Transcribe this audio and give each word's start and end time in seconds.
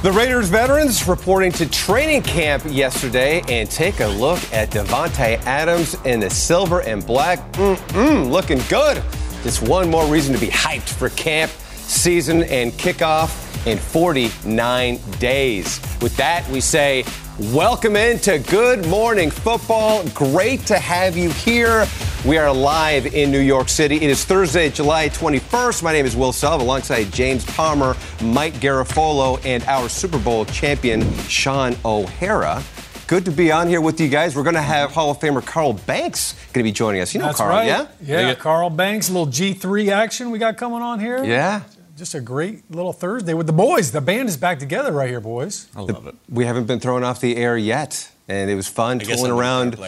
The 0.00 0.12
Raiders 0.12 0.48
veterans 0.48 1.08
reporting 1.08 1.50
to 1.52 1.68
training 1.68 2.22
camp 2.22 2.62
yesterday 2.68 3.42
and 3.48 3.68
take 3.68 3.98
a 3.98 4.06
look 4.06 4.38
at 4.52 4.70
Davante 4.70 5.44
Adams 5.44 5.96
in 6.04 6.20
the 6.20 6.30
silver 6.30 6.82
and 6.82 7.04
black. 7.04 7.40
Mm-mm, 7.54 8.30
looking 8.30 8.60
good. 8.68 9.02
Just 9.42 9.60
one 9.62 9.90
more 9.90 10.06
reason 10.06 10.32
to 10.32 10.40
be 10.40 10.46
hyped 10.46 10.88
for 10.88 11.08
camp 11.08 11.50
season 11.50 12.44
and 12.44 12.70
kickoff 12.74 13.66
in 13.66 13.76
49 13.76 15.00
days. 15.18 15.80
With 16.00 16.16
that, 16.16 16.48
we 16.48 16.60
say 16.60 17.04
welcome 17.38 17.96
into 17.96 18.38
Good 18.38 18.86
Morning 18.88 19.30
Football. 19.30 20.06
Great 20.08 20.66
to 20.66 20.78
have 20.78 21.16
you 21.16 21.30
here. 21.30 21.86
We 22.26 22.36
are 22.36 22.52
live 22.52 23.06
in 23.14 23.30
New 23.30 23.40
York 23.40 23.68
City. 23.68 23.96
It 23.96 24.10
is 24.10 24.24
Thursday, 24.24 24.70
July 24.70 25.08
21st. 25.08 25.82
My 25.82 25.92
name 25.92 26.04
is 26.04 26.16
Will 26.16 26.32
Selva, 26.32 26.64
alongside 26.64 27.12
James 27.12 27.44
Palmer, 27.44 27.96
Mike 28.22 28.54
Garafolo, 28.54 29.40
and 29.44 29.62
our 29.64 29.88
Super 29.88 30.18
Bowl 30.18 30.44
champion, 30.46 31.12
Shaun 31.28 31.76
O'Hara. 31.84 32.62
Good 33.06 33.24
to 33.24 33.30
be 33.30 33.50
on 33.52 33.68
here 33.68 33.80
with 33.80 34.00
you 34.00 34.08
guys. 34.08 34.36
We're 34.36 34.42
going 34.42 34.54
to 34.54 34.60
have 34.60 34.90
Hall 34.90 35.10
of 35.10 35.18
Famer 35.18 35.44
Carl 35.44 35.72
Banks 35.72 36.34
going 36.52 36.62
to 36.62 36.62
be 36.64 36.72
joining 36.72 37.00
us. 37.00 37.14
You 37.14 37.20
know 37.20 37.26
That's 37.26 37.38
Carl, 37.38 37.56
right. 37.56 37.66
yeah? 37.66 37.86
Yeah, 38.02 38.34
Carl 38.34 38.68
Banks, 38.68 39.08
a 39.08 39.12
little 39.12 39.28
G3 39.28 39.90
action 39.90 40.30
we 40.30 40.38
got 40.38 40.56
coming 40.56 40.82
on 40.82 41.00
here. 41.00 41.24
Yeah. 41.24 41.62
Just 41.98 42.14
a 42.14 42.20
great 42.20 42.70
little 42.70 42.92
Thursday 42.92 43.34
with 43.34 43.48
the 43.48 43.52
boys. 43.52 43.90
The 43.90 44.00
band 44.00 44.28
is 44.28 44.36
back 44.36 44.60
together 44.60 44.92
right 44.92 45.08
here, 45.10 45.18
boys. 45.20 45.66
I 45.74 45.80
love 45.80 46.06
it. 46.06 46.14
We 46.28 46.44
haven't 46.44 46.66
been 46.66 46.78
thrown 46.78 47.02
off 47.02 47.20
the 47.20 47.36
air 47.36 47.56
yet, 47.56 48.08
and 48.28 48.48
it 48.48 48.54
was 48.54 48.68
fun 48.68 49.00
I 49.00 49.04
tooling 49.04 49.32
I'm 49.32 49.36
a 49.36 49.40
around. 49.40 49.78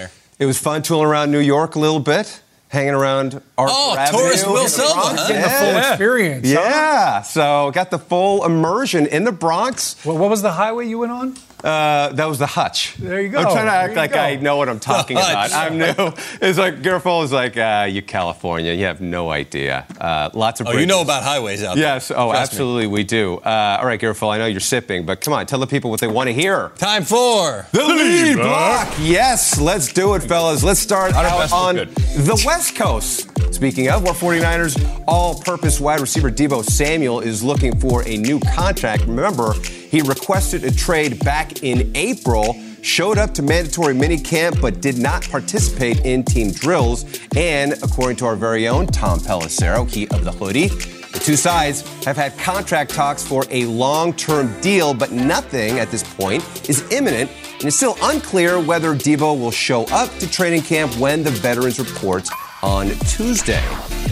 It 0.40 0.46
was 0.46 0.58
fun 0.58 0.82
tooling 0.82 1.06
around 1.06 1.30
New 1.30 1.38
York 1.38 1.76
a 1.76 1.78
little 1.78 2.00
bit, 2.00 2.42
hanging 2.66 2.94
around 2.94 3.40
Arthur 3.56 3.72
Oh, 3.76 3.96
Avenue 3.96 4.18
tourist 4.22 4.44
in 4.44 4.52
Will 4.52 4.62
the 4.64 4.68
Selva, 4.70 5.00
huh? 5.00 5.28
Getting 5.28 5.42
the 5.42 5.48
full 5.50 5.68
Yeah. 5.68 5.88
experience. 5.90 6.48
huh? 6.52 6.60
Yeah, 6.60 7.22
so 7.22 7.70
got 7.72 7.92
the 7.92 7.98
full 8.00 8.44
immersion 8.44 9.06
in 9.06 9.22
the 9.22 9.30
Bronx. 9.32 9.94
What, 10.04 10.16
what 10.16 10.30
was 10.30 10.42
the 10.42 10.50
highway 10.52 10.88
you 10.88 10.98
went 10.98 11.12
on? 11.12 11.36
Uh, 11.64 12.08
that 12.12 12.26
was 12.26 12.38
the 12.38 12.46
Hutch. 12.46 12.94
There 12.96 13.20
you 13.20 13.28
go. 13.28 13.38
I'm 13.38 13.44
trying 13.44 13.66
to 13.66 13.72
act 13.72 13.94
like 13.94 14.12
go. 14.12 14.18
I 14.18 14.36
know 14.36 14.56
what 14.56 14.68
I'm 14.68 14.80
talking 14.80 15.16
The 15.16 15.22
about. 15.22 15.50
Hutch. 15.50 15.52
I'm 15.52 15.78
new. 15.78 16.14
It's 16.48 16.58
like 16.58 16.76
Garafolo 16.82 17.22
is 17.24 17.32
like, 17.32 17.56
uh, 17.56 17.86
you 17.90 18.02
California, 18.02 18.72
you 18.72 18.84
have 18.86 19.00
no 19.00 19.30
idea. 19.30 19.84
Uh, 20.00 20.30
lots 20.32 20.60
of. 20.60 20.68
Oh, 20.68 20.72
you 20.72 20.86
know 20.86 21.02
about 21.02 21.22
highways 21.22 21.62
out 21.62 21.76
there. 21.76 21.84
Yes. 21.84 22.10
Oh, 22.10 22.30
Trust 22.30 22.34
me. 22.34 22.38
absolutely, 22.40 22.86
we 22.86 23.04
do. 23.04 23.36
Uh, 23.38 23.78
all 23.80 23.86
right, 23.86 24.00
Garafolo, 24.00 24.30
I 24.32 24.38
know 24.38 24.46
you're 24.46 24.60
sipping, 24.60 25.04
but 25.04 25.20
come 25.20 25.34
on, 25.34 25.44
tell 25.46 25.58
the 25.58 25.66
people 25.66 25.90
what 25.90 26.00
they 26.00 26.06
want 26.08 26.28
to 26.28 26.32
hear. 26.32 26.70
Time 26.76 27.04
for 27.04 27.66
The 27.72 27.84
lead 27.84 28.36
block. 28.36 28.88
Yes, 29.00 29.60
let's 29.60 29.92
do 29.92 30.14
it, 30.14 30.22
fellas. 30.22 30.62
Let's 30.64 30.80
start 30.80 31.12
out 31.14 31.52
on 31.52 31.74
good. 31.76 31.94
the 31.94 32.42
West 32.46 32.74
Coast. 32.76 33.29
Speaking 33.50 33.90
of, 33.90 34.04
where 34.04 34.14
49ers 34.14 35.04
all-purpose 35.06 35.80
wide 35.80 36.00
receiver 36.00 36.30
Deebo 36.30 36.64
Samuel 36.64 37.20
is 37.20 37.42
looking 37.42 37.78
for 37.78 38.06
a 38.08 38.16
new 38.16 38.40
contract. 38.40 39.02
Remember, 39.02 39.52
he 39.52 40.00
requested 40.02 40.64
a 40.64 40.70
trade 40.70 41.22
back 41.24 41.62
in 41.62 41.90
April, 41.94 42.56
showed 42.80 43.18
up 43.18 43.34
to 43.34 43.42
mandatory 43.42 43.92
minicamp, 43.92 44.60
but 44.62 44.80
did 44.80 44.98
not 44.98 45.28
participate 45.28 46.04
in 46.06 46.24
team 46.24 46.52
drills. 46.52 47.04
And 47.36 47.74
according 47.82 48.16
to 48.18 48.26
our 48.26 48.36
very 48.36 48.68
own 48.68 48.86
Tom 48.86 49.18
Pelissero, 49.18 49.90
he 49.90 50.08
of 50.08 50.24
the 50.24 50.32
hoodie, 50.32 50.68
the 50.68 51.18
two 51.18 51.36
sides 51.36 51.82
have 52.04 52.16
had 52.16 52.38
contract 52.38 52.92
talks 52.92 53.26
for 53.26 53.44
a 53.50 53.64
long 53.66 54.12
term 54.14 54.58
deal, 54.60 54.94
but 54.94 55.10
nothing 55.10 55.80
at 55.80 55.90
this 55.90 56.04
point 56.14 56.70
is 56.70 56.88
imminent, 56.92 57.30
and 57.54 57.64
it's 57.64 57.76
still 57.76 57.96
unclear 58.02 58.60
whether 58.60 58.94
Deebo 58.94 59.38
will 59.38 59.50
show 59.50 59.84
up 59.86 60.08
to 60.18 60.30
training 60.30 60.62
camp 60.62 60.96
when 60.98 61.24
the 61.24 61.30
veterans 61.30 61.80
reports 61.80 62.30
on 62.62 62.88
Tuesday. 63.06 63.62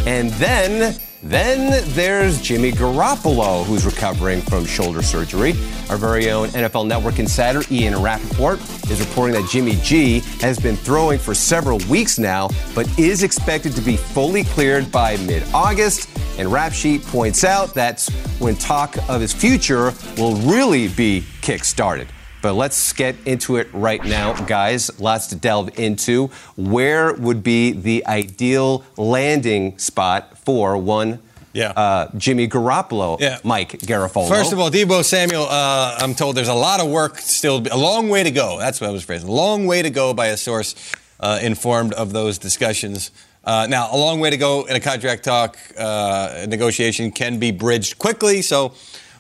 And 0.07 0.31
then, 0.33 0.99
then 1.23 1.85
there's 1.95 2.41
Jimmy 2.41 2.73
Garoppolo, 2.73 3.65
who's 3.65 3.85
recovering 3.85 4.41
from 4.43 4.65
shoulder 4.65 5.03
surgery. 5.03 5.55
Our 5.91 5.97
very 5.97 6.31
own 6.31 6.49
NFL 6.49 6.87
Network 6.87 7.19
insider, 7.19 7.63
Ian 7.71 8.01
Rapoport, 8.01 8.61
is 8.91 9.01
reporting 9.01 9.41
that 9.41 9.49
Jimmy 9.51 9.77
G 9.83 10.21
has 10.41 10.59
been 10.59 10.77
throwing 10.77 11.19
for 11.19 11.35
several 11.35 11.79
weeks 11.91 12.19
now, 12.19 12.49
but 12.75 12.87
is 12.99 13.23
expected 13.23 13.73
to 13.75 13.81
be 13.81 13.97
fully 13.97 14.45
cleared 14.45 14.91
by 14.91 15.17
mid 15.19 15.43
August. 15.53 16.09
And 16.39 16.53
Rap 16.53 16.73
Sheet 16.73 17.03
points 17.03 17.43
out 17.43 17.75
that's 17.75 18.09
when 18.39 18.55
talk 18.57 18.97
of 19.09 19.21
his 19.21 19.33
future 19.33 19.93
will 20.17 20.37
really 20.37 20.89
be 20.89 21.25
kick-started. 21.43 22.09
But 22.49 22.55
let's 22.55 22.95
get 22.95 23.15
into 23.27 23.57
it 23.57 23.69
right 23.75 24.03
now, 24.03 24.33
guys. 24.47 24.99
Lots 24.99 25.27
to 25.27 25.37
delve 25.37 25.79
into. 25.79 26.31
Where 26.57 27.13
would 27.13 27.43
be 27.43 27.73
the 27.73 28.07
ideal 28.07 28.87
landing 28.97 29.77
spot 29.77 30.39
for 30.39 30.79
one 30.79 31.19
Yeah. 31.53 31.73
uh, 31.73 32.09
Jimmy 32.17 32.49
Garoppolo, 32.49 33.21
Yeah. 33.21 33.37
Mike 33.45 33.73
Garafolo? 33.81 34.27
First 34.31 34.55
of 34.55 34.59
all, 34.61 34.71
Deebo 34.71 35.05
Samuel, 35.05 35.47
uh, 35.47 35.99
I'm 36.01 36.15
told 36.15 36.39
there's 36.39 36.49
a 36.49 36.55
lot 36.55 36.81
of 36.81 36.89
work 36.89 37.19
still, 37.19 37.63
a 37.71 37.77
long 37.77 38.09
way 38.09 38.23
to 38.23 38.31
go. 38.31 38.59
That's 38.59 38.81
what 38.81 38.89
I 38.89 38.95
was 38.95 39.03
phrasing. 39.05 39.29
A 39.29 39.33
long 39.33 39.67
way 39.67 39.83
to 39.83 39.91
go 39.91 40.15
by 40.15 40.29
a 40.29 40.37
source 40.39 40.75
uh, 41.21 41.39
informed 41.43 41.93
of 41.93 42.15
those 42.15 42.39
discussions. 42.39 43.11
Uh, 43.45 43.67
now, 43.69 43.91
a 43.93 43.97
long 43.99 44.21
way 44.21 44.31
to 44.31 44.39
go 44.39 44.65
in 44.65 44.75
a 44.75 44.81
contract 44.81 45.23
talk 45.23 45.59
uh, 45.77 46.47
negotiation 46.49 47.11
can 47.11 47.39
be 47.39 47.51
bridged 47.51 47.99
quickly, 47.99 48.41
so 48.41 48.73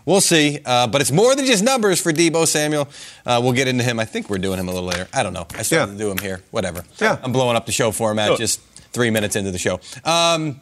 we'll 0.08 0.20
see. 0.22 0.58
Uh, 0.64 0.86
but 0.86 1.00
it's 1.02 1.12
more 1.12 1.34
than 1.36 1.44
just 1.44 1.62
numbers 1.62 2.00
for 2.00 2.12
Deebo 2.12 2.46
Samuel. 2.46 2.88
Uh, 3.26 3.40
we'll 3.42 3.52
get 3.52 3.68
into 3.68 3.84
him. 3.84 4.00
I 4.00 4.04
think 4.06 4.30
we're 4.30 4.38
doing 4.38 4.58
him 4.58 4.68
a 4.68 4.72
little 4.72 4.88
later. 4.88 5.06
I 5.12 5.22
don't 5.22 5.34
know. 5.34 5.46
I 5.54 5.62
started 5.62 5.92
Yeah. 5.92 5.98
to 5.98 6.04
do 6.04 6.10
him 6.10 6.18
here. 6.18 6.42
Whatever. 6.50 6.82
Yeah. 7.00 7.18
I'm 7.22 7.32
blowing 7.32 7.56
up 7.56 7.66
the 7.66 7.72
show 7.72 7.90
format 7.92 8.36
just 8.38 8.60
three 8.92 9.10
minutes 9.10 9.36
into 9.36 9.50
the 9.50 9.58
show. 9.58 9.80
Um, 10.04 10.60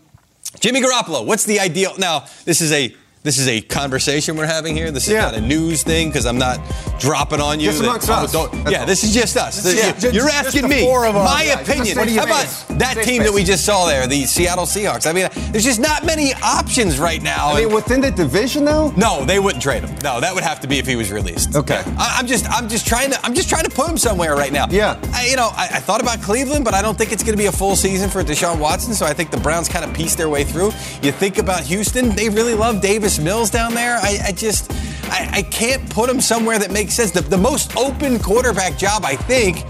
Jimmy 0.61 0.81
Garoppolo, 0.83 1.25
what's 1.25 1.45
the 1.45 1.61
ideal? 1.61 1.93
Now, 1.99 2.25
this 2.45 2.61
is 2.61 2.73
a 2.73 2.95
this 3.27 3.39
is 3.39 3.49
a 3.49 3.61
conversation 3.61 4.37
we're 4.37 4.47
having 4.47 4.75
here. 4.77 4.91
This 4.91 5.07
is 5.07 5.13
Yeah. 5.15 5.23
not 5.23 5.35
a 5.35 5.41
news 5.41 5.83
thing 5.83 6.09
because 6.09 6.27
I'm 6.27 6.39
not 6.39 6.61
dropping 6.99 7.41
on 7.41 7.61
you. 7.61 7.67
Just 7.71 7.83
amongst 7.83 8.09
us. 8.09 8.33
don't- 8.33 8.53
yeah, 8.71 8.81
all. 8.81 8.87
this 8.87 9.03
is 9.05 9.13
just 9.13 9.37
us. 9.37 9.65
is- 9.65 9.75
yeah, 9.75 9.93
You- 10.01 10.11
You're 10.13 10.31
asking 10.31 10.69
me 10.69 10.87
my 10.87 11.43
a 11.51 11.61
opinion. 11.63 11.97
How 12.17 12.25
about 12.25 12.47
that 12.79 12.95
Safe 12.95 13.05
team 13.05 13.17
space. 13.17 13.27
that 13.27 13.33
we 13.35 13.45
just 13.45 13.65
saw 13.65 13.87
there, 13.87 14.07
the 14.07 14.25
Seattle 14.27 14.65
Seahawks? 14.67 15.07
I 15.07 15.13
mean, 15.13 15.29
there's 15.51 15.65
just 15.65 15.81
not 15.81 16.05
many 16.07 16.33
options 16.43 16.99
right 16.99 17.23
now. 17.23 17.53
I 17.53 17.61
mean, 17.65 17.75
within 17.75 18.01
the 18.01 18.11
division, 18.11 18.65
though. 18.65 18.93
No, 18.97 19.25
they 19.25 19.39
wouldn't 19.39 19.63
trade 19.63 19.83
him. 19.83 19.95
No, 20.05 20.21
that 20.21 20.35
would 20.35 20.45
have 20.45 20.61
to 20.61 20.69
be 20.69 20.79
if 20.79 20.87
he 20.87 20.95
was 20.97 21.11
released. 21.11 21.55
Okay. 21.57 21.83
I, 21.99 22.17
I'm 22.19 22.27
just, 22.27 22.49
I'm 22.51 22.69
just 22.69 22.87
trying 22.87 23.11
to, 23.11 23.27
I'm 23.27 23.35
just 23.35 23.49
trying 23.49 23.65
to 23.65 23.71
put 23.71 23.89
him 23.89 23.99
somewhere 23.99 24.37
right 24.37 24.53
now. 24.53 24.67
Yeah. 24.71 24.97
I, 25.13 25.27
you 25.27 25.37
know, 25.37 25.51
I, 25.57 25.65
I 25.75 25.81
thought 25.81 26.01
about 26.01 26.23
Cleveland, 26.23 26.65
but 26.65 26.75
I 26.75 26.83
don't 26.83 26.97
think 26.97 27.13
it's 27.13 27.23
going 27.23 27.35
to 27.35 27.43
be 27.43 27.47
a 27.47 27.53
full 27.53 27.75
season 27.77 28.09
for 28.09 28.23
Deshaun 28.23 28.59
Watson. 28.59 28.95
So 28.95 29.05
I 29.05 29.13
think 29.13 29.31
the 29.31 29.37
Browns 29.41 29.69
kind 29.69 29.85
of 29.85 29.93
pieced 29.93 30.17
their 30.17 30.29
way 30.29 30.45
through. 30.45 30.73
You 31.03 31.13
think 31.13 31.39
about 31.39 31.61
Houston; 31.63 32.15
they 32.15 32.29
really 32.29 32.55
love 32.55 32.81
Davis 32.81 33.16
Mills 33.21 33.51
down 33.51 33.75
there. 33.75 33.97
I, 33.97 34.19
I 34.29 34.33
just, 34.33 34.71
I, 35.11 35.29
I 35.35 35.43
can't 35.43 35.89
put 35.91 36.09
him 36.11 36.21
somewhere 36.21 36.59
that 36.59 36.71
makes 36.71 36.95
sense. 36.95 37.11
The, 37.11 37.21
the 37.23 37.39
most 37.39 37.77
open 37.77 38.19
quarterback 38.19 38.77
job, 38.79 39.05
I 39.05 39.17
think, 39.17 39.65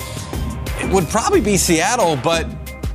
would 0.93 1.06
probably 1.08 1.40
be 1.40 1.56
Seattle, 1.56 2.16
but. 2.22 2.46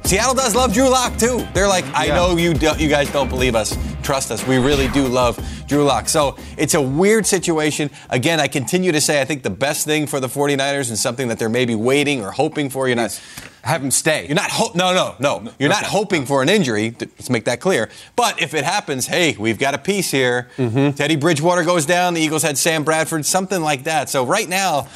Seattle 0.04 0.34
does 0.34 0.56
love 0.56 0.74
Drew 0.74 0.90
Lock 0.90 1.16
too. 1.18 1.48
They're 1.54 1.68
like, 1.70 1.86
I 1.96 2.06
Yeah. 2.08 2.16
know 2.16 2.36
you 2.36 2.54
do, 2.54 2.72
you 2.78 2.90
guys 2.90 3.10
don't 3.14 3.30
believe 3.30 3.56
us. 3.56 3.78
Trust 4.02 4.32
us. 4.32 4.46
We 4.46 4.58
really 4.58 4.90
do 4.90 5.08
love 5.08 5.40
Drew 5.68 5.86
Lock. 5.86 6.10
So 6.10 6.36
it's 6.58 6.74
a 6.74 6.82
weird 6.82 7.26
situation. 7.26 7.90
Again, 8.10 8.40
I 8.40 8.48
continue 8.50 8.92
to 8.92 9.00
say 9.00 9.22
I 9.22 9.26
think 9.26 9.44
the 9.44 9.52
best 9.52 9.86
thing 9.86 10.08
for 10.08 10.20
the 10.20 10.28
49ers 10.28 10.90
and 10.90 10.98
something 10.98 11.28
that 11.30 11.40
they're 11.40 11.50
maybe 11.50 11.76
waiting 11.76 12.26
or 12.26 12.32
hoping 12.32 12.70
for. 12.70 12.88
You're 12.88 12.98
not 12.98 13.18
Have 13.64 13.84
him 13.84 13.92
stay. 13.92 14.26
you're 14.26 14.36
not 14.36 14.50
ho- 14.50 14.72
no 14.74 14.94
no 14.94 15.16
no. 15.20 15.52
You're 15.60 15.70
not 15.70 15.84
hoping 15.84 16.26
for 16.26 16.42
an 16.42 16.50
injury. 16.50 16.96
Let's 17.00 17.30
make 17.30 17.46
that 17.46 17.60
clear. 17.60 17.90
But 18.16 18.42
if 18.42 18.54
it 18.56 18.64
happens, 18.64 19.06
hey, 19.08 19.36
we've 19.38 19.60
got 19.60 19.74
a 19.76 19.78
piece 19.78 20.10
here. 20.10 20.50
Mm-hmm. 20.58 20.96
Teddy 20.96 21.16
Bridgewater 21.16 21.64
goes 21.64 21.86
down. 21.86 22.16
The 22.16 22.22
Eagles 22.22 22.42
had 22.42 22.58
Sam 22.58 22.84
Bradford, 22.84 23.26
something 23.26 23.62
like 23.62 23.84
that. 23.84 24.10
So 24.10 24.26
right 24.26 24.50
now, 24.50 24.88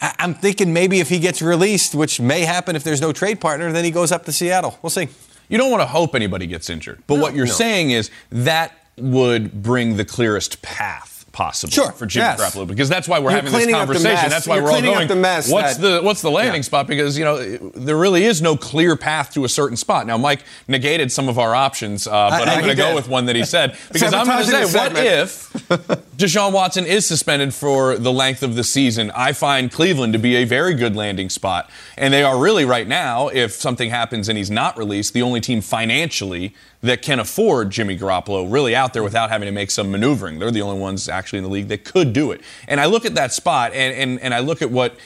I- 0.00 0.14
I'm 0.20 0.34
thinking 0.34 0.72
maybe 0.72 1.00
if 1.00 1.08
he 1.08 1.18
gets 1.18 1.42
released, 1.42 1.94
which 1.94 2.20
may 2.20 2.42
happen 2.42 2.76
if 2.76 2.84
there's 2.84 3.00
no 3.00 3.12
trade 3.12 3.40
partner, 3.40 3.72
then 3.72 3.84
he 3.84 3.90
goes 3.90 4.12
up 4.12 4.24
to 4.26 4.32
Seattle. 4.32 4.78
We'll 4.82 4.90
see. 4.90 5.08
You 5.48 5.58
don't 5.58 5.70
want 5.70 5.80
to 5.80 5.86
hope 5.86 6.14
anybody 6.14 6.46
gets 6.46 6.68
injured. 6.70 7.02
But 7.06 7.18
what 7.20 7.34
you're 7.34 7.46
saying 7.46 7.90
is 7.90 8.10
that 8.30 8.72
would 8.98 9.62
bring 9.62 9.96
the 9.96 10.04
clearest 10.04 10.60
path 10.62 11.15
possible 11.36 11.70
Sure, 11.70 11.92
for 11.92 12.06
Jimmy 12.06 12.24
yes. 12.24 12.40
Garoppolo 12.40 12.66
because 12.66 12.88
that's 12.88 13.06
why 13.06 13.18
we're 13.18 13.24
You're 13.30 13.42
having 13.42 13.52
this 13.52 13.60
cleaning 13.60 13.74
up 13.74 13.88
the 13.88 13.94
conversation. 13.94 14.30
That's 14.30 14.46
why 14.46 14.54
You're 14.56 14.64
we're 14.64 14.70
all 14.70 14.80
going. 14.80 15.06
the 15.08 15.16
mess 15.16 15.50
what's 15.50 15.76
that- 15.76 15.98
the 15.98 16.02
what's 16.02 16.22
the 16.22 16.30
landing 16.30 16.60
Yeah. 16.62 16.70
spot? 16.70 16.86
Because 16.86 17.18
you 17.18 17.24
know 17.26 17.36
there 17.74 17.96
really 17.98 18.24
is 18.24 18.40
no 18.40 18.56
clear 18.56 18.96
path 18.96 19.34
to 19.34 19.44
a 19.44 19.48
certain 19.50 19.76
spot. 19.76 20.06
Now 20.06 20.16
Mike 20.16 20.40
negated 20.66 21.12
some 21.12 21.28
of 21.28 21.38
our 21.38 21.54
options, 21.54 22.06
uh, 22.06 22.10
but 22.30 22.48
I- 22.48 22.54
I'm 22.54 22.60
going 22.64 22.70
to 22.74 22.82
go 22.82 22.94
with 22.94 23.06
one 23.08 23.26
that 23.26 23.36
he 23.36 23.44
said 23.44 23.76
because 23.92 24.14
I'm 24.14 24.26
going 24.26 24.44
to 24.46 24.50
say, 24.50 24.78
what 24.78 24.96
if 24.96 25.52
Deshaun 26.16 26.52
Watson 26.52 26.86
is 26.86 27.04
suspended 27.06 27.52
for 27.52 27.98
the 27.98 28.12
length 28.12 28.42
of 28.42 28.54
the 28.56 28.64
season? 28.64 29.12
I 29.14 29.32
find 29.32 29.70
Cleveland 29.70 30.14
to 30.14 30.18
be 30.18 30.36
a 30.36 30.44
very 30.44 30.72
good 30.74 30.96
landing 30.96 31.28
spot, 31.28 31.68
and 31.98 32.14
they 32.14 32.22
are 32.22 32.38
really 32.38 32.64
right 32.64 32.88
now. 32.88 33.28
If 33.28 33.52
something 33.52 33.90
happens 33.90 34.30
and 34.30 34.38
he's 34.38 34.50
not 34.50 34.78
released, 34.78 35.12
the 35.12 35.20
only 35.22 35.42
team 35.42 35.60
financially 35.60 36.54
that 36.82 37.02
can 37.02 37.18
afford 37.18 37.70
Jimmy 37.70 37.98
Garoppolo 37.98 38.50
really 38.50 38.74
out 38.74 38.92
there 38.92 39.02
without 39.02 39.30
having 39.30 39.46
to 39.46 39.52
make 39.52 39.70
some 39.70 39.90
maneuvering. 39.90 40.38
They're 40.38 40.50
the 40.50 40.62
only 40.62 40.80
ones 40.80 41.08
actually 41.08 41.38
in 41.38 41.44
the 41.44 41.50
league 41.50 41.68
that 41.68 41.84
could 41.84 42.12
do 42.12 42.32
it. 42.32 42.40
And 42.68 42.80
I 42.80 42.86
look 42.86 43.04
at 43.04 43.14
that 43.14 43.32
spot 43.32 43.72
and, 43.72 43.94
and, 43.94 44.20
and 44.20 44.34
I 44.34 44.40
look 44.40 44.62
at 44.62 44.70
what 44.70 44.96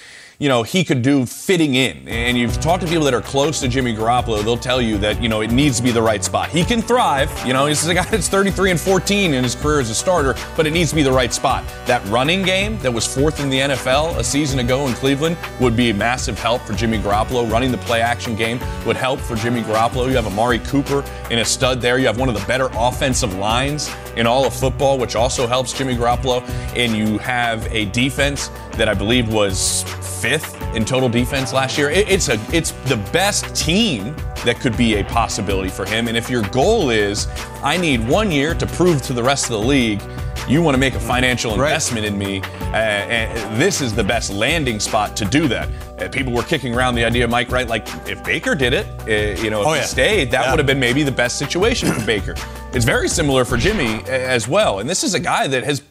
you 0.40 0.48
know 0.48 0.62
he 0.62 0.82
could 0.82 1.02
do 1.02 1.24
fitting 1.26 1.76
in. 1.76 2.08
And 2.08 2.36
you've 2.36 2.58
talked 2.60 2.82
to 2.82 2.88
people 2.88 3.04
that 3.04 3.14
are 3.14 3.20
close 3.20 3.60
to 3.60 3.68
Jimmy 3.68 3.94
Garoppolo, 3.94 4.42
they'll 4.42 4.56
tell 4.56 4.80
you 4.80 4.98
that 4.98 5.22
you 5.22 5.28
know 5.28 5.42
it 5.42 5.52
needs 5.52 5.76
to 5.76 5.82
be 5.82 5.92
the 5.92 6.02
right 6.02 6.24
spot. 6.24 6.48
He 6.48 6.64
can 6.64 6.82
thrive. 6.82 7.30
You 7.46 7.52
know, 7.52 7.66
he's 7.66 7.86
a 7.86 7.94
guy 7.94 8.04
that's 8.10 8.28
33 8.28 8.72
and 8.72 8.80
14 8.80 9.34
in 9.34 9.44
his 9.44 9.54
career 9.54 9.80
as 9.80 9.90
a 9.90 9.94
starter, 9.94 10.34
but 10.56 10.66
it 10.66 10.72
needs 10.72 10.90
to 10.90 10.96
be 10.96 11.02
the 11.02 11.12
right 11.12 11.32
spot. 11.32 11.62
That 11.86 12.04
running 12.08 12.42
game 12.42 12.78
that 12.78 12.90
was 12.90 13.06
fourth 13.06 13.38
in 13.40 13.50
the 13.50 13.58
NFL 13.60 14.16
a 14.16 14.24
season 14.24 14.58
ago 14.58 14.86
in 14.86 14.94
Cleveland 14.94 15.36
would 15.60 15.76
be 15.76 15.90
a 15.90 15.94
massive 15.94 16.38
help 16.38 16.62
for 16.62 16.72
Jimmy 16.72 16.98
Garoppolo. 16.98 17.50
Running 17.50 17.70
the 17.70 17.78
play 17.78 18.00
action 18.00 18.34
game 18.34 18.58
would 18.86 18.96
help 18.96 19.20
for 19.20 19.36
Jimmy 19.36 19.60
Garoppolo. 19.60 20.08
You 20.08 20.16
have 20.16 20.26
Amari 20.26 20.60
Cooper 20.60 21.04
in 21.30 21.40
a 21.40 21.44
stud 21.44 21.82
there. 21.82 21.98
You 21.98 22.06
have 22.06 22.18
one 22.18 22.30
of 22.30 22.34
the 22.34 22.46
better 22.46 22.70
offensive 22.72 23.34
lines 23.34 23.94
in 24.16 24.26
all 24.26 24.46
of 24.46 24.54
football, 24.54 24.98
which 24.98 25.16
also 25.16 25.46
helps 25.46 25.74
Jimmy 25.74 25.96
Garoppolo. 25.96 26.42
And 26.74 26.96
you 26.96 27.18
have 27.18 27.66
a 27.72 27.84
defense 27.86 28.50
that 28.80 28.88
I 28.88 28.94
believe 28.94 29.30
was 29.30 29.82
fifth 30.22 30.56
in 30.74 30.86
total 30.86 31.10
defense 31.10 31.52
last 31.52 31.76
year. 31.76 31.90
It- 31.90 32.08
it's 32.08 32.30
a 32.30 32.38
it's 32.50 32.70
the 32.86 32.96
best 33.12 33.54
team 33.54 34.16
that 34.46 34.58
could 34.58 34.74
be 34.74 34.96
a 35.00 35.04
possibility 35.04 35.68
for 35.68 35.84
him. 35.84 36.08
And 36.08 36.16
if 36.16 36.30
your 36.30 36.40
goal 36.44 36.88
is 36.88 37.28
I 37.62 37.76
need 37.76 38.00
one 38.08 38.30
year 38.30 38.54
to 38.54 38.66
prove 38.66 39.02
to 39.02 39.12
the 39.12 39.22
rest 39.22 39.44
of 39.44 39.50
the 39.50 39.58
league. 39.76 40.00
You 40.48 40.62
want 40.62 40.74
to 40.74 40.78
make 40.80 40.94
a 40.94 41.00
financial 41.00 41.52
investment 41.52 42.04
in 42.06 42.18
me, 42.18 42.40
uh, 42.72 42.74
and 42.74 43.60
this 43.60 43.80
is 43.80 43.94
the 43.94 44.02
best 44.02 44.32
landing 44.32 44.80
spot 44.80 45.14
to 45.18 45.24
do 45.24 45.46
that. 45.46 45.68
Uh, 46.00 46.08
people 46.08 46.32
were 46.32 46.42
kicking 46.42 46.74
around 46.74 46.96
the 46.96 47.04
idea, 47.04 47.28
Mike, 47.28 47.52
right? 47.52 47.68
Like 47.68 47.86
if 48.08 48.24
Baker 48.24 48.56
did 48.56 48.72
it, 48.72 48.86
uh, 49.06 49.40
you 49.40 49.50
know, 49.50 49.60
if 49.60 49.66
Oh, 49.68 49.72
he 49.74 49.80
yeah. 49.80 49.84
stayed, 49.86 50.30
that 50.32 50.44
Yeah. 50.44 50.50
would 50.50 50.58
have 50.58 50.66
been 50.66 50.80
maybe 50.80 51.04
the 51.04 51.12
best 51.12 51.38
situation 51.38 51.92
for 51.92 52.04
Baker. 52.04 52.34
It's 52.72 52.84
very 52.86 53.08
similar 53.08 53.44
for 53.44 53.56
Jimmy 53.58 53.96
uh, 54.08 54.36
as 54.36 54.48
well. 54.48 54.80
And 54.80 54.90
this 54.90 55.04
is 55.04 55.14
a 55.14 55.20
guy 55.20 55.46
that 55.46 55.62
has. 55.62 55.82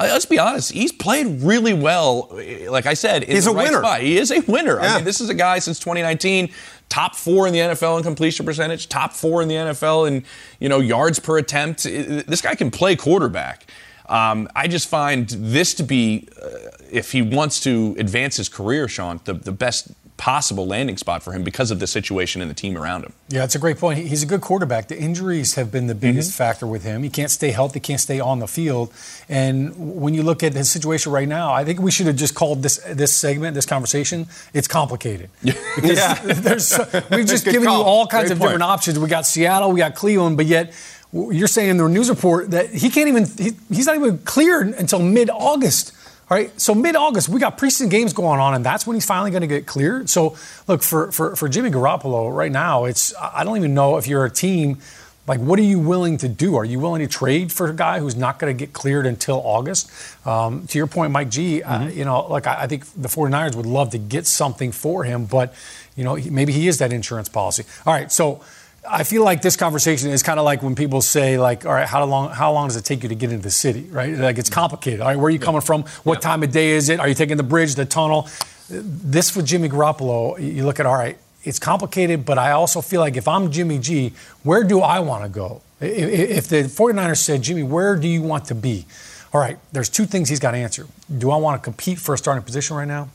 Let's 0.00 0.26
be 0.26 0.38
honest. 0.38 0.72
He's 0.72 0.90
played 0.92 1.42
really 1.42 1.74
well. 1.74 2.28
Like 2.68 2.86
I 2.86 2.94
said, 2.94 3.22
in 3.22 3.30
He's 3.36 3.44
the 3.44 3.52
a 3.52 3.54
right 3.54 3.64
winner. 3.66 3.78
spot. 3.80 4.00
He 4.00 4.18
is 4.18 4.30
a 4.32 4.40
winner. 4.40 4.80
I 4.80 4.96
mean, 4.96 5.04
this 5.04 5.20
is 5.20 5.28
a 5.28 5.34
guy 5.34 5.58
since 5.60 5.78
2019, 5.78 6.50
top 6.88 7.14
four 7.14 7.46
in 7.46 7.52
the 7.52 7.60
NFL 7.60 7.98
in 7.98 8.02
completion 8.02 8.44
percentage, 8.44 8.88
top 8.88 9.12
four 9.12 9.42
in 9.42 9.48
the 9.48 9.54
NFL 9.54 10.08
in 10.08 10.24
you 10.58 10.68
know 10.68 10.80
yards 10.80 11.18
per 11.20 11.38
attempt. 11.38 11.84
This 11.84 12.40
guy 12.40 12.54
can 12.54 12.70
play 12.70 12.96
quarterback. 12.96 13.66
Um, 14.08 14.48
I 14.56 14.66
just 14.66 14.88
find 14.88 15.28
this 15.28 15.72
to 15.74 15.84
be, 15.84 16.28
uh, 16.42 16.48
if 16.90 17.12
he 17.12 17.22
wants 17.22 17.60
to 17.60 17.94
advance 17.98 18.36
his 18.36 18.48
career, 18.48 18.88
Shaun, 18.88 19.20
the, 19.24 19.32
the 19.34 19.52
best 19.52 19.92
possible 20.22 20.64
landing 20.68 20.96
spot 20.96 21.20
for 21.20 21.32
him 21.32 21.42
because 21.42 21.72
of 21.72 21.80
the 21.80 21.86
situation 21.88 22.40
and 22.40 22.48
the 22.48 22.54
team 22.54 22.78
around 22.78 23.02
him. 23.04 23.12
Yeah, 23.28 23.42
it's 23.42 23.56
a 23.56 23.58
great 23.58 23.76
point. 23.78 23.98
He's 23.98 24.22
a 24.22 24.26
good 24.26 24.40
quarterback. 24.40 24.86
The 24.86 24.96
injuries 24.96 25.56
have 25.56 25.72
been 25.72 25.88
the 25.88 25.96
biggest 25.96 26.30
Mm-hmm. 26.30 26.36
factor 26.44 26.64
with 26.66 26.84
him. 26.84 27.02
He 27.02 27.10
can't 27.10 27.30
stay 27.30 27.50
healthy, 27.50 27.80
he 27.80 27.80
can't 27.80 28.00
stay 28.00 28.20
on 28.20 28.38
the 28.38 28.46
field. 28.46 28.92
And 29.28 29.74
when 30.00 30.14
you 30.14 30.22
look 30.22 30.44
at 30.44 30.52
his 30.54 30.70
situation 30.70 31.10
right 31.10 31.26
now, 31.26 31.52
I 31.52 31.64
think 31.64 31.80
we 31.80 31.90
should 31.90 32.06
have 32.06 32.14
just 32.14 32.34
called 32.36 32.62
this 32.62 32.76
this 32.88 33.12
segment, 33.12 33.54
this 33.56 33.66
conversation, 33.66 34.26
it's 34.54 34.68
complicated. 34.68 35.28
Because 35.74 35.98
Yeah. 35.98 36.14
there's 36.46 36.68
so- 36.68 36.86
we've 37.10 37.26
just 37.26 37.44
given 37.54 37.62
you 37.64 37.68
all 37.70 38.06
kinds 38.06 38.28
Great 38.28 38.32
of 38.32 38.38
point. 38.38 38.48
different 38.50 38.62
options. 38.74 38.98
We 39.00 39.08
got 39.08 39.26
Seattle, 39.26 39.72
we 39.72 39.78
got 39.78 39.94
Cleveland, 39.96 40.36
but 40.36 40.46
yet 40.46 40.72
you're 41.12 41.48
saying 41.48 41.70
in 41.70 41.76
the 41.78 41.88
news 41.88 42.08
report 42.08 42.52
that 42.52 42.70
he 42.70 42.90
can't 42.90 43.08
even 43.08 43.24
he, 43.26 43.50
he's 43.76 43.86
not 43.86 43.96
even 43.96 44.18
cleared 44.18 44.68
until 44.82 45.00
mid-August. 45.00 45.92
All 46.30 46.38
right, 46.38 46.58
so 46.58 46.74
mid-August, 46.74 47.28
we 47.28 47.40
got 47.40 47.58
preseason 47.58 47.90
games 47.90 48.12
going 48.12 48.40
on, 48.40 48.54
and 48.54 48.64
that's 48.64 48.86
when 48.86 48.94
he's 48.94 49.04
finally 49.04 49.30
going 49.30 49.42
to 49.42 49.46
get 49.46 49.66
cleared. 49.66 50.08
So, 50.08 50.36
look 50.66 50.82
for, 50.82 51.12
for 51.12 51.36
for 51.36 51.48
Jimmy 51.48 51.70
Garoppolo 51.70 52.34
right 52.34 52.50
now. 52.50 52.84
It's 52.84 53.12
I 53.20 53.44
don't 53.44 53.56
even 53.58 53.74
know 53.74 53.98
if 53.98 54.06
you're 54.06 54.24
a 54.24 54.30
team. 54.30 54.78
Like, 55.26 55.38
what 55.38 55.58
are 55.60 55.62
you 55.62 55.78
willing 55.78 56.16
to 56.18 56.28
do? 56.28 56.56
Are 56.56 56.64
you 56.64 56.80
willing 56.80 57.00
to 57.00 57.06
trade 57.06 57.52
for 57.52 57.68
a 57.68 57.72
guy 57.72 58.00
who's 58.00 58.16
not 58.16 58.40
going 58.40 58.56
to 58.56 58.58
get 58.58 58.72
cleared 58.72 59.06
until 59.06 59.40
August? 59.44 59.90
Um, 60.26 60.66
to 60.66 60.78
your 60.78 60.88
point, 60.88 61.12
Mike 61.12 61.30
G, 61.30 61.62
uh, 61.62 61.86
you 61.88 62.04
know, 62.04 62.26
like 62.26 62.48
I, 62.48 62.62
I 62.62 62.66
think 62.66 62.86
the 62.96 63.08
49ers 63.08 63.54
would 63.54 63.66
love 63.66 63.90
to 63.90 63.98
get 63.98 64.26
something 64.26 64.72
for 64.72 65.04
him, 65.04 65.26
but, 65.26 65.54
you 65.94 66.02
know, 66.02 66.16
he, 66.16 66.28
maybe 66.28 66.52
he 66.52 66.66
is 66.66 66.78
that 66.78 66.92
insurance 66.92 67.28
policy. 67.28 67.64
All 67.86 67.92
right, 67.92 68.10
so 68.10 68.42
I 68.88 69.04
feel 69.04 69.22
like 69.22 69.42
this 69.42 69.56
conversation 69.56 70.10
is 70.10 70.24
kind 70.24 70.40
of 70.40 70.44
like 70.44 70.62
when 70.62 70.74
people 70.74 71.02
say, 71.02 71.38
like, 71.38 71.64
all 71.64 71.72
right, 71.72 71.86
how 71.86 72.04
long 72.04 72.30
how 72.30 72.52
long 72.52 72.66
does 72.66 72.76
it 72.76 72.84
take 72.84 73.04
you 73.04 73.08
to 73.08 73.14
get 73.14 73.30
into 73.30 73.42
the 73.42 73.50
city, 73.50 73.82
right? 73.90 74.12
Like, 74.16 74.38
it's 74.38 74.50
complicated. 74.50 75.00
All 75.00 75.08
right, 75.08 75.16
where 75.16 75.26
are 75.26 75.30
you 75.30 75.38
coming 75.38 75.60
from? 75.60 75.84
What 76.02 76.20
time 76.20 76.42
of 76.42 76.50
day 76.50 76.70
is 76.70 76.88
it? 76.88 76.98
Are 76.98 77.08
you 77.08 77.14
taking 77.14 77.36
the 77.36 77.44
bridge, 77.44 77.76
the 77.76 77.84
tunnel? 77.84 78.28
This 78.68 79.30
for 79.30 79.42
Jimmy 79.42 79.68
Garoppolo, 79.68 80.40
you 80.40 80.64
look 80.64 80.80
at, 80.80 80.86
all 80.86 80.94
right, 80.96 81.16
it's 81.44 81.58
complicated, 81.58 82.24
but 82.24 82.38
I 82.38 82.52
also 82.52 82.80
feel 82.80 83.00
like 83.00 83.16
if 83.16 83.28
I'm 83.28 83.52
Jimmy 83.52 83.78
G, 83.78 84.12
where 84.42 84.64
do 84.64 84.80
I 84.80 84.98
want 85.00 85.22
to 85.24 85.28
go? 85.28 85.62
If 85.80 86.48
the 86.48 86.64
49ers 86.64 87.18
said, 87.18 87.42
Jimmy, 87.42 87.62
where 87.62 87.96
do 87.96 88.08
you 88.08 88.22
want 88.22 88.46
to 88.46 88.54
be? 88.54 88.86
All 89.32 89.40
right, 89.40 89.58
there's 89.72 89.88
two 89.88 90.06
things 90.06 90.28
he's 90.28 90.40
got 90.40 90.52
to 90.52 90.58
answer. 90.58 90.86
Do 91.18 91.30
I 91.30 91.36
want 91.36 91.60
to 91.60 91.64
compete 91.64 91.98
for 91.98 92.14
a 92.14 92.18
starting 92.18 92.44
position 92.44 92.76
right 92.76 92.88
now? 92.88 93.08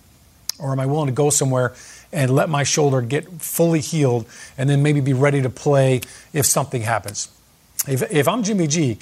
Or 0.60 0.72
am 0.72 0.80
I 0.80 0.86
willing 0.86 1.08
to 1.08 1.14
go 1.14 1.30
somewhere 1.30 1.76
and 2.12 2.34
let 2.34 2.50
my 2.50 2.64
shoulder 2.64 3.02
get 3.02 3.42
fully 3.42 3.82
healed 3.82 4.26
and 4.58 4.70
then 4.70 4.82
maybe 4.84 5.00
be 5.02 5.14
ready 5.14 5.42
to 5.42 5.50
play 5.50 6.02
if 6.34 6.46
something 6.46 6.82
happens? 6.82 7.30
If, 7.88 8.12
if 8.12 8.28
I'm 8.28 8.44
Jimmy 8.44 8.68
G, 8.68 8.98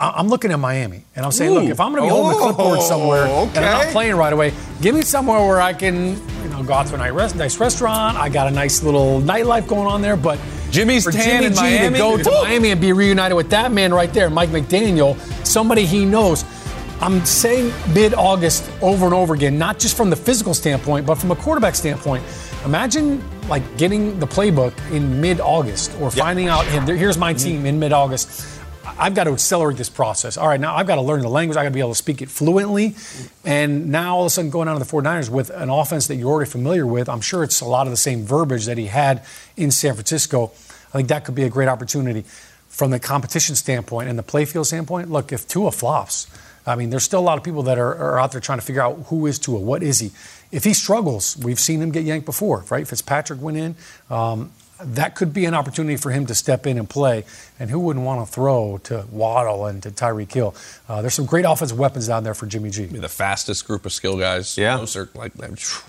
I'm 0.00 0.28
looking 0.28 0.50
at 0.50 0.58
Miami 0.58 1.04
and 1.14 1.24
I'm 1.24 1.30
saying, 1.30 1.52
look, 1.52 1.64
if 1.64 1.78
I'm 1.78 1.92
going 1.92 2.02
to 2.02 2.06
be 2.08 2.10
holding 2.10 2.36
the 2.36 2.42
clipboard 2.42 2.78
oh, 2.80 2.88
somewhere 2.88 3.24
and 3.24 3.58
I'm 3.58 3.84
not 3.84 3.92
playing 3.92 4.16
right 4.16 4.32
away, 4.32 4.52
give 4.80 4.96
me 4.96 5.02
somewhere 5.02 5.38
where 5.46 5.60
I 5.60 5.72
can, 5.72 6.16
you 6.42 6.48
know, 6.48 6.64
go 6.64 6.72
out 6.72 6.88
to 6.88 6.94
a 6.94 6.98
nice, 6.98 7.12
rest, 7.12 7.36
nice 7.36 7.60
restaurant. 7.60 8.18
I 8.18 8.28
got 8.28 8.48
a 8.48 8.50
nice 8.50 8.82
little 8.82 9.20
nightlife 9.20 9.68
going 9.68 9.86
on 9.86 10.02
there, 10.02 10.16
but 10.16 10.40
Jimmy's 10.72 11.04
for 11.04 11.12
tan 11.12 11.42
Jimmy 11.42 11.46
in 11.46 11.52
G 11.52 11.60
Miami? 11.60 11.92
to 11.92 11.98
go 11.98 12.18
to! 12.18 12.30
Miami 12.42 12.70
and 12.70 12.80
be 12.80 12.92
reunited 12.92 13.36
with 13.36 13.50
that 13.50 13.70
man 13.70 13.94
right 13.94 14.12
there, 14.12 14.28
Mike 14.28 14.48
McDaniel, 14.48 15.16
somebody 15.46 15.86
he 15.86 16.04
knows. 16.04 16.44
I'm 17.02 17.24
saying 17.26 17.72
mid-August 17.92 18.70
over 18.80 19.06
and 19.06 19.12
over 19.12 19.34
again, 19.34 19.58
not 19.58 19.80
just 19.80 19.96
from 19.96 20.08
the 20.08 20.14
physical 20.14 20.54
standpoint, 20.54 21.04
but 21.04 21.16
from 21.16 21.32
a 21.32 21.36
quarterback 21.36 21.74
standpoint. 21.74 22.22
Imagine 22.64 23.20
like 23.48 23.76
getting 23.76 24.20
the 24.20 24.26
playbook 24.26 24.72
in 24.92 25.20
mid-August 25.20 25.96
or 26.00 26.12
finding 26.12 26.46
out, 26.46 26.64
hey, 26.66 26.96
here's 26.96 27.18
my 27.18 27.34
mm-hmm. 27.34 27.44
team 27.44 27.66
in 27.66 27.80
mid-August. 27.80 28.60
I've 28.86 29.16
got 29.16 29.24
to 29.24 29.32
accelerate 29.32 29.76
this 29.76 29.90
process. 29.90 30.36
All 30.36 30.46
right, 30.46 30.60
now 30.60 30.76
I've 30.76 30.86
got 30.86 30.94
to 30.94 31.00
learn 31.00 31.22
the 31.22 31.28
language. 31.28 31.56
I've 31.56 31.64
got 31.64 31.70
to 31.70 31.74
be 31.74 31.80
able 31.80 31.90
to 31.90 31.96
speak 31.96 32.22
it 32.22 32.28
fluently. 32.28 32.94
And 33.44 33.90
now 33.90 34.14
all 34.14 34.22
of 34.22 34.26
a 34.28 34.30
sudden 34.30 34.52
going 34.52 34.66
down 34.66 34.78
to 34.78 34.84
the 34.84 34.88
49ers 34.88 35.28
with 35.28 35.50
an 35.50 35.70
offense 35.70 36.06
that 36.06 36.14
you're 36.14 36.30
already 36.30 36.48
familiar 36.48 36.86
with, 36.86 37.08
I'm 37.08 37.20
sure 37.20 37.42
it's 37.42 37.60
a 37.62 37.64
lot 37.64 37.88
of 37.88 37.90
the 37.90 37.96
same 37.96 38.24
verbiage 38.24 38.66
that 38.66 38.78
he 38.78 38.86
had 38.86 39.24
in 39.56 39.72
San 39.72 39.94
Francisco. 39.94 40.52
I 40.94 40.98
think 40.98 41.08
that 41.08 41.24
could 41.24 41.34
be 41.34 41.42
a 41.42 41.50
great 41.50 41.68
opportunity 41.68 42.24
from 42.68 42.92
the 42.92 43.00
competition 43.00 43.56
standpoint 43.56 44.08
and 44.08 44.16
the 44.16 44.22
playfield 44.22 44.66
standpoint. 44.66 45.10
Look, 45.10 45.32
if 45.32 45.48
Tua 45.48 45.72
flops, 45.72 46.28
I 46.66 46.76
mean, 46.76 46.90
there's 46.90 47.04
still 47.04 47.20
a 47.20 47.22
lot 47.22 47.38
of 47.38 47.44
people 47.44 47.64
that 47.64 47.78
are, 47.78 47.94
are 47.94 48.20
out 48.20 48.32
there 48.32 48.40
trying 48.40 48.58
to 48.58 48.64
figure 48.64 48.82
out 48.82 49.06
who 49.06 49.26
is 49.26 49.38
Tua, 49.38 49.58
what 49.58 49.82
is 49.82 49.98
he. 49.98 50.12
If 50.50 50.64
he 50.64 50.74
struggles, 50.74 51.36
we've 51.36 51.58
seen 51.58 51.80
him 51.80 51.90
get 51.90 52.04
yanked 52.04 52.26
before, 52.26 52.64
right? 52.70 52.86
Fitzpatrick 52.86 53.40
went 53.40 53.56
in. 53.56 53.76
Um, 54.10 54.52
that 54.80 55.14
could 55.14 55.32
be 55.32 55.44
an 55.44 55.54
opportunity 55.54 55.96
for 55.96 56.10
him 56.10 56.26
to 56.26 56.34
step 56.34 56.66
in 56.66 56.78
and 56.78 56.88
play. 56.88 57.24
And 57.62 57.70
who 57.70 57.78
wouldn't 57.78 58.04
want 58.04 58.26
to 58.26 58.32
throw 58.32 58.78
to 58.78 59.06
Waddle 59.12 59.66
and 59.66 59.80
to 59.84 59.92
Tyreek 59.92 60.32
Hill? 60.32 60.52
Uh, 60.88 61.00
there's 61.00 61.14
some 61.14 61.26
great 61.26 61.44
offensive 61.44 61.78
weapons 61.78 62.08
down 62.08 62.24
there 62.24 62.34
for 62.34 62.46
Jimmy 62.46 62.70
G. 62.70 62.86
The 62.86 63.08
fastest 63.08 63.68
group 63.68 63.86
of 63.86 63.92
skill 63.92 64.18
guys. 64.18 64.58
Yeah. 64.58 64.78
Closer, 64.78 65.08
like, 65.14 65.30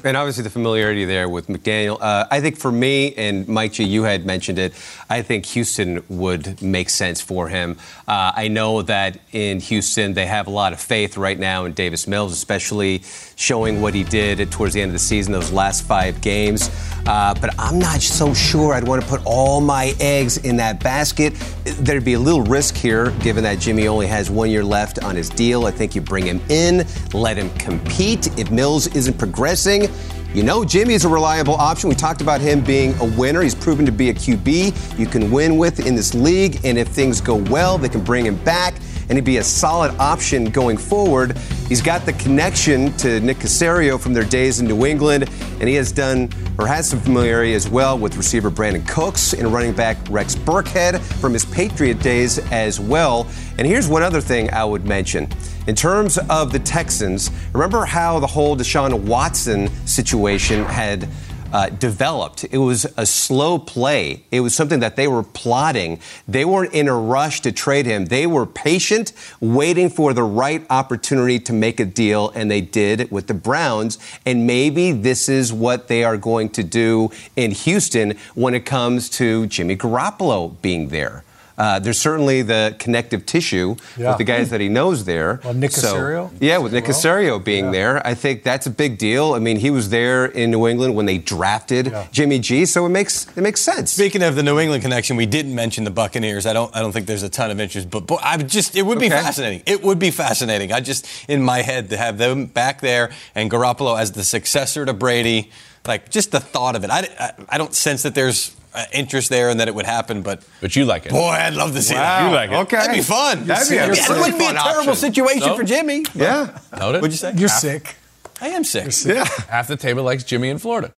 and 0.04 0.16
obviously 0.16 0.44
the 0.44 0.52
familiarity 0.52 1.06
there 1.06 1.28
with 1.28 1.48
McDaniel. 1.48 1.98
Uh, 2.00 2.28
I 2.30 2.42
think 2.42 2.60
for 2.60 2.72
me 2.72 3.16
and 3.16 3.48
Mike 3.48 3.74
G, 3.74 3.86
you 3.86 4.04
had 4.04 4.24
mentioned 4.24 4.60
it. 4.60 4.76
I 5.10 5.24
think 5.24 5.48
Houston 5.48 6.04
would 6.10 6.62
make 6.62 6.92
sense 6.92 7.22
for 7.22 7.48
him. 7.48 7.80
Uh, 8.08 8.34
I 8.36 8.50
know 8.50 8.84
that 8.84 9.18
in 9.32 9.60
Houston 9.60 10.14
they 10.14 10.28
have 10.28 10.46
a 10.46 10.52
lot 10.52 10.74
of 10.74 10.80
faith 10.80 11.18
right 11.18 11.40
now 11.40 11.66
in 11.66 11.74
Davis 11.74 12.08
Mills, 12.08 12.34
especially 12.34 13.02
showing 13.36 13.82
what 13.82 13.96
he 13.96 14.04
did 14.04 14.52
towards 14.52 14.76
the 14.76 14.82
end 14.82 14.90
of 14.90 14.94
the 14.94 15.00
season, 15.00 15.34
those 15.34 15.52
last 15.52 15.86
five 15.86 16.22
games. 16.22 16.70
Uh, 17.08 17.34
but 17.42 17.50
I'm 17.58 17.80
not 17.80 18.02
so 18.02 18.32
sure 18.34 18.74
I'd 18.76 18.88
want 18.88 19.02
to 19.02 19.08
put 19.08 19.22
all 19.26 19.60
my 19.60 19.96
eggs 20.00 20.38
in 20.38 20.58
that 20.58 20.82
basket. 20.84 21.34
There'd 21.64 22.04
be 22.04 22.14
a 22.14 22.20
little 22.20 22.42
risk 22.42 22.76
here, 22.76 23.12
given 23.22 23.44
that 23.46 23.58
Jimmy 23.58 23.88
only 23.88 24.06
has 24.08 24.30
one 24.30 24.50
year 24.50 24.66
left 24.66 25.02
on 25.02 25.16
his 25.16 25.30
deal. 25.30 25.66
I 25.66 25.72
think 25.72 25.96
you 25.96 26.02
bring 26.02 26.26
him 26.26 26.42
in, 26.50 26.86
let 27.14 27.38
him 27.38 27.50
compete. 27.52 28.38
If 28.38 28.52
Mills 28.52 28.88
isn't 28.88 29.18
progressing, 29.18 29.88
you 30.34 30.44
know, 30.44 30.66
Jimmy 30.66 30.94
is 30.94 31.06
a 31.06 31.10
reliable 31.10 31.54
option. 31.54 31.88
We 31.88 31.96
talked 31.96 32.20
about 32.20 32.42
him 32.42 32.62
being 32.62 32.94
a 33.00 33.06
winner. 33.06 33.42
He's 33.42 33.56
proven 33.56 33.86
to 33.86 33.94
be 33.94 34.10
a 34.10 34.14
QB 34.14 35.00
you 35.00 35.06
can 35.06 35.32
win 35.32 35.58
with 35.58 35.86
in 35.86 35.96
this 35.96 36.14
league. 36.14 36.60
And 36.66 36.78
if 36.78 36.90
things 36.90 37.22
go 37.22 37.36
well, 37.36 37.78
they 37.78 37.88
can 37.88 38.04
bring 38.04 38.26
him 38.26 38.36
back 38.44 38.74
and 39.10 39.18
he'd 39.18 39.26
be 39.26 39.38
a 39.38 39.44
solid 39.44 39.96
option 40.00 40.46
going 40.46 40.78
forward. 40.78 41.38
He's 41.68 41.82
got 41.82 42.06
the 42.06 42.14
connection 42.14 42.92
to 42.98 43.20
Nick 43.20 43.38
Caserio 43.38 44.00
from 44.00 44.14
their 44.14 44.24
days 44.24 44.60
in 44.60 44.68
New 44.68 44.86
England, 44.86 45.30
and 45.60 45.70
he 45.70 45.76
has 45.76 45.92
done 45.92 46.30
or 46.60 46.68
has 46.68 46.88
some 46.88 47.00
familiarity 47.00 47.54
as 47.54 47.68
well 47.68 47.98
with 47.98 48.16
receiver 48.16 48.52
Brandin 48.52 48.88
Cooks 48.88 49.34
and 49.34 49.52
running 49.52 49.74
back 49.74 49.98
Rex 50.10 50.36
Burkhead 50.36 51.00
from 51.20 51.34
his 51.34 51.46
Patriot 51.46 52.00
days 52.00 52.40
as 52.52 52.80
well. 52.80 53.28
And 53.58 53.66
here's 53.66 53.88
one 53.88 54.04
other 54.04 54.22
thing 54.22 54.54
I 54.54 54.64
would 54.64 54.86
mention. 54.86 55.28
In 55.66 55.76
terms 55.76 56.18
of 56.30 56.52
the 56.52 56.60
Texans, 56.60 57.32
remember 57.54 57.86
how 57.86 58.20
the 58.20 58.28
whole 58.28 58.56
Deshaun 58.56 59.02
Watson 59.02 59.70
situation 59.88 60.66
had 60.66 61.08
uh, 61.54 61.70
developed. 61.70 62.44
It 62.46 62.58
was 62.58 62.86
a 62.98 63.06
slow 63.06 63.60
play. 63.60 64.24
It 64.32 64.40
was 64.40 64.56
something 64.56 64.80
that 64.80 64.96
they 64.96 65.08
were 65.08 65.24
plotting. 65.24 66.00
They 66.28 66.44
weren't 66.44 66.74
in 66.74 66.88
a 66.88 66.96
rush 66.96 67.42
to 67.42 67.52
trade 67.52 67.86
him. 67.86 68.06
They 68.06 68.26
were 68.26 68.48
patient, 68.48 69.14
waiting 69.40 69.90
for 69.90 70.14
the 70.14 70.24
right 70.24 70.66
opportunity 70.70 71.40
to 71.42 71.54
make 71.54 71.80
a 71.80 71.86
deal, 71.86 72.32
and 72.36 72.50
they 72.50 72.62
did 72.62 73.12
with 73.12 73.28
the 73.28 73.36
Browns. 73.36 74.00
And 74.26 74.48
maybe 74.48 74.92
this 74.92 75.30
is 75.30 75.54
what 75.54 75.88
they 75.88 76.04
are 76.04 76.18
going 76.18 76.50
to 76.50 76.64
do 76.64 77.12
in 77.36 77.52
Houston 77.52 78.18
when 78.34 78.56
it 78.56 78.66
comes 78.66 79.10
to 79.12 79.46
Jimmy 79.46 79.78
Garoppolo 79.78 80.60
being 80.62 80.90
there. 80.90 81.24
Uh, 81.58 81.78
there's 81.80 82.00
certainly 82.00 82.42
the 82.42 82.76
connective 82.80 83.26
tissue 83.26 83.76
Yeah. 83.98 84.10
with 84.10 84.18
the 84.18 84.24
guys 84.24 84.50
that 84.50 84.60
he 84.60 84.70
knows 84.70 85.06
there. 85.06 85.40
Well, 85.44 85.54
Nick 85.54 85.72
So- 85.72 86.32
yeah, 86.40 86.58
with 86.58 86.74
Nick 86.74 86.88
well. 86.88 86.94
Caserio 86.98 87.44
being 87.44 87.66
Yeah. 87.66 87.72
there, 87.72 88.08
I 88.08 88.16
think 88.16 88.44
that's 88.44 88.66
a 88.66 88.72
big 88.72 88.98
deal. 88.98 89.34
I 89.34 89.40
mean, 89.40 89.58
he 89.58 89.70
was 89.70 89.90
there 89.90 90.26
in 90.26 90.50
New 90.52 90.68
England 90.68 90.96
when 90.96 91.06
they 91.06 91.18
drafted 91.20 91.88
Yeah. 91.88 92.06
Jimmy 92.12 92.40
G, 92.40 92.66
so 92.66 92.86
it 92.86 92.90
makes 92.90 93.28
it 93.36 93.42
makes 93.42 93.62
sense. 93.62 93.92
Speaking 93.92 94.24
of 94.24 94.36
the 94.36 94.44
New 94.44 94.60
England 94.60 94.82
connection, 94.84 95.16
we 95.16 95.26
didn't 95.28 95.54
mention 95.54 95.84
the 95.84 95.92
Buccaneers. 95.92 96.46
I 96.46 96.54
don't. 96.54 96.76
I 96.76 96.80
don't 96.82 96.92
think 96.92 97.06
there's 97.06 97.24
a 97.24 97.30
ton 97.30 97.52
of 97.52 97.60
interest, 97.60 97.90
but, 97.90 98.08
but 98.08 98.20
I 98.24 98.38
just. 98.38 98.76
It 98.76 98.82
would 98.86 99.00
be 99.00 99.08
Okay. 99.08 99.16
fascinating. 99.22 99.62
It 99.66 99.84
would 99.84 100.00
be 100.00 100.10
fascinating. 100.12 100.72
I 100.72 100.80
just 100.80 101.06
in 101.28 101.44
my 101.44 101.62
head 101.62 101.90
to 101.92 101.98
have 101.98 102.18
them 102.18 102.46
back 102.48 102.82
there 102.82 103.12
and 103.36 103.52
Garoppolo 103.52 104.00
as 104.00 104.12
the 104.14 104.24
successor 104.24 104.86
to 104.86 104.94
Brady. 104.94 105.52
Like 105.86 106.10
just 106.10 106.32
the 106.32 106.40
thought 106.40 106.76
of 106.78 106.84
it. 106.86 106.90
I, 106.90 107.08
I, 107.20 107.32
I 107.50 107.58
don't 107.58 107.76
sense 107.76 108.04
that 108.04 108.16
there's 108.16 108.52
Uh, 108.76 108.86
interest 108.92 109.30
there 109.30 109.50
and 109.50 109.60
that 109.60 109.68
it 109.68 109.76
would 109.76 109.86
happen, 109.86 110.24
but 110.24 110.42
But 110.60 110.76
you 110.76 110.84
like 110.86 111.06
it. 111.06 111.12
boy, 111.12 111.30
I'd 111.30 111.54
love 111.54 111.74
to 111.76 111.82
see 111.84 111.94
Wow. 111.94 112.02
that. 112.02 112.28
You 112.28 112.36
like 112.36 112.50
it. 112.50 112.56
Okay. 112.56 112.78
That'd 112.78 112.96
be 112.96 113.02
fun. 113.04 113.46
That'd 113.46 113.70
be 113.70 113.76
a 113.76 113.82
Yeah, 113.82 113.86
pretty 113.86 114.02
it 114.02 114.10
wouldn't 114.10 114.40
be 114.40 114.46
a 114.46 114.48
fun 114.48 114.56
terrible 114.56 114.80
option. 114.80 114.96
situation 114.96 115.48
No? 115.48 115.56
for 115.56 115.64
Jimmy. 115.64 116.06
Yeah, 116.16 116.58
Noted? 116.80 117.02
What'd 117.04 117.12
you 117.12 117.18
say? 117.18 117.34
You're 117.36 117.50
sick. 117.50 117.96
I 118.42 118.48
am 118.48 118.64
sick. 118.64 118.92
yeah. 119.06 119.26
Half 119.48 119.68
the 119.68 119.78
table 119.78 120.02
likes 120.04 120.24
Jimmy 120.24 120.50
in 120.50 120.58
Florida. 120.58 120.92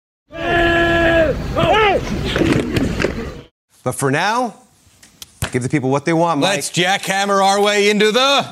But 3.83 3.95
for 3.97 4.11
now, 4.11 4.55
give 5.53 5.63
the 5.63 5.69
people 5.69 5.91
what 5.91 6.05
they 6.05 6.13
want, 6.13 6.41
Mike. 6.41 6.55
Let's 6.57 6.71
jackhammer 6.71 7.45
our 7.45 7.61
way 7.61 7.91
into 7.91 8.13
the 8.13 8.47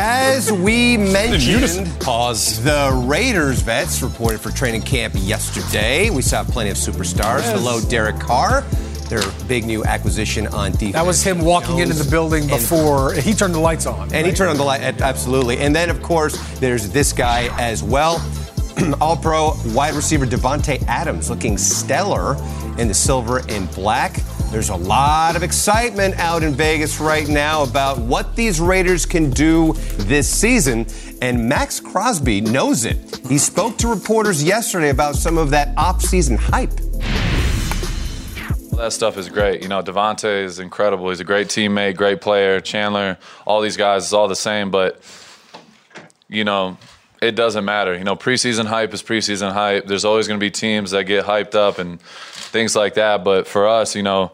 As 0.00 0.52
we 0.52 0.96
mentioned, 0.96 1.90
pause. 1.98 2.62
the 2.62 2.92
Raiders 3.04 3.62
vets 3.62 4.00
reported 4.00 4.40
for 4.40 4.52
training 4.52 4.82
camp 4.82 5.14
yesterday. 5.16 6.08
We 6.10 6.22
saw 6.22 6.44
plenty 6.44 6.70
of 6.70 6.76
superstars. 6.76 7.42
Hello, 7.50 7.80
Derek 7.80 8.20
Carr, 8.20 8.60
their 9.08 9.22
big 9.48 9.64
new 9.64 9.84
acquisition 9.84 10.46
on 10.46 10.70
defense. 10.70 10.92
That 10.92 11.04
was 11.04 11.24
him 11.24 11.40
walking 11.40 11.78
into 11.80 11.94
the 11.94 12.08
building 12.08 12.42
And- 12.42 12.50
before 12.52 13.12
he 13.14 13.34
turned 13.34 13.56
the 13.56 13.58
lights 13.58 13.86
on. 13.86 14.14
And 14.14 14.24
he 14.24 14.32
turned 14.32 14.50
on 14.50 14.56
the 14.56 14.62
light, 14.62 14.82
absolutely. 15.00 15.58
And 15.58 15.74
then, 15.74 15.90
of 15.90 16.00
course, 16.00 16.36
there's 16.60 16.88
this 16.90 17.12
guy 17.12 17.48
as 17.58 17.82
well. 17.82 18.24
All 19.00 19.16
pro 19.16 19.54
wide 19.74 19.94
receiver 19.94 20.26
Davante 20.26 20.80
Adams 20.86 21.28
looking 21.28 21.58
stellar 21.58 22.36
in 22.78 22.86
the 22.86 22.94
silver 22.94 23.42
and 23.48 23.68
black. 23.72 24.20
There's 24.50 24.70
a 24.70 24.76
lot 24.76 25.36
of 25.36 25.42
excitement 25.42 26.16
out 26.16 26.42
in 26.42 26.54
Vegas 26.54 27.00
right 27.00 27.28
now 27.28 27.64
about 27.64 27.98
what 27.98 28.34
these 28.34 28.60
Raiders 28.60 29.04
can 29.04 29.28
do 29.28 29.74
this 29.98 30.26
season. 30.26 30.86
And 31.20 31.48
Maxx 31.48 31.80
Crosby 31.80 32.40
knows 32.40 32.86
it. 32.86 33.20
He 33.28 33.36
spoke 33.36 33.76
to 33.78 33.88
reporters 33.88 34.42
yesterday 34.42 34.88
about 34.88 35.16
some 35.16 35.36
of 35.36 35.50
that 35.50 35.76
off-season 35.76 36.38
hype. 36.38 36.72
That 38.72 38.92
stuff 38.92 39.18
is 39.18 39.28
great. 39.28 39.60
You 39.60 39.68
know, 39.68 39.82
Davante 39.82 40.44
is 40.44 40.60
incredible. 40.60 41.10
He's 41.10 41.20
a 41.20 41.24
great 41.24 41.48
teammate, 41.48 41.96
great 41.96 42.22
player. 42.22 42.58
Chandler, 42.60 43.18
all 43.46 43.60
these 43.60 43.76
guys 43.76 44.06
is 44.06 44.12
all 44.14 44.28
the 44.28 44.36
same, 44.36 44.70
but 44.70 45.02
you 46.28 46.44
know, 46.44 46.78
it 47.20 47.32
doesn't 47.32 47.64
matter. 47.64 47.96
You 47.96 48.04
know, 48.04 48.16
preseason 48.16 48.66
hype 48.66 48.94
is 48.94 49.02
preseason 49.02 49.52
hype. 49.52 49.86
There's 49.86 50.04
always 50.04 50.28
going 50.28 50.38
to 50.38 50.44
be 50.44 50.50
teams 50.50 50.92
that 50.92 51.04
get 51.04 51.24
hyped 51.24 51.54
up 51.54 51.78
and 51.78 52.00
things 52.00 52.76
like 52.76 52.94
that. 52.94 53.24
But 53.24 53.46
for 53.46 53.66
us, 53.66 53.96
you 53.96 54.02
know, 54.02 54.32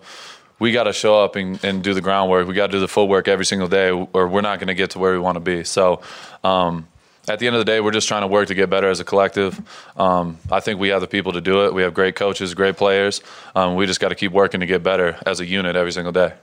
we 0.59 0.73
got 0.73 0.85
to 0.85 0.93
show 0.93 1.23
up 1.23 1.37
and, 1.37 1.63
and 1.65 1.83
do 1.83 1.95
the 1.95 2.01
groundwork. 2.01 2.47
We 2.47 2.55
got 2.55 2.67
to 2.67 2.73
do 2.73 2.81
the 2.81 2.89
footwork 2.89 3.29
every 3.29 3.45
single 3.45 3.69
day, 3.69 3.91
or 3.91 4.29
we're 4.29 4.41
not 4.41 4.59
going 4.59 4.69
to 4.69 4.75
get 4.75 4.91
to 4.91 4.99
where 4.99 5.13
we 5.13 5.19
want 5.19 5.37
to 5.37 5.41
be. 5.41 5.65
So, 5.65 6.03
um, 6.43 6.87
at 7.27 7.39
the 7.39 7.47
end 7.47 7.57
of 7.57 7.61
the 7.61 7.65
day, 7.65 7.81
we're 7.81 7.91
just 7.91 8.07
trying 8.07 8.21
to 8.21 8.27
work 8.27 8.49
to 8.49 8.55
get 8.55 8.69
better 8.69 8.91
as 8.91 9.01
a 9.01 9.05
collective. 9.05 9.59
Um, 9.97 10.39
I 10.51 10.61
think 10.61 10.79
we 10.79 10.89
have 10.89 11.01
the 11.01 11.07
people 11.07 11.33
to 11.33 11.41
do 11.41 11.65
it. 11.65 11.73
We 11.73 11.83
have 11.83 11.95
great 11.95 12.17
coaches, 12.17 12.53
great 12.53 12.77
players. 12.77 13.23
Um, 13.55 13.77
we 13.77 13.87
just 13.87 13.99
got 13.99 14.11
to 14.11 14.15
keep 14.15 14.31
working 14.31 14.61
to 14.61 14.67
get 14.67 14.83
better 14.83 15.17
as 15.25 15.41
a 15.41 15.47
unit 15.47 15.75
every 15.75 15.93
single 15.93 16.13
day. 16.13 16.35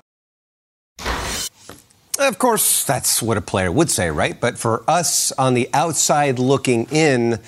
Of 2.27 2.37
course, 2.39 2.83
that's 2.83 3.21
what 3.21 3.37
a 3.37 3.41
player 3.41 3.71
would 3.71 3.89
say, 3.89 4.09
right? 4.09 4.39
But 4.39 4.57
for 4.57 4.83
us 4.87 5.31
on 5.33 5.53
the 5.53 5.69
outside 5.73 6.39
looking 6.39 6.85
in, 6.91 7.39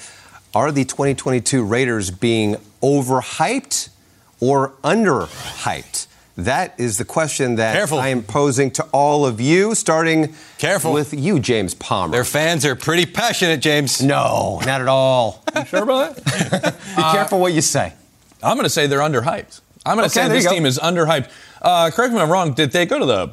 are 0.53 0.72
the 0.72 0.84
2022 0.86 1.63
Raiders 1.63 2.12
being 2.12 2.56
overhyped 2.82 3.89
or 4.39 4.74
underhyped? 4.84 6.08
That 6.36 6.74
is 6.80 6.98
the 6.98 7.06
question 7.06 7.56
that 7.56 7.74
Careful. 7.75 8.00
I 8.00 8.08
am 8.08 8.24
posing 8.24 8.72
to 8.72 8.84
all 8.92 9.25
of 9.25 9.39
you, 9.39 9.75
starting 9.75 10.34
Careful. 10.58 10.92
with 10.92 11.13
you, 11.13 11.39
James 11.39 11.75
Palmer. 11.75 12.12
Their 12.12 12.25
fans 12.25 12.65
are 12.65 12.75
pretty 12.75 13.06
passionate, 13.06 13.62
James. 13.62 14.01
no, 14.01 14.60
not 14.65 14.82
at 14.82 14.88
all. 14.88 15.44
Sure 15.68 15.84
about 15.84 16.15
that? 16.15 16.75
Be 16.96 17.01
careful 17.03 17.39
what 17.39 17.53
you 17.53 17.62
say. 17.62 17.94
I'm 18.42 18.56
going 18.58 18.65
to 18.65 18.70
say 18.70 18.88
they're 18.88 19.00
underhyped. 19.00 19.62
I'm 19.86 19.98
going 19.98 20.10
to 20.10 20.20
Okay, 20.20 20.27
say 20.27 20.34
this 20.34 20.50
team 20.51 20.65
is 20.65 20.80
underhyped. 20.80 21.30
Uh, 21.62 21.92
correct 21.94 22.12
me 22.13 22.18
if 22.18 22.24
I'm 22.24 22.32
wrong. 22.32 22.53
Did 22.53 22.72
they 22.72 22.86
go 22.88 22.98
to 22.98 23.06
the 23.06 23.32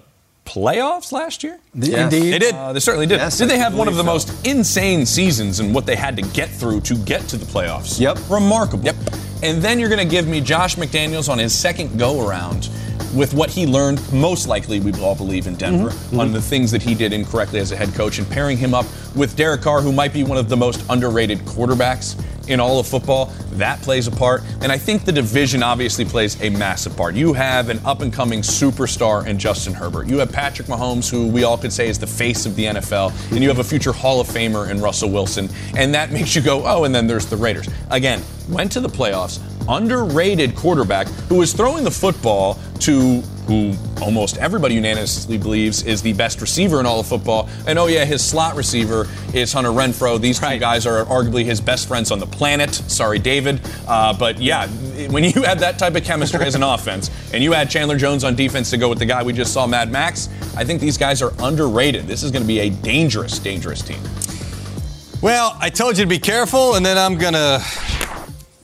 playoffs 0.54 1.12
last 1.12 1.42
year? 1.44 1.58
Yes. 1.74 2.12
Indeed. 2.12 2.32
They 2.32 2.38
did. 2.38 2.54
Uh, 2.54 2.72
they 2.72 2.80
certainly 2.80 3.06
did. 3.06 3.18
Yes, 3.18 3.38
did 3.38 3.48
they 3.48 3.58
have 3.58 3.74
one 3.76 3.86
of 3.88 3.94
the 3.96 4.02
believe 4.02 4.04
most 4.04 4.46
insane 4.46 5.06
seasons 5.06 5.60
and 5.60 5.74
what 5.74 5.86
they 5.86 5.96
had 5.96 6.16
to 6.16 6.22
get 6.22 6.48
through 6.48 6.80
to 6.82 6.96
get 6.96 7.22
to 7.28 7.36
the 7.36 7.46
playoffs? 7.46 8.00
Yep. 8.00 8.18
Remarkable. 8.28 8.84
Yep. 8.84 8.96
And 9.42 9.62
then 9.62 9.78
you're 9.78 9.88
going 9.88 10.06
to 10.06 10.10
give 10.10 10.26
me 10.26 10.40
Josh 10.40 10.76
McDaniels 10.76 11.28
on 11.28 11.38
his 11.38 11.54
second 11.56 11.98
go 11.98 12.26
around 12.28 12.68
with 13.14 13.32
what 13.34 13.50
he 13.50 13.66
learned, 13.66 14.00
most 14.12 14.46
likely, 14.46 14.78
we 14.80 14.92
all 15.00 15.14
believe, 15.16 15.46
in 15.46 15.54
Denver, 15.56 15.88
Mm-hmm. 15.90 16.20
on 16.20 16.32
the 16.32 16.40
things 16.42 16.70
that 16.72 16.82
he 16.82 16.94
did 16.94 17.12
incorrectly 17.12 17.58
as 17.58 17.72
a 17.72 17.76
head 17.76 17.92
coach, 17.94 18.18
and 18.18 18.28
pairing 18.28 18.56
him 18.56 18.74
up 18.74 18.86
with 19.16 19.36
Derek 19.36 19.62
Carr, 19.62 19.80
who 19.80 19.92
might 19.92 20.12
be 20.12 20.22
one 20.24 20.38
of 20.38 20.48
the 20.48 20.56
most 20.56 20.84
underrated 20.90 21.38
quarterbacks 21.40 22.14
in 22.50 22.60
all 22.60 22.78
of 22.78 22.86
football. 22.86 23.26
That 23.52 23.80
plays 23.80 24.06
a 24.06 24.10
part. 24.10 24.42
And 24.60 24.70
I 24.70 24.78
think 24.78 25.04
the 25.04 25.12
division 25.12 25.62
obviously 25.62 26.04
plays 26.04 26.40
a 26.42 26.50
massive 26.50 26.96
part. 26.96 27.14
You 27.14 27.32
have 27.32 27.68
an 27.68 27.80
up 27.84 28.00
and 28.00 28.12
coming 28.12 28.42
superstar 28.42 29.26
in 29.26 29.38
Justin 29.38 29.72
Herbert. 29.72 30.08
You 30.08 30.18
have 30.18 30.32
Patrick 30.32 30.68
Mahomes, 30.68 31.10
who 31.10 31.28
we 31.28 31.44
all 31.44 31.56
could 31.56 31.72
say 31.72 31.88
is 31.88 31.98
the 31.98 32.06
face 32.06 32.46
of 32.46 32.56
the 32.56 32.64
NFL. 32.66 33.12
And 33.30 33.42
you 33.42 33.48
have 33.48 33.58
a 33.58 33.64
future 33.64 33.92
Hall 33.92 34.20
of 34.20 34.26
Famer 34.26 34.70
in 34.70 34.80
Russell 34.80 35.10
Wilson. 35.10 35.48
And 35.76 35.94
that 35.94 36.10
makes 36.12 36.34
you 36.34 36.42
go, 36.42 36.64
oh, 36.66 36.84
and 36.84 36.94
then 36.94 37.06
there's 37.06 37.26
the 37.26 37.36
Raiders. 37.36 37.68
Again, 37.90 38.22
went 38.48 38.72
to 38.72 38.80
the 38.80 38.88
playoffs, 38.88 39.40
underrated 39.68 40.56
quarterback 40.56 41.06
who 41.28 41.36
was 41.36 41.52
throwing 41.52 41.84
the 41.84 41.90
football 41.90 42.58
to 42.80 43.22
who 43.46 43.74
almost 44.00 44.38
everybody 44.38 44.74
unanimously 44.74 45.38
believes 45.38 45.82
is 45.84 46.02
the 46.02 46.12
best 46.12 46.40
receiver 46.40 46.80
in 46.80 46.86
all 46.86 47.00
of 47.00 47.06
football. 47.06 47.48
And 47.66 47.78
oh, 47.78 47.86
yeah, 47.86 48.04
his 48.04 48.24
slot 48.24 48.56
receiver 48.56 49.06
is 49.34 49.52
Hunter 49.52 49.70
Renfrow. 49.70 50.20
These 50.20 50.38
two 50.38 50.58
guys 50.58 50.86
are 50.86 51.04
arguably 51.04 51.44
his 51.44 51.60
best 51.60 51.88
friends 51.88 52.10
on 52.10 52.18
the 52.18 52.26
planet. 52.26 52.74
Sorry, 52.74 53.18
David. 53.18 53.60
Uh, 53.86 54.16
but 54.16 54.40
yeah, 54.40 54.68
when 55.08 55.24
you 55.24 55.42
have 55.42 55.60
that 55.60 55.78
type 55.78 55.96
of 55.96 56.04
chemistry 56.04 56.44
as 56.44 56.54
an 56.54 56.62
offense 56.70 57.10
and 57.32 57.42
you 57.42 57.54
add 57.54 57.70
Chandler 57.70 57.96
Jones 57.96 58.24
on 58.24 58.34
defense 58.34 58.70
to 58.70 58.76
go 58.76 58.88
with 58.88 58.98
the 58.98 59.06
guy 59.06 59.22
we 59.22 59.32
just 59.32 59.52
saw, 59.52 59.66
Mad 59.66 59.90
Max, 59.90 60.28
I 60.56 60.64
think 60.64 60.80
these 60.80 60.98
guys 60.98 61.22
are 61.22 61.32
underrated. 61.40 62.06
This 62.06 62.22
is 62.22 62.30
going 62.30 62.42
to 62.42 62.48
be 62.48 62.60
a 62.60 62.70
dangerous, 62.70 63.38
dangerous 63.38 63.82
team. 63.82 64.00
Well, 65.22 65.56
I 65.60 65.68
told 65.68 65.98
you 65.98 66.04
to 66.04 66.08
be 66.08 66.18
careful, 66.18 66.76
and 66.76 66.86
then 66.86 66.96
I'm 66.96 67.18
going 67.18 67.34
to 67.34 67.62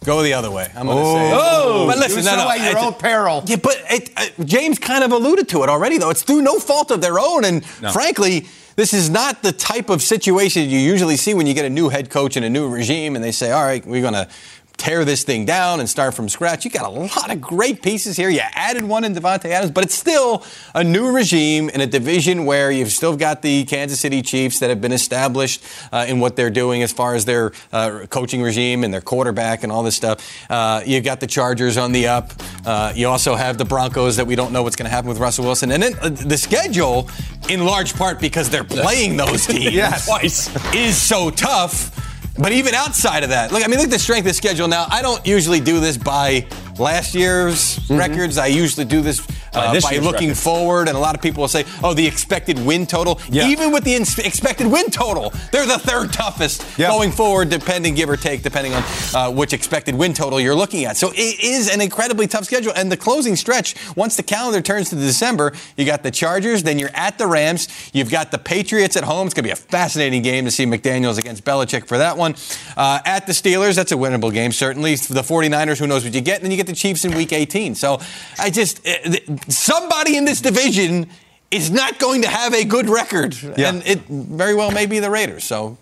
go 0.07 0.23
the 0.23 0.33
other 0.33 0.51
way. 0.51 0.69
I'm 0.75 0.87
going 0.87 0.97
to 0.99 1.05
say. 1.05 1.31
Oh, 1.35 1.87
but 1.87 1.99
listen, 1.99 2.25
no, 2.25 2.37
no, 2.37 2.49
at 2.51 2.61
your 2.71 2.79
own 2.79 2.95
peril. 2.95 3.43
Yeah, 3.47 3.57
but 3.57 3.77
it, 3.91 4.11
uh, 4.17 4.45
James 4.45 4.79
kind 4.79 5.05
of 5.05 5.13
alluded 5.13 5.49
to 5.51 5.63
it 5.65 5.69
already, 5.69 5.99
though. 5.99 6.11
It's 6.11 6.23
through 6.23 6.41
no 6.43 6.59
fault 6.59 6.91
of 6.91 7.01
their 7.03 7.19
own, 7.19 7.45
and 7.45 7.63
No. 7.83 7.93
frankly, 7.93 8.47
this 8.77 8.95
is 8.95 9.11
not 9.11 9.43
the 9.43 9.53
type 9.53 9.91
of 9.91 10.01
situation 10.03 10.69
you 10.71 10.79
usually 10.79 11.17
see 11.17 11.35
when 11.35 11.47
you 11.47 11.55
get 11.55 11.65
a 11.65 11.71
new 11.71 11.89
head 11.89 12.09
coach 12.11 12.37
and 12.37 12.45
a 12.45 12.51
new 12.51 12.69
regime, 12.69 13.17
and 13.17 13.25
they 13.25 13.33
say, 13.33 13.51
"All 13.51 13.65
right, 13.65 13.85
we're 13.85 14.03
going 14.03 14.15
to." 14.15 14.29
Tear 14.79 15.05
this 15.07 15.25
thing 15.25 15.47
down 15.47 15.81
and 15.81 15.89
start 15.89 16.13
from 16.15 16.29
scratch. 16.29 16.65
You 16.65 16.71
got 16.71 16.85
a 16.87 16.91
lot 16.91 17.33
of 17.33 17.41
great 17.41 17.83
pieces 17.83 18.17
here. 18.17 18.29
You 18.29 18.43
added 18.53 18.85
one 18.85 19.05
in 19.05 19.15
Davante 19.15 19.47
Adams, 19.47 19.73
but 19.73 19.83
it's 19.83 19.95
still 19.95 20.45
a 20.75 20.85
new 20.85 21.11
regime 21.13 21.71
in 21.71 21.81
a 21.81 21.87
division 21.87 22.45
where 22.45 22.71
you've 22.71 22.93
still 22.93 23.17
got 23.17 23.41
the 23.43 23.65
Kansas 23.65 23.99
City 23.99 24.21
Chiefs 24.23 24.59
that 24.61 24.69
have 24.69 24.81
been 24.83 24.93
established 24.93 25.65
uh, 25.93 26.05
in 26.07 26.21
what 26.21 26.37
they're 26.37 26.51
doing 26.51 26.83
as 26.83 26.93
far 26.93 27.15
as 27.15 27.25
their 27.25 27.53
uh, 27.73 28.07
coaching 28.11 28.43
regime 28.43 28.85
and 28.85 28.93
their 28.93 29.01
quarterback 29.01 29.63
and 29.63 29.73
all 29.73 29.83
this 29.83 29.97
stuff. 29.97 30.21
Uh, 30.51 30.83
you've 30.87 31.05
got 31.05 31.21
the 31.21 31.27
Chargers 31.27 31.77
on 31.79 31.93
the 31.93 32.07
up. 32.07 32.33
Uh, 32.65 32.93
you 32.95 33.09
also 33.09 33.35
have 33.35 33.57
the 33.59 33.65
Broncos 33.65 34.17
that 34.17 34.27
we 34.27 34.37
don't 34.37 34.53
know 34.53 34.63
what's 34.63 34.77
going 34.77 34.85
to 34.89 34.95
happen 34.95 35.09
with 35.09 35.19
Russell 35.19 35.47
Wilson. 35.47 35.73
And 35.73 35.83
then 35.83 35.95
uh, 36.03 36.11
the 36.11 36.37
schedule, 36.37 37.09
in 37.49 37.65
large 37.65 37.95
part 37.95 38.21
because 38.21 38.51
they're 38.51 38.63
playing 38.63 39.17
those 39.17 39.47
teams 39.49 39.73
Yes. 39.75 40.07
twice, 40.07 40.75
is 40.75 40.97
so 41.01 41.31
tough. 41.31 42.03
But 42.39 42.53
even 42.53 42.75
outside 42.75 43.23
of 43.23 43.31
that, 43.31 43.51
look, 43.51 43.65
I 43.65 43.67
mean, 43.67 43.79
look 43.79 43.87
at 43.87 43.93
the 43.93 43.99
strength 43.99 44.29
of 44.29 44.35
schedule 44.35 44.69
now. 44.69 44.87
I 44.91 45.01
don't 45.01 45.27
usually 45.27 45.61
do 45.61 45.81
this 45.81 45.97
by 45.97 46.47
last 46.79 47.15
year's 47.15 47.79
records. 47.91 48.39
I 48.39 48.47
usually 48.47 48.85
do 48.85 49.01
this 49.03 49.21
By 49.53 49.67
uh, 49.67 49.73
this 49.73 49.85
by 49.85 49.97
looking 49.99 50.29
record. 50.29 50.39
forward. 50.43 50.89
And 50.89 50.97
a 50.97 51.01
lot 51.01 51.15
of 51.15 51.23
people 51.23 51.41
will 51.43 51.49
say, 51.49 51.65
oh, 51.83 51.95
the 51.95 52.07
expected 52.07 52.59
win 52.65 52.87
total. 52.87 53.21
Yeah. 53.31 53.49
Even 53.49 53.73
with 53.73 53.85
the 53.85 53.95
ins- 53.95 54.19
expected 54.19 54.67
win 54.67 54.91
total, 54.91 55.33
they're 55.53 55.67
the 55.67 55.79
third 55.79 56.13
toughest 56.13 56.65
Yeah. 56.79 56.89
going 56.89 57.11
forward, 57.13 57.49
depending, 57.51 57.95
give 57.95 58.09
or 58.11 58.17
take, 58.17 58.43
depending 58.43 58.75
on 58.75 58.83
uh, 59.15 59.31
which 59.31 59.53
expected 59.53 59.95
win 59.95 60.13
total 60.15 60.41
you're 60.41 60.55
looking 60.55 60.85
at. 60.85 60.97
So 60.97 61.11
it 61.15 61.43
is 61.43 61.69
an 61.73 61.81
incredibly 61.81 62.27
tough 62.27 62.45
schedule. 62.45 62.73
And 62.77 62.91
the 62.93 62.97
closing 62.97 63.37
stretch, 63.37 63.75
once 63.97 64.17
the 64.17 64.23
calendar 64.23 64.61
turns 64.61 64.91
to 64.91 64.97
December, 64.97 65.53
you 65.77 65.85
got 65.85 66.03
the 66.03 66.11
Chargers, 66.11 66.63
then 66.63 66.79
you're 66.79 66.91
at 66.95 67.19
the 67.19 67.27
Rams, 67.27 67.69
you've 67.93 68.11
got 68.11 68.31
the 68.31 68.39
Patriots 68.39 68.97
at 68.97 69.05
home. 69.05 69.27
It's 69.27 69.35
going 69.35 69.45
to 69.45 69.49
be 69.49 69.53
a 69.53 69.57
fascinating 69.57 70.23
game 70.23 70.45
to 70.45 70.51
see 70.51 70.67
McDaniels 70.67 71.19
against 71.19 71.45
Belichick 71.45 71.87
for 71.87 71.99
that 71.99 72.17
one. 72.17 72.35
Uh, 72.77 73.01
at 73.05 73.27
the 73.27 73.33
Steelers, 73.33 73.75
that's 73.77 73.93
a 73.93 73.97
winnable 73.97 74.33
game, 74.33 74.53
certainly. 74.53 74.97
For 74.97 75.15
the 75.15 75.23
49ers, 75.23 75.79
who 75.79 75.87
knows 75.87 76.05
what 76.05 76.15
you 76.15 76.21
get. 76.21 76.37
And 76.37 76.45
then 76.45 76.51
you 76.51 76.57
get 76.57 76.66
the 76.67 76.75
Chiefs 76.75 77.05
in 77.05 77.15
week 77.17 77.33
18. 77.33 77.75
So 77.75 78.01
I 78.39 78.51
just, 78.51 78.87
uh, 78.87 79.17
somebody 79.49 80.17
in 80.17 80.25
this 80.25 80.41
division 80.41 81.09
is 81.51 81.71
not 81.71 81.99
going 81.99 82.23
to 82.23 82.29
have 82.29 82.55
a 82.55 82.65
good 82.65 82.89
record. 82.89 83.37
Yeah. 83.43 83.69
And 83.69 83.87
it 83.87 84.01
very 84.09 84.55
well 84.55 84.71
may 84.71 84.87
be 84.87 84.99
the 84.99 85.11
Raiders. 85.11 85.45
So 85.45 85.79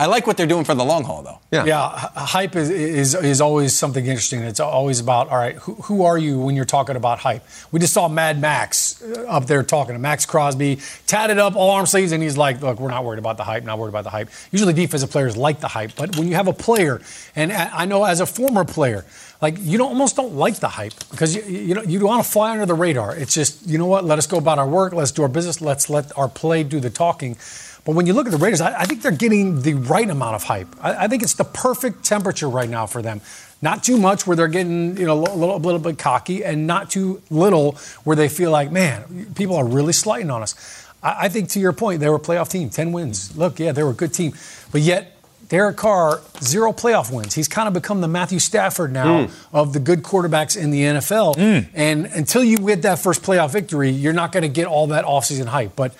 I 0.00 0.06
like 0.06 0.28
what 0.28 0.36
they're 0.36 0.46
doing 0.46 0.62
for 0.62 0.76
the 0.76 0.84
long 0.84 1.02
haul, 1.02 1.22
though. 1.22 1.40
Yeah. 1.50 1.64
Yeah, 1.64 1.88
hype 2.14 2.54
is, 2.54 2.70
is 2.70 3.14
is 3.16 3.40
always 3.40 3.76
something 3.76 4.06
interesting. 4.06 4.42
It's 4.42 4.60
always 4.60 5.00
about 5.00 5.28
all 5.28 5.36
right. 5.36 5.56
Who, 5.56 5.74
who 5.74 6.04
are 6.04 6.16
you 6.16 6.38
when 6.38 6.54
you're 6.54 6.64
talking 6.64 6.94
about 6.94 7.18
hype? 7.18 7.42
We 7.72 7.80
just 7.80 7.94
saw 7.94 8.06
Mad 8.06 8.40
Max 8.40 9.02
uh, 9.02 9.24
up 9.26 9.46
there 9.46 9.64
talking 9.64 9.94
to 9.94 9.98
Maxx 9.98 10.24
Crosby, 10.24 10.78
tatted 11.08 11.38
up, 11.38 11.56
all 11.56 11.70
arm 11.70 11.86
sleeves, 11.86 12.12
and 12.12 12.22
he's 12.22 12.36
like, 12.36 12.60
"Look, 12.60 12.78
we're 12.78 12.90
not 12.90 13.04
worried 13.04 13.18
about 13.18 13.38
the 13.38 13.44
hype. 13.44 13.64
Not 13.64 13.80
worried 13.80 13.88
about 13.88 14.04
the 14.04 14.10
hype." 14.10 14.28
Usually, 14.52 14.72
defensive 14.72 15.10
players 15.10 15.36
like 15.36 15.58
the 15.58 15.68
hype, 15.68 15.96
but 15.96 16.16
when 16.16 16.28
you 16.28 16.36
have 16.36 16.46
a 16.46 16.52
player, 16.52 17.02
and 17.34 17.52
I 17.52 17.70
I 17.82 17.84
know 17.84 18.04
as 18.04 18.20
a 18.20 18.26
former 18.26 18.64
player, 18.64 19.04
like 19.40 19.56
you 19.58 19.78
don't 19.78 19.90
almost 19.90 20.16
don't 20.16 20.34
like 20.34 20.56
the 20.56 20.68
hype 20.68 20.94
because 21.10 21.34
you 21.34 21.42
you 21.42 21.74
know 21.74 21.82
you 21.82 22.04
want 22.04 22.24
to 22.24 22.30
fly 22.30 22.50
under 22.50 22.66
the 22.66 22.74
radar. 22.74 23.14
It's 23.14 23.34
just 23.34 23.66
you 23.66 23.78
know 23.78 23.86
what? 23.86 24.04
Let 24.04 24.18
us 24.18 24.26
go 24.26 24.38
about 24.38 24.58
our 24.58 24.68
work. 24.68 24.92
Let's 24.92 25.12
do 25.12 25.22
our 25.22 25.28
business. 25.28 25.60
Let's 25.60 25.88
let 25.88 26.16
our 26.18 26.28
play 26.28 26.64
do 26.64 26.80
the 26.80 26.90
talking. 26.90 27.36
But 27.84 27.94
when 27.94 28.06
you 28.06 28.12
look 28.12 28.26
at 28.26 28.32
the 28.32 28.38
Raiders, 28.38 28.60
I, 28.60 28.80
I 28.80 28.84
think 28.84 29.00
they're 29.00 29.12
getting 29.12 29.62
the 29.62 29.74
right 29.74 30.08
amount 30.10 30.34
of 30.34 30.42
hype. 30.42 30.68
I, 30.80 31.04
I 31.04 31.08
think 31.08 31.22
it's 31.22 31.34
the 31.34 31.44
perfect 31.44 32.04
temperature 32.04 32.48
right 32.48 32.68
now 32.68 32.86
for 32.86 33.00
them. 33.00 33.20
Not 33.62 33.82
too 33.82 33.96
much 33.96 34.26
where 34.26 34.36
they're 34.36 34.48
getting 34.48 34.96
you 34.96 35.06
know 35.06 35.14
a 35.14 35.22
little, 35.22 35.56
a 35.56 35.58
little 35.58 35.80
bit 35.80 35.98
cocky, 35.98 36.44
and 36.44 36.66
not 36.66 36.90
too 36.90 37.22
little 37.30 37.72
where 38.04 38.16
they 38.16 38.28
feel 38.28 38.50
like, 38.50 38.72
man, 38.72 39.32
people 39.36 39.56
are 39.56 39.66
really 39.66 39.92
slighting 39.92 40.30
on 40.30 40.42
us. 40.42 40.86
I, 41.02 41.26
I 41.26 41.28
think 41.28 41.48
to 41.50 41.60
your 41.60 41.72
point, 41.72 42.00
they 42.00 42.08
were 42.08 42.16
a 42.16 42.20
playoff 42.20 42.50
team, 42.50 42.70
ten 42.70 42.90
wins. 42.90 43.36
Look, 43.36 43.60
yeah, 43.60 43.70
they 43.70 43.84
were 43.84 43.90
a 43.90 43.94
good 43.94 44.12
team, 44.12 44.32
but 44.72 44.80
yet 44.80 45.17
Derek 45.48 45.76
Carr, 45.76 46.20
zero 46.42 46.72
playoff 46.72 47.10
wins. 47.10 47.34
He's 47.34 47.48
kind 47.48 47.68
of 47.68 47.74
become 47.74 48.00
the 48.00 48.08
Matthew 48.08 48.38
Stafford 48.38 48.92
now 48.92 49.26
mm. 49.26 49.30
of 49.52 49.72
the 49.72 49.80
good 49.80 50.02
quarterbacks 50.02 50.60
in 50.60 50.70
the 50.70 50.82
NFL. 50.82 51.36
Mm. 51.36 51.68
And 51.72 52.06
until 52.06 52.44
you 52.44 52.58
get 52.58 52.82
that 52.82 52.98
first 52.98 53.22
playoff 53.22 53.50
victory, 53.50 53.90
you're 53.90 54.12
not 54.12 54.32
going 54.32 54.42
to 54.42 54.48
get 54.48 54.66
all 54.66 54.88
that 54.88 55.04
offseason 55.04 55.46
hype. 55.46 55.74
But 55.74 55.94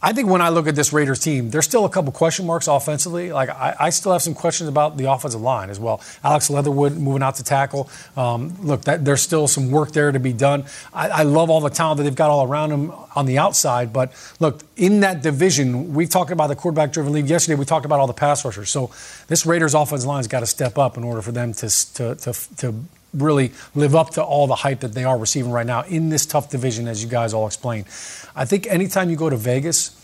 I 0.00 0.12
think 0.12 0.28
when 0.28 0.40
I 0.40 0.50
look 0.50 0.68
at 0.68 0.76
this 0.76 0.92
Raiders 0.92 1.18
team, 1.18 1.50
there's 1.50 1.64
still 1.64 1.84
a 1.84 1.88
couple 1.88 2.12
question 2.12 2.46
marks 2.46 2.68
offensively. 2.68 3.32
Like 3.32 3.50
I, 3.50 3.74
I 3.80 3.90
still 3.90 4.12
have 4.12 4.22
some 4.22 4.34
questions 4.34 4.68
about 4.68 4.96
the 4.96 5.10
offensive 5.10 5.40
line 5.40 5.70
as 5.70 5.80
well. 5.80 6.00
Alex 6.22 6.50
Leatherwood 6.50 6.96
moving 6.96 7.22
out 7.22 7.34
to 7.36 7.44
tackle. 7.44 7.90
Um, 8.16 8.56
look, 8.62 8.82
that, 8.82 9.04
there's 9.04 9.22
still 9.22 9.48
some 9.48 9.70
work 9.70 9.92
there 9.92 10.12
to 10.12 10.20
be 10.20 10.32
done. 10.32 10.66
I, 10.94 11.08
I 11.08 11.22
love 11.22 11.50
all 11.50 11.60
the 11.60 11.70
talent 11.70 11.98
that 11.98 12.04
they've 12.04 12.14
got 12.14 12.30
all 12.30 12.46
around 12.46 12.70
them 12.70 12.92
on 13.16 13.26
the 13.26 13.38
outside. 13.38 13.92
But 13.92 14.12
look, 14.38 14.62
in 14.76 15.00
that 15.00 15.22
division, 15.22 15.94
we've 15.94 16.10
talked 16.10 16.30
about 16.30 16.46
the 16.46 16.56
quarterback-driven 16.56 17.12
league. 17.12 17.28
Yesterday, 17.28 17.56
we 17.56 17.64
talked 17.64 17.84
about 17.84 17.98
all 17.98 18.06
the 18.06 18.12
pass 18.12 18.44
rushers. 18.44 18.70
So 18.70 18.92
this 19.26 19.44
Raiders 19.46 19.74
offensive 19.74 20.06
line's 20.06 20.28
got 20.28 20.40
to 20.40 20.46
step 20.46 20.78
up 20.78 20.96
in 20.96 21.02
order 21.02 21.22
for 21.22 21.32
them 21.32 21.52
to 21.54 21.68
to 21.94 22.14
to, 22.14 22.56
to 22.58 22.74
really 23.14 23.52
live 23.74 23.94
up 23.94 24.10
to 24.10 24.22
all 24.22 24.46
the 24.46 24.54
hype 24.54 24.80
that 24.80 24.92
they 24.92 25.04
are 25.04 25.16
receiving 25.18 25.50
right 25.50 25.66
now 25.66 25.82
in 25.82 26.08
this 26.08 26.26
tough 26.26 26.50
division, 26.50 26.88
as 26.88 27.02
you 27.02 27.08
guys 27.08 27.32
all 27.32 27.46
explained. 27.46 27.86
I 28.36 28.44
think 28.44 28.66
anytime 28.66 29.10
you 29.10 29.16
go 29.16 29.30
to 29.30 29.36
Vegas, 29.36 29.94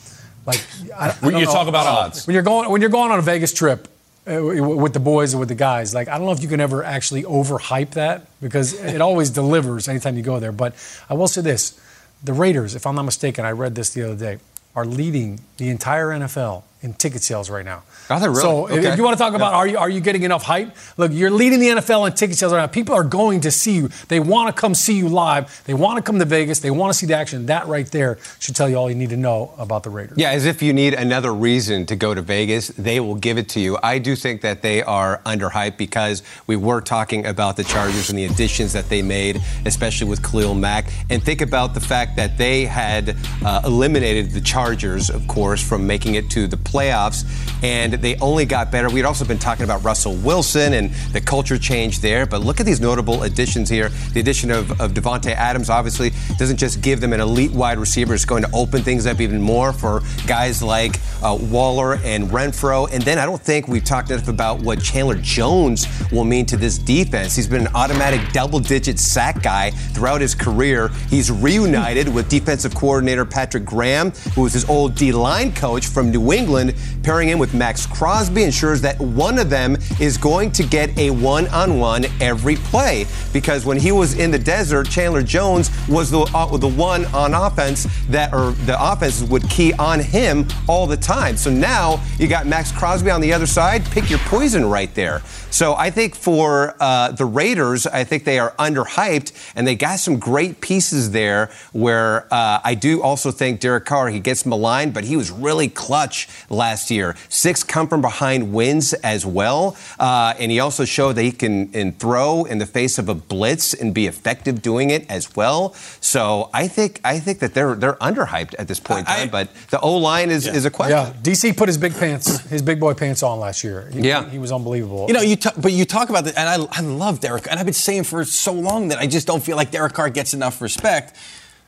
like 0.47 0.61
I, 0.97 1.11
I 1.11 1.13
When 1.21 1.37
you 1.37 1.45
know, 1.45 1.53
talk 1.53 1.69
about 1.69 1.87
odds. 1.87 2.27
when 2.27 2.35
you're 2.35 2.43
going 2.43 2.71
when 2.71 2.81
you're 2.81 2.91
going 2.91 3.11
on 3.11 3.19
a 3.19 3.23
Vegas 3.23 3.53
trip 3.53 3.89
uh, 4.27 4.43
with 4.43 4.93
the 4.93 5.01
boys 5.01 5.35
or 5.35 5.39
with 5.39 5.49
the 5.49 5.55
guys, 5.55 5.95
like 5.95 6.09
I 6.09 6.17
don't 6.17 6.27
know 6.27 6.33
if 6.33 6.43
you 6.43 6.49
can 6.49 6.61
ever 6.61 6.83
actually 6.85 7.23
overhype 7.23 7.93
that 7.93 8.27
because 8.41 8.73
it 8.75 9.01
always 9.01 9.31
delivers 9.31 9.89
anytime 9.89 10.17
you 10.17 10.23
go 10.23 10.41
there. 10.41 10.53
But 10.53 10.75
I 11.09 11.15
will 11.15 11.29
say 11.29 11.41
this: 11.43 11.79
the 12.23 12.33
Raiders, 12.33 12.75
if 12.75 12.87
I'm 12.87 12.95
not 12.95 13.05
mistaken, 13.05 13.45
I 13.45 13.51
read 13.53 13.75
this 13.75 13.91
the 13.91 14.03
other 14.03 14.17
day, 14.17 14.39
are 14.75 14.85
leading 14.85 15.41
the 15.57 15.69
entire 15.69 16.09
NFL 16.09 16.63
in 16.85 16.93
ticket 16.93 17.23
sales 17.23 17.49
right 17.49 17.65
now. 17.65 17.83
Are 18.11 18.21
really? 18.21 18.35
So 18.35 18.67
if- 18.67 18.73
Okay. 18.75 18.89
if 18.89 18.99
you 18.99 19.03
want 19.05 19.17
to 19.17 19.23
talk 19.25 19.33
about 19.33 19.55
are 19.55 19.67
you 19.67 19.79
are 19.79 19.89
you 19.89 20.01
getting 20.01 20.23
enough 20.23 20.43
hype? 20.43 20.71
Look, 20.99 21.11
you're 21.13 21.31
leading 21.31 21.59
the 21.59 21.69
NFL 21.71 22.05
in 22.07 22.13
ticket 22.13 22.37
sales 22.37 22.53
right 22.53 22.61
now. 22.61 22.67
People 22.67 22.95
are 22.95 23.03
going 23.03 23.41
to 23.41 23.51
see 23.51 23.73
you. 23.73 23.89
They 24.09 24.21
want 24.21 24.55
to 24.55 24.61
come 24.61 24.75
see 24.75 24.93
you 24.93 25.09
live. 25.09 25.63
They 25.65 25.73
want 25.73 25.97
to 25.97 26.03
come 26.03 26.19
to 26.19 26.27
Vegas. 26.27 26.61
They 26.61 26.71
want 26.71 26.93
to 26.93 26.99
see 26.99 27.07
the 27.07 27.17
action. 27.17 27.47
That 27.47 27.67
right 27.69 27.91
there 27.91 28.19
should 28.39 28.55
tell 28.55 28.69
you 28.69 28.77
all 28.77 28.91
you 28.91 28.95
need 28.95 29.09
to 29.11 29.17
know 29.17 29.53
about 29.59 29.83
the 29.83 29.91
Raiders. 29.91 30.19
Yeah, 30.19 30.31
as 30.33 30.45
if 30.45 30.61
you 30.63 30.75
need 30.75 30.93
another 30.93 31.33
reason 31.33 31.87
to 31.87 31.97
go 31.97 32.13
to 32.15 32.21
Vegas, 32.21 32.69
they 32.77 33.01
will 33.01 33.15
give 33.15 33.39
it 33.39 33.49
to 33.51 33.61
you. 33.61 33.79
I 33.83 33.99
do 33.99 34.15
think 34.15 34.43
that 34.43 34.61
they 34.61 34.83
are 34.83 35.23
underhyped 35.25 35.79
because 35.79 36.23
we 36.47 36.57
were 36.57 36.83
talking 36.83 37.25
about 37.25 37.57
the 37.57 37.65
Chargers 37.65 38.11
and 38.11 38.19
the 38.19 38.27
additions 38.27 38.75
that 38.75 38.91
they 38.91 39.01
made, 39.01 39.41
especially 39.65 40.07
with 40.09 40.23
Khalil 40.23 40.55
Mack. 40.55 40.85
And 41.09 41.23
think 41.23 41.41
about 41.41 41.73
the 41.73 41.81
fact 41.81 42.17
that 42.17 42.37
they 42.37 42.67
had 42.67 43.17
uh, 43.43 43.63
eliminated 43.65 44.33
the 44.33 44.41
Chargers, 44.43 45.09
of 45.09 45.27
course, 45.27 45.63
from 45.67 45.87
making 45.87 46.17
it 46.17 46.29
to 46.31 46.47
the 46.47 46.59
playoffs, 46.75 47.25
and 47.63 47.95
they 47.95 48.17
only 48.17 48.45
got 48.45 48.73
better. 48.73 48.91
We'd 48.91 49.05
also 49.05 49.25
been 49.25 49.39
talking 49.39 49.65
about 49.65 49.85
Russell 49.85 50.17
Wilson 50.17 50.75
and 50.75 50.91
the 51.13 51.21
culture 51.21 51.57
change 51.57 52.01
there, 52.01 52.27
but 52.27 52.41
look 52.43 52.59
at 52.59 52.67
these 52.67 52.81
notable 52.81 53.23
additions 53.23 53.69
here. 53.69 53.91
The 54.13 54.21
addition 54.21 54.51
of, 54.51 54.81
of 54.81 54.93
Davante 54.93 55.33
Adams 55.33 55.71
obviously 55.71 56.11
doesn't 56.37 56.57
just 56.57 56.81
give 56.83 57.01
them 57.01 57.13
an 57.13 57.21
elite 57.21 57.53
wide 57.53 57.79
receiver, 57.79 58.15
it's 58.15 58.25
going 58.25 58.43
to 58.43 58.51
open 58.53 58.83
things 58.83 59.07
up 59.07 59.21
even 59.21 59.41
more 59.41 59.73
for 59.73 60.03
guys 60.27 60.63
like 60.63 60.99
uh, 61.23 61.39
Waller 61.41 61.95
and 62.05 62.29
Renfrow. 62.31 62.91
And 62.93 63.03
then 63.03 63.19
I 63.19 63.27
don't 63.27 63.41
think 63.41 63.69
we've 63.69 63.85
talked 63.85 64.11
enough 64.11 64.29
about 64.29 64.61
what 64.61 64.83
Chandler 64.83 65.17
Jones 65.17 65.87
will 66.11 66.25
mean 66.25 66.47
to 66.47 66.57
this 66.57 66.79
defense. 66.79 67.37
He's 67.37 67.47
been 67.47 67.67
an 67.67 67.75
automatic 67.75 68.21
double 68.33 68.59
digit 68.59 68.99
sack 68.99 69.43
guy 69.43 69.71
throughout 69.71 70.21
his 70.21 70.35
career. 70.35 70.89
He's 71.09 71.31
reunited 71.31 72.13
with 72.13 72.29
defensive 72.29 72.75
coordinator 72.75 73.25
Patrick 73.25 73.65
Graham, 73.65 74.11
who 74.35 74.43
was 74.43 74.53
his 74.53 74.69
old 74.69 74.95
D 74.95 75.13
line 75.13 75.55
coach 75.55 75.87
from 75.87 76.11
New 76.11 76.33
England. 76.33 76.64
Pairing 77.03 77.29
him 77.29 77.39
with 77.39 77.53
Maxx 77.55 77.87
Crosby 77.87 78.45
ensures 78.45 78.81
that 78.83 78.99
one 79.01 79.39
of 79.39 79.51
them 79.51 79.77
is 80.01 80.17
going 80.17 80.53
to 80.53 80.63
get 80.63 80.97
a 80.99 81.11
one 81.11 81.47
on 81.49 81.79
one 81.79 82.07
every 82.21 82.57
play. 82.57 83.07
Because 83.33 83.67
when 83.67 83.79
he 83.79 83.93
was 83.93 84.19
in 84.19 84.31
the 84.31 84.39
desert, 84.39 84.89
Chandler 84.89 85.23
Jones 85.23 85.71
was 85.89 86.11
the, 86.11 86.21
uh, 86.21 86.57
the 86.57 86.69
one 86.69 87.05
on 87.07 87.35
offense 87.35 87.87
that, 88.09 88.33
or 88.33 88.53
the 88.67 88.77
offense 88.81 89.23
would 89.23 89.49
key 89.51 89.73
on 89.75 90.01
him 90.01 90.47
all 90.69 90.87
the 90.87 90.97
time. 90.97 91.37
So 91.37 91.51
now 91.51 92.03
you 92.19 92.29
got 92.29 92.47
Maxx 92.47 92.73
Crosby 92.73 93.11
on 93.11 93.21
the 93.21 93.33
other 93.33 93.47
side. 93.47 93.85
Pick 93.87 94.09
your 94.11 94.21
poison 94.21 94.65
right 94.67 94.95
there. 94.95 95.21
So 95.51 95.75
I 95.75 95.91
think 95.91 96.17
for 96.17 96.75
uh, 96.81 97.13
the 97.13 97.25
Raiders, 97.25 97.87
I 97.87 98.03
think 98.03 98.25
they 98.25 98.39
are 98.39 98.53
underhyped, 98.59 99.33
and 99.55 99.67
they 99.67 99.77
got 99.77 100.01
some 100.01 100.19
great 100.19 100.61
pieces 100.61 101.13
there. 101.13 101.51
Where 101.73 102.27
uh, 102.33 102.61
I 102.65 102.75
do 102.75 103.03
also 103.03 103.31
think 103.31 103.61
Derek 103.61 103.85
Carr, 103.85 104.09
he 104.09 104.21
gets 104.21 104.45
maligned, 104.45 104.95
but 104.95 105.05
he 105.05 105.17
was 105.17 105.31
really 105.31 105.69
clutch 105.69 106.29
last 106.55 106.91
year. 106.91 107.15
Six 107.29 107.63
come 107.63 107.89
from 107.89 108.01
behind 108.01 108.53
wins 108.53 108.93
as 108.95 109.27
well, 109.27 109.77
uh, 109.99 110.35
and 110.39 110.51
he 110.51 110.61
also 110.61 110.85
showed 110.85 111.13
that 111.17 111.23
he 111.23 111.33
can 111.33 111.71
and 111.75 111.99
throw 111.99 112.45
in 112.45 112.59
the 112.59 112.67
face 112.67 112.99
of 112.99 113.09
a 113.09 113.15
blitz 113.15 113.75
and 113.75 113.93
be 113.93 114.07
effective 114.07 114.63
doing 114.63 114.91
it 114.91 115.05
as 115.11 115.35
well. 115.37 115.75
So 116.01 116.51
I 116.55 116.69
think 116.69 117.01
I 117.05 117.19
think 117.19 117.41
that 117.41 117.55
they're 117.55 117.75
they're 117.75 117.95
underhyped 117.95 118.55
at 118.59 118.69
this 118.69 118.81
point 118.81 119.01
in 119.01 119.05
time. 119.07 119.29
but 119.31 119.49
the 119.71 119.81
O 119.81 119.97
line 119.97 120.31
is, 120.31 120.47
is 120.47 120.65
a 120.65 120.71
question. 120.71 120.97
Yeah, 120.97 121.13
DC 121.23 121.57
put 121.57 121.69
his 121.69 121.79
big 121.79 121.95
pants, 121.95 122.41
his 122.49 122.63
big 122.63 122.79
boy 122.81 122.95
pants 122.95 123.23
on 123.23 123.41
last 123.41 123.65
year. 123.65 123.91
He, 123.93 124.01
Yeah. 124.01 124.29
he 124.29 124.39
was 124.39 124.53
unbelievable. 124.53 125.07
You 125.09 125.15
know, 125.15 125.21
you 125.23 125.37
talk, 125.37 125.55
but 125.59 125.73
you 125.73 125.85
talk 125.85 126.09
about 126.11 126.25
that, 126.25 126.37
and 126.39 126.49
I, 126.49 126.67
I 126.71 126.81
love 126.83 127.21
Derek, 127.21 127.47
and 127.51 127.59
I've 127.59 127.67
been 127.67 127.75
saying 127.75 128.05
for 128.05 128.25
so 128.25 128.53
long 128.53 128.89
that 128.89 128.99
I 128.99 129.07
just 129.07 129.27
don't 129.27 129.43
feel 129.43 129.57
like 129.57 129.71
Derek 129.71 129.93
Carr 129.95 130.11
gets 130.11 130.35
enough 130.35 130.61
respect. 130.61 131.17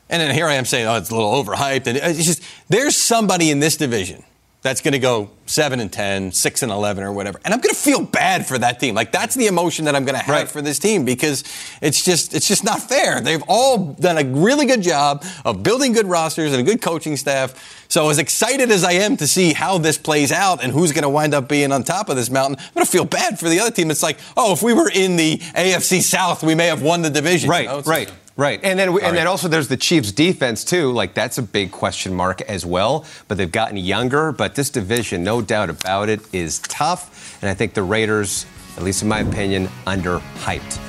And 0.09 0.23
then 0.23 0.33
here 0.35 0.47
I 0.47 0.55
am 0.55 0.65
saying, 0.65 0.87
oh, 0.87 0.95
it's 0.97 1.11
a 1.11 1.15
little 1.17 1.33
overhyped, 1.43 1.87
and 1.89 1.97
it's 1.99 2.25
just 2.25 2.43
there's 2.69 2.97
somebody 2.97 3.51
in 3.51 3.59
this 3.59 3.77
division 3.77 4.23
that's 4.67 4.81
going 4.81 4.93
to 4.93 4.99
go 4.99 5.31
seven 5.47 5.79
and 5.79 5.93
10, 5.93 6.33
6 6.33 6.63
and 6.65 6.73
eleven, 6.73 7.05
or 7.05 7.13
whatever, 7.13 7.41
and 7.45 7.55
I'm 7.55 7.61
going 7.61 7.73
to 7.75 7.81
feel 7.81 8.03
bad 8.03 8.47
for 8.49 8.59
that 8.59 8.81
team. 8.81 8.97
Like 8.97 9.13
that's 9.13 9.37
the 9.37 9.47
emotion 9.47 9.85
that 9.85 9.95
I'm 9.95 10.05
going 10.05 10.19
to 10.19 10.25
have 10.25 10.35
Right. 10.35 10.49
for 10.49 10.61
this 10.61 10.79
team 10.81 11.05
because 11.05 11.45
it's 11.81 12.05
just 12.05 12.35
it's 12.35 12.49
just 12.49 12.65
not 12.65 12.83
fair. 12.83 13.21
They've 13.21 13.43
all 13.47 13.95
done 13.95 14.19
a 14.19 14.25
really 14.25 14.67
good 14.67 14.83
job 14.83 15.25
of 15.45 15.63
building 15.63 15.93
good 15.93 16.07
rosters 16.07 16.53
and 16.53 16.61
a 16.61 16.65
good 16.65 16.83
coaching 16.83 17.17
staff. 17.17 17.85
So 17.89 18.09
as 18.11 18.19
excited 18.19 18.73
as 18.73 18.83
I 18.83 18.93
am 18.95 19.17
to 19.19 19.27
see 19.29 19.53
how 19.53 19.79
this 19.79 19.97
plays 19.99 20.33
out 20.33 20.63
and 20.65 20.73
who's 20.73 20.91
going 20.91 21.05
to 21.05 21.09
wind 21.09 21.33
up 21.35 21.49
being 21.49 21.71
on 21.71 21.85
top 21.85 22.09
of 22.09 22.17
this 22.17 22.29
mountain, 22.29 22.57
I'm 22.59 22.75
going 22.75 22.85
to 22.85 22.91
feel 22.91 23.05
bad 23.05 23.39
for 23.39 23.49
the 23.49 23.61
other 23.61 23.71
team. 23.71 23.93
It's 23.93 24.03
like, 24.03 24.19
oh, 24.37 24.53
if 24.53 24.63
we 24.63 24.73
were 24.75 24.91
in 24.93 25.17
the 25.17 25.39
AFC 25.39 26.03
South, 26.03 26.43
we 26.43 26.57
may 26.57 26.67
have 26.67 26.83
won 26.83 27.03
the 27.03 27.11
division. 27.11 27.49
Right, 27.49 27.63
You 27.63 27.69
know, 27.69 27.83
right, 27.83 28.11
right. 28.37 28.61
And 28.63 28.79
then 28.79 28.89
and 28.89 28.99
right. 28.99 29.15
then 29.15 29.27
also 29.27 29.49
there's 29.49 29.69
the 29.69 29.77
Chiefs 29.77 30.13
defense 30.13 30.65
too. 30.65 30.93
Like 30.93 31.15
that's 31.15 31.39
a 31.39 31.43
big 31.43 31.71
question 31.71 32.15
mark 32.15 32.41
as 32.43 32.65
well. 32.65 33.05
But 33.29 33.39
they've 33.39 33.51
gotten 33.51 33.77
younger. 33.77 34.33
But 34.33 34.55
this 34.55 34.71
division, 34.71 35.25
no 35.25 35.43
doubt 35.43 35.71
about 35.71 36.09
it, 36.09 36.21
is 36.35 36.61
tough. 36.61 37.43
And 37.43 37.51
I 37.51 37.55
think 37.55 37.75
the 37.75 37.83
Raiders, 37.83 38.47
at 38.77 38.83
least 38.83 39.03
in 39.03 39.09
my 39.09 39.21
opinion, 39.21 39.69
underhyped. 39.87 40.81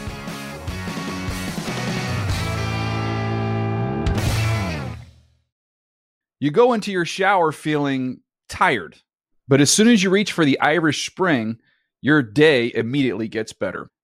You 6.39 6.51
go 6.51 6.73
into 6.73 6.91
your 6.91 7.05
shower 7.05 7.51
feeling 7.51 8.19
tired, 8.47 8.97
but 9.47 9.59
as 9.59 9.71
soon 9.71 9.87
as 9.87 10.03
you 10.03 10.11
reach 10.11 10.31
for 10.31 10.45
the 10.45 10.59
Irish 10.59 11.09
Spring, 11.09 11.57
your 11.99 12.21
day 12.21 12.71
immediately 12.73 13.27
gets 13.27 13.53
better. 13.53 13.89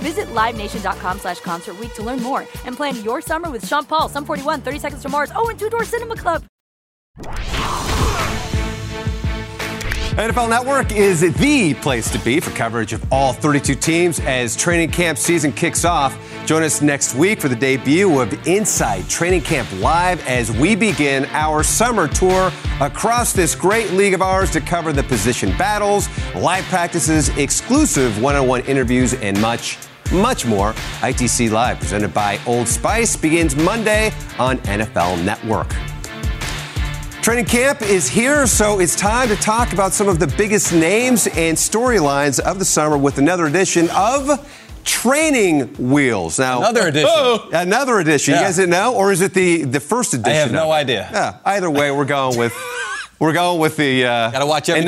Visit 0.00 0.28
LiveNation.com 0.28 1.18
slash 1.20 1.40
Concert 1.40 1.76
to 1.94 2.02
learn 2.02 2.22
more 2.22 2.46
and 2.66 2.76
plan 2.76 3.02
your 3.02 3.20
summer 3.20 3.50
with 3.50 3.66
Sean 3.66 3.84
Paul, 3.84 4.08
Sum 4.08 4.24
41, 4.24 4.60
30 4.60 4.78
Seconds 4.78 5.02
to 5.02 5.08
Mars, 5.08 5.30
oh, 5.34 5.48
and 5.48 5.58
Two 5.58 5.70
Door 5.70 5.84
Cinema 5.84 6.16
Club. 6.16 6.44
NFL 10.20 10.50
Network 10.50 10.92
is 10.92 11.20
the 11.20 11.74
place 11.74 12.10
to 12.10 12.18
be 12.18 12.40
for 12.40 12.50
coverage 12.50 12.92
of 12.92 13.02
all 13.12 13.32
32 13.32 13.74
teams 13.76 14.20
as 14.20 14.56
training 14.56 14.90
camp 14.90 15.16
season 15.16 15.52
kicks 15.52 15.84
off. 15.84 16.14
Join 16.46 16.62
us 16.62 16.82
next 16.82 17.14
week 17.14 17.40
for 17.40 17.48
the 17.48 17.56
debut 17.56 18.20
of 18.20 18.46
Inside 18.46 19.08
Training 19.08 19.40
Camp 19.40 19.68
Live 19.80 20.22
as 20.26 20.50
we 20.50 20.74
begin 20.74 21.26
our 21.26 21.62
summer 21.62 22.08
tour 22.08 22.52
across 22.80 23.32
this 23.32 23.54
great 23.54 23.92
league 23.92 24.12
of 24.12 24.20
ours 24.20 24.50
to 24.50 24.60
cover 24.60 24.92
the 24.92 25.04
position 25.04 25.56
battles, 25.56 26.08
live 26.34 26.64
practices, 26.64 27.28
exclusive 27.38 28.20
one 28.20 28.34
on 28.34 28.46
one 28.46 28.60
interviews, 28.66 29.14
and 29.14 29.40
much, 29.40 29.78
much 30.12 30.44
more. 30.46 30.72
ITC 31.00 31.50
Live, 31.50 31.78
presented 31.78 32.12
by 32.12 32.38
Old 32.46 32.68
Spice, 32.68 33.16
begins 33.16 33.56
Monday 33.56 34.12
on 34.38 34.58
NFL 34.58 35.24
Network. 35.24 35.68
Training 37.22 37.44
camp 37.44 37.82
is 37.82 38.08
here, 38.08 38.46
so 38.46 38.80
it's 38.80 38.96
time 38.96 39.28
to 39.28 39.36
talk 39.36 39.74
about 39.74 39.92
some 39.92 40.08
of 40.08 40.18
the 40.18 40.26
biggest 40.38 40.72
names 40.72 41.26
and 41.26 41.56
storylines 41.56 42.40
of 42.40 42.58
the 42.58 42.64
summer 42.64 42.96
with 42.96 43.18
another 43.18 43.44
edition 43.46 43.90
of 43.90 44.48
Training 44.86 45.68
Wheels. 45.74 46.38
Now, 46.38 46.60
Another 46.60 46.88
edition. 46.88 47.10
Another 47.52 47.98
edition. 47.98 48.34
You 48.34 48.40
guys 48.40 48.56
didn't 48.56 48.70
know, 48.70 48.94
or 48.94 49.12
is 49.12 49.20
it 49.20 49.34
the 49.34 49.64
the 49.64 49.80
first 49.80 50.14
edition? 50.14 50.32
I 50.32 50.36
have 50.40 50.52
no 50.52 50.72
idea. 50.72 51.10
Yeah. 51.12 51.38
Either 51.44 51.70
way, 51.70 51.90
we're 51.90 52.06
going 52.06 52.38
with 52.38 52.54
we're 53.18 53.34
going 53.34 53.60
with 53.60 53.76
the 53.76 54.06
uh, 54.06 54.30
Gotta 54.30 54.46
watch 54.46 54.70
every 54.70 54.80
day, 54.80 54.86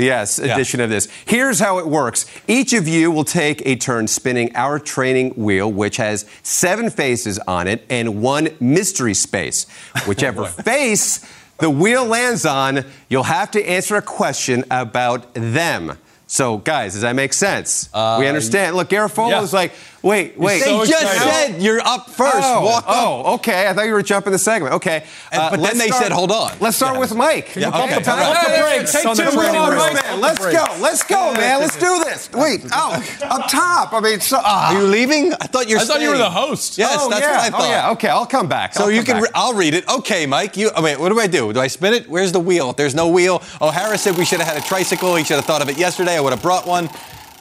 Yes, 0.00 0.40
Yeah. 0.42 0.54
edition 0.54 0.80
of 0.80 0.90
this. 0.90 1.08
Here's 1.26 1.60
how 1.60 1.78
it 1.78 1.86
works. 1.86 2.26
Each 2.48 2.72
of 2.72 2.88
you 2.88 3.10
will 3.10 3.24
take 3.24 3.62
a 3.66 3.76
turn 3.76 4.08
spinning 4.08 4.50
our 4.54 4.78
training 4.78 5.30
wheel, 5.36 5.70
which 5.70 5.96
has 5.98 6.24
seven 6.42 6.90
faces 6.90 7.38
on 7.46 7.68
it 7.68 7.84
and 7.90 8.22
one 8.22 8.48
mystery 8.60 9.14
space. 9.14 9.66
Whichever 10.06 10.46
face 10.46 11.24
the 11.58 11.70
wheel 11.70 12.04
lands 12.06 12.46
on, 12.46 12.84
you'll 13.08 13.24
have 13.24 13.50
to 13.52 13.62
answer 13.68 13.96
a 13.96 14.02
question 14.02 14.64
about 14.70 15.32
them. 15.34 15.98
So, 16.26 16.58
guys, 16.58 16.92
does 16.92 17.02
that 17.02 17.16
make 17.16 17.32
sense? 17.32 17.88
we 17.92 17.98
uh, 17.98 18.20
understand. 18.20 18.76
Look, 18.76 18.88
Garafolo 18.90 19.30
yeah. 19.30 19.42
is 19.42 19.52
like, 19.52 19.72
wait, 20.02 20.38
wait. 20.38 20.62
They 20.64 20.76
just 20.86 20.90
excited. 21.02 21.54
said 21.54 21.62
you're 21.62 21.80
up 21.80 22.06
oh, 22.08 22.12
first. 22.12 22.36
Oh, 22.40 22.64
Walk 22.64 22.84
up. 22.86 22.94
oh, 22.96 23.34
okay. 23.34 23.68
I 23.68 23.72
thought 23.74 23.86
you 23.86 23.92
were 23.92 24.02
jumping 24.02 24.32
the 24.32 24.38
segment. 24.38 24.74
Okay. 24.74 25.04
And- 25.32 25.40
uh, 25.42 25.50
but 25.50 25.60
then 25.62 25.78
they 25.78 25.86
start- 25.88 26.02
said, 26.04 26.12
hold 26.12 26.30
on. 26.32 26.52
Let's 26.60 26.76
start 26.76 26.94
Yeah. 26.94 27.00
with 27.00 27.14
Mike. 27.14 27.56
Yeah, 27.56 27.68
Okay, 27.68 27.82
okay. 27.96 28.02
time 28.02 28.18
All 28.18 28.24
out 28.24 28.34
right. 28.34 28.44
for 28.44 28.50
Hey, 28.50 28.76
breaks 28.78 28.92
take 28.92 29.02
two, 29.02 29.14
training 29.14 29.36
come 29.36 29.56
on. 29.56 29.76
Mike. 29.76 29.94
Man, 29.94 30.20
Let's 30.20 30.38
go. 30.38 30.64
Let's 30.80 31.02
go, 31.02 31.32
man. 31.32 31.60
Let's 31.60 31.76
do 31.76 32.04
this. 32.04 32.30
Wait. 32.32 32.60
Oh, 32.72 32.94
up 33.22 33.48
top. 33.50 33.92
I 33.92 34.00
mean, 34.00 34.20
so. 34.20 34.38
Ah. 34.42 34.74
Are 34.74 34.80
you 34.80 34.86
leaving? 34.86 35.32
I 35.34 35.46
thought 35.46 35.68
you 35.68 35.76
were 35.76 35.82
I 35.82 35.84
thought 35.84 36.00
you 36.00 36.10
were 36.10 36.18
the 36.18 36.30
host. 36.30 36.78
Yes, 36.78 36.98
oh, 37.00 37.08
that's 37.10 37.20
yeah. 37.22 37.32
what 37.36 37.40
I 37.40 37.50
thought. 37.50 37.60
Oh, 37.62 37.68
yeah. 37.70 37.90
Okay, 37.92 38.08
I'll 38.08 38.26
come 38.26 38.48
back. 38.48 38.74
So 38.74 38.84
I'll 38.84 38.90
you 38.90 39.02
can. 39.02 39.22
Re- 39.22 39.28
I'll 39.34 39.54
read 39.54 39.74
it. 39.74 39.88
Okay, 39.88 40.26
Mike. 40.26 40.56
You. 40.56 40.70
Oh, 40.74 40.82
wait. 40.82 40.98
What 40.98 41.08
do 41.10 41.18
I 41.20 41.26
do? 41.26 41.52
Do 41.52 41.60
I 41.60 41.66
spin 41.66 41.92
it? 41.94 42.08
Where's 42.08 42.32
the 42.32 42.40
wheel? 42.40 42.70
If 42.70 42.76
there's 42.76 42.94
no 42.94 43.08
wheel. 43.08 43.42
Oh, 43.60 43.68
O'Hara 43.68 43.96
said 43.98 44.16
we 44.16 44.24
should 44.24 44.40
have 44.40 44.48
had 44.48 44.56
a 44.62 44.66
tricycle. 44.66 45.14
He 45.16 45.24
should 45.24 45.36
have 45.36 45.44
thought 45.44 45.62
of 45.62 45.68
it 45.68 45.78
yesterday. 45.78 46.16
I 46.16 46.20
would 46.20 46.32
have 46.32 46.42
brought 46.42 46.66
one. 46.66 46.88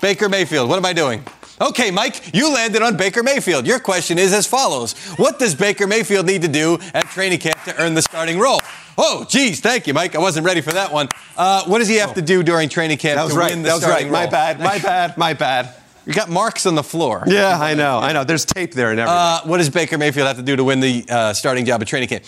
Baker 0.01 0.29
Mayfield. 0.29 0.69
What 0.69 0.77
am 0.77 0.85
I 0.85 0.93
doing? 0.93 1.23
Okay, 1.61 1.91
Mike, 1.91 2.33
you 2.33 2.53
landed 2.53 2.81
on 2.81 2.95
Baker 2.95 3.21
Mayfield. 3.21 3.67
Your 3.67 3.79
question 3.79 4.17
is 4.17 4.31
as 4.31 4.47
follows 4.47 4.93
What 5.17 5.39
does 5.39 5.55
Baker 5.55 5.87
Mayfield 5.87 6.25
need 6.25 6.41
to 6.43 6.47
do 6.47 6.79
at 6.93 7.05
training 7.07 7.39
camp 7.39 7.61
to 7.65 7.81
earn 7.81 7.95
the 7.95 8.01
starting 8.01 8.39
role? 8.39 8.61
Oh, 8.97 9.25
geez, 9.27 9.59
thank 9.59 9.85
you, 9.85 9.93
Mike. 9.93 10.15
I 10.15 10.19
wasn't 10.19 10.45
ready 10.45 10.61
for 10.61 10.71
that 10.71 10.91
one. 10.91 11.09
Uh, 11.37 11.63
what 11.65 11.79
does 11.79 11.87
he 11.87 11.97
have 11.97 12.13
to 12.13 12.21
do 12.21 12.43
during 12.43 12.69
training 12.69 12.97
camp 12.97 13.17
That 13.17 13.23
was 13.23 13.33
to 13.33 13.39
right. 13.39 13.51
win 13.51 13.63
the 13.63 13.69
That 13.69 13.75
was 13.75 13.83
starting 13.83 14.09
right. 14.09 14.25
My 14.25 14.31
bad. 14.31 14.59
My 14.59 14.79
bad. 14.83 15.17
My 15.17 15.33
bad. 15.33 15.75
You 16.05 16.13
got 16.13 16.29
marks 16.29 16.65
on 16.65 16.75
the 16.75 16.83
floor. 16.83 17.23
Yeah, 17.27 17.59
I 17.59 17.75
know. 17.75 17.99
I 17.99 18.13
know. 18.13 18.23
There's 18.23 18.45
tape 18.45 18.71
there 18.71 18.91
and 18.91 18.99
everything. 18.99 19.17
Uh, 19.17 19.41
what 19.43 19.57
does 19.57 19.69
Baker 19.69 19.97
Mayfield 19.97 20.27
have 20.27 20.37
to 20.37 20.43
do 20.43 20.55
to 20.55 20.63
win 20.63 20.79
the 20.79 21.05
uh, 21.09 21.33
starting 21.33 21.65
job 21.65 21.81
at 21.81 21.87
training 21.87 22.09
camp? 22.09 22.23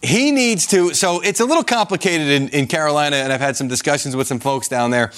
He 0.00 0.30
needs 0.30 0.66
to. 0.68 0.94
So 0.94 1.20
it's 1.20 1.40
a 1.40 1.44
little 1.44 1.64
complicated 1.64 2.28
in, 2.28 2.48
in 2.50 2.66
Carolina, 2.66 3.16
and 3.16 3.32
I've 3.32 3.40
had 3.40 3.56
some 3.56 3.68
discussions 3.68 4.14
with 4.14 4.26
some 4.28 4.38
folks 4.38 4.68
down 4.68 4.90
there. 4.90 5.12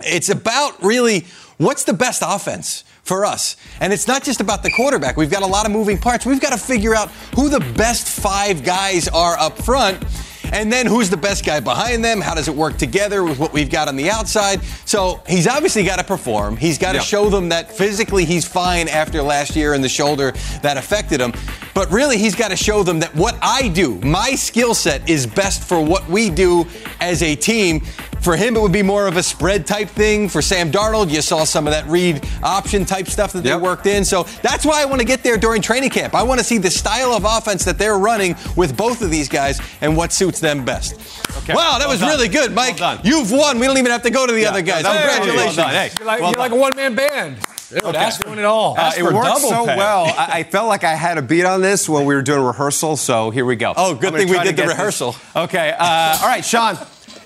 It's 0.00 0.28
about 0.28 0.82
really 0.82 1.26
what's 1.58 1.84
the 1.84 1.92
best 1.92 2.22
offense 2.24 2.84
for 3.04 3.24
us. 3.24 3.56
And 3.80 3.92
it's 3.92 4.06
not 4.06 4.22
just 4.22 4.40
about 4.40 4.62
the 4.62 4.70
quarterback. 4.70 5.16
We've 5.16 5.30
got 5.30 5.42
a 5.42 5.46
lot 5.46 5.66
of 5.66 5.72
moving 5.72 5.98
parts. 5.98 6.24
We've 6.24 6.40
got 6.40 6.52
to 6.52 6.58
figure 6.58 6.94
out 6.94 7.10
who 7.34 7.48
the 7.48 7.60
best 7.76 8.08
five 8.08 8.62
guys 8.64 9.08
are 9.08 9.36
up 9.38 9.58
front. 9.58 10.04
And 10.52 10.70
then 10.70 10.84
who's 10.86 11.08
the 11.08 11.16
best 11.16 11.46
guy 11.46 11.60
behind 11.60 12.04
them? 12.04 12.20
How 12.20 12.34
does 12.34 12.46
it 12.46 12.54
work 12.54 12.76
together 12.76 13.24
with 13.24 13.38
what 13.38 13.54
we've 13.54 13.70
got 13.70 13.88
on 13.88 13.96
the 13.96 14.10
outside? 14.10 14.62
So 14.84 15.22
he's 15.26 15.46
obviously 15.48 15.82
got 15.82 15.98
to 15.98 16.04
perform. 16.04 16.58
He's 16.58 16.76
got 16.76 16.92
to 16.92 16.98
Yeah. 16.98 17.04
show 17.04 17.30
them 17.30 17.48
that 17.48 17.74
physically 17.74 18.26
he's 18.26 18.44
fine 18.44 18.86
after 18.86 19.22
last 19.22 19.56
year 19.56 19.72
and 19.72 19.82
the 19.82 19.88
shoulder 19.88 20.34
that 20.60 20.76
affected 20.76 21.22
him. 21.22 21.32
But 21.72 21.90
really, 21.90 22.18
he's 22.18 22.34
got 22.34 22.48
to 22.50 22.56
show 22.56 22.82
them 22.82 23.00
that 23.00 23.14
what 23.16 23.34
I 23.40 23.68
do, 23.68 23.94
my 24.02 24.34
skill 24.34 24.74
set, 24.74 25.08
is 25.08 25.26
best 25.26 25.62
for 25.64 25.80
what 25.80 26.06
we 26.10 26.28
do 26.28 26.66
as 27.00 27.22
a 27.22 27.34
team. 27.34 27.82
For 28.22 28.36
him, 28.36 28.56
it 28.56 28.62
would 28.62 28.72
be 28.72 28.82
more 28.82 29.06
of 29.08 29.16
a 29.16 29.22
spread 29.22 29.66
type 29.66 29.88
thing. 29.88 30.28
For 30.28 30.40
Sam 30.40 30.70
Darnold, 30.70 31.10
you 31.10 31.20
saw 31.22 31.44
some 31.44 31.66
of 31.66 31.72
that 31.72 31.86
read 31.88 32.24
option 32.42 32.84
type 32.84 33.08
stuff 33.08 33.32
that 33.32 33.42
they 33.42 33.50
Yep. 33.50 33.60
worked 33.60 33.86
in. 33.86 34.04
So 34.04 34.26
that's 34.42 34.64
why 34.64 34.80
I 34.80 34.84
want 34.84 35.00
to 35.00 35.04
get 35.06 35.22
there 35.24 35.36
during 35.36 35.60
training 35.60 35.90
camp. 35.90 36.14
I 36.14 36.22
want 36.22 36.38
to 36.38 36.44
see 36.44 36.58
the 36.58 36.70
style 36.70 37.12
of 37.12 37.24
offense 37.24 37.64
that 37.64 37.78
they're 37.78 37.98
running 37.98 38.36
with 38.56 38.76
both 38.76 39.02
of 39.02 39.10
these 39.10 39.28
guys 39.28 39.60
and 39.80 39.96
what 39.96 40.12
suits 40.12 40.38
them 40.40 40.64
best. 40.64 40.94
Okay. 41.38 41.54
Wow, 41.54 41.78
that 41.78 41.80
Well 41.80 41.88
was 41.88 42.00
done. 42.00 42.10
really 42.10 42.28
good, 42.28 42.54
Mike. 42.54 42.78
Well 42.78 42.96
done. 42.96 43.00
You've 43.04 43.32
won. 43.32 43.58
We 43.58 43.66
don't 43.66 43.78
even 43.78 43.90
have 43.90 44.02
to 44.02 44.10
go 44.10 44.26
to 44.26 44.32
the 44.32 44.42
Yeah, 44.42 44.50
other 44.50 44.62
guys. 44.62 44.84
that 44.84 45.02
Congratulations. 45.16 45.56
well. 45.56 45.68
Hey, 45.68 45.90
You're 45.98 46.06
like, 46.06 46.20
well 46.20 46.30
you're 46.30 46.38
like 46.38 46.52
a 46.52 46.56
one 46.56 46.76
man 46.76 46.94
band. 46.94 47.36
Dude, 47.70 47.96
Ask 47.96 48.22
doing 48.22 48.38
it 48.38 48.44
all. 48.44 48.76
Uh, 48.78 48.92
it 48.96 49.02
worked 49.02 49.38
so 49.40 49.64
pay. 49.66 49.76
well. 49.76 50.04
I, 50.16 50.28
I 50.40 50.42
felt 50.44 50.68
like 50.68 50.84
I 50.84 50.94
had 50.94 51.16
a 51.18 51.22
beat 51.22 51.44
on 51.46 51.62
this 51.62 51.88
when 51.88 52.04
we 52.04 52.14
were 52.14 52.20
doing 52.22 52.42
rehearsal, 52.44 52.96
so 52.98 53.30
here 53.30 53.46
we 53.46 53.56
go. 53.56 53.72
Oh, 53.76 53.94
good 53.94 54.12
thing 54.12 54.28
we 54.28 54.34
did 54.38 54.48
the 54.48 54.52
get 54.52 54.56
this- 54.56 54.68
rehearsal. 54.68 55.16
Okay. 55.34 55.74
Uh, 55.76 56.18
all 56.20 56.28
right, 56.28 56.44
Shaun. 56.44 56.76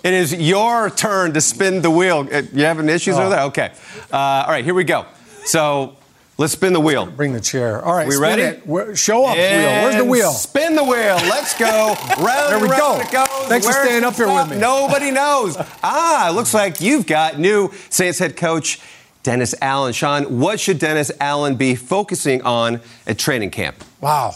It 0.06 0.14
is 0.14 0.32
your 0.34 0.88
turn 0.90 1.32
to 1.34 1.40
spin 1.40 1.82
the 1.82 1.90
wheel. 1.90 2.28
Uh, 2.32 2.42
You 2.52 2.64
having 2.64 2.88
issues 2.88 3.16
Oh. 3.16 3.22
over 3.22 3.30
there? 3.30 3.40
Okay. 3.50 3.70
Uh, 4.12 4.16
all 4.16 4.48
right, 4.48 4.64
here 4.64 4.74
we 4.74 4.84
go. 4.84 5.04
So 5.44 5.96
let's 6.38 6.52
spin 6.52 6.72
the 6.72 6.80
wheel. 6.80 7.06
Bring 7.06 7.32
the 7.32 7.40
chair. 7.40 7.84
All 7.84 7.92
right, 7.94 8.06
We 8.06 8.14
spin 8.14 8.22
ready? 8.22 8.42
it. 8.42 8.96
Show 8.96 9.24
up, 9.26 9.36
wheel. 9.36 9.82
Where's 9.82 9.96
the 9.96 10.04
wheel? 10.04 10.30
Spin 10.32 10.76
the 10.76 10.84
wheel. 10.84 11.16
Let's 11.28 11.58
go. 11.58 11.96
Round 12.18 12.52
There 12.52 12.58
we 12.58 12.68
and 12.68 12.70
round 12.70 12.78
go. 12.78 13.00
it 13.00 13.10
goes. 13.10 13.48
Thanks 13.48 13.66
for 13.66 13.72
Where's 13.72 13.84
staying 13.88 14.02
the 14.02 14.08
up 14.08 14.14
here 14.14 14.32
with 14.32 14.50
me. 14.50 14.58
Nobody 14.58 15.10
knows. 15.10 15.56
ah, 15.82 16.30
looks 16.34 16.54
like 16.54 16.80
you've 16.80 17.06
got 17.06 17.38
new 17.40 17.72
Saints 17.90 18.20
head 18.20 18.36
coach 18.36 18.78
Dennis 19.24 19.56
Allen. 19.60 19.92
Shaun, 19.92 20.38
what 20.38 20.60
should 20.60 20.78
Dennis 20.78 21.10
Allen 21.20 21.56
be 21.56 21.74
focusing 21.74 22.42
on 22.42 22.80
at 23.08 23.18
training 23.18 23.50
camp? 23.50 23.82
Wow. 24.00 24.34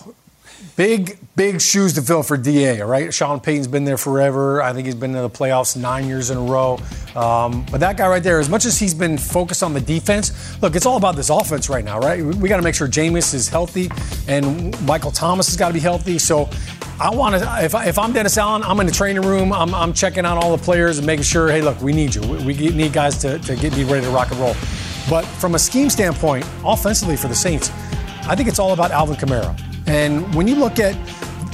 Big, 0.81 1.19
big 1.37 1.61
shoes 1.61 1.93
to 1.93 2.01
fill 2.01 2.23
for 2.23 2.39
DA, 2.39 2.81
right? 2.81 3.13
Sean 3.13 3.39
Payton's 3.39 3.69
been 3.69 3.85
there 3.85 3.99
forever. 3.99 4.63
I 4.63 4.73
think 4.73 4.87
he's 4.87 4.95
been 4.95 5.15
in 5.15 5.21
the 5.21 5.29
playoffs 5.29 5.77
nine 5.77 6.07
years 6.07 6.31
in 6.31 6.39
a 6.39 6.41
row. 6.41 6.79
Um, 7.15 7.67
but 7.71 7.81
that 7.81 7.99
guy 7.99 8.09
right 8.09 8.23
there, 8.23 8.41
as 8.41 8.49
much 8.49 8.65
as 8.65 8.79
he's 8.79 8.95
been 8.95 9.19
focused 9.19 9.63
on 9.63 9.75
the 9.75 9.81
defense, 9.83 10.59
look, 10.63 10.75
it's 10.75 10.87
all 10.87 10.97
about 10.97 11.17
this 11.17 11.29
offense 11.29 11.69
right 11.69 11.85
now, 11.85 11.99
right? 11.99 12.25
We, 12.25 12.49
got 12.49 12.57
to 12.57 12.63
make 12.63 12.75
sure 12.75 12.89
Jameis 12.89 13.35
is 13.35 13.47
healthy 13.47 13.91
and 14.27 14.75
Michael 14.87 15.11
Thomas 15.11 15.49
has 15.49 15.57
got 15.59 15.69
to 15.69 15.75
be 15.75 15.81
healthy. 15.81 16.19
So 16.19 16.49
I 16.99 17.15
want 17.15 17.35
to, 17.35 17.63
if, 17.63 17.75
I, 17.75 17.85
if 17.85 17.99
I'm 17.99 18.15
Dennis 18.15 18.39
Allen, 18.39 18.63
I'm 18.63 18.81
in 18.81 18.87
the 18.87 18.93
training 18.93 19.21
room, 19.21 19.53
I'm, 19.53 19.75
I'm 19.75 19.93
checking 19.93 20.25
out 20.25 20.43
all 20.43 20.57
the 20.57 20.65
players 20.65 20.97
and 20.97 21.07
making 21.07 21.25
sure, 21.25 21.51
hey, 21.51 21.61
look, 21.61 21.79
we 21.83 21.93
need 21.93 22.15
you. 22.15 22.23
We, 22.23 22.43
we 22.43 22.55
need 22.71 22.95
guys 22.95 23.19
to, 23.19 23.39
to 23.39 23.55
get 23.55 23.75
be 23.75 23.85
ready 23.85 24.07
to 24.07 24.11
rock 24.13 24.31
and 24.31 24.41
roll. 24.41 24.55
But 25.11 25.27
from 25.27 25.57
a 25.57 25.59
scheme 25.59 25.91
standpoint, 25.91 26.47
offensively 26.65 27.19
for 27.19 27.29
the 27.29 27.35
Saints, 27.35 27.69
I 28.23 28.35
think 28.35 28.49
it's 28.49 28.59
all 28.59 28.73
about 28.73 28.93
Alvin 28.93 29.17
Kamara. 29.17 29.70
And 29.91 30.33
when 30.37 30.47
you 30.47 30.55
look 30.55 30.79
at, 30.79 30.95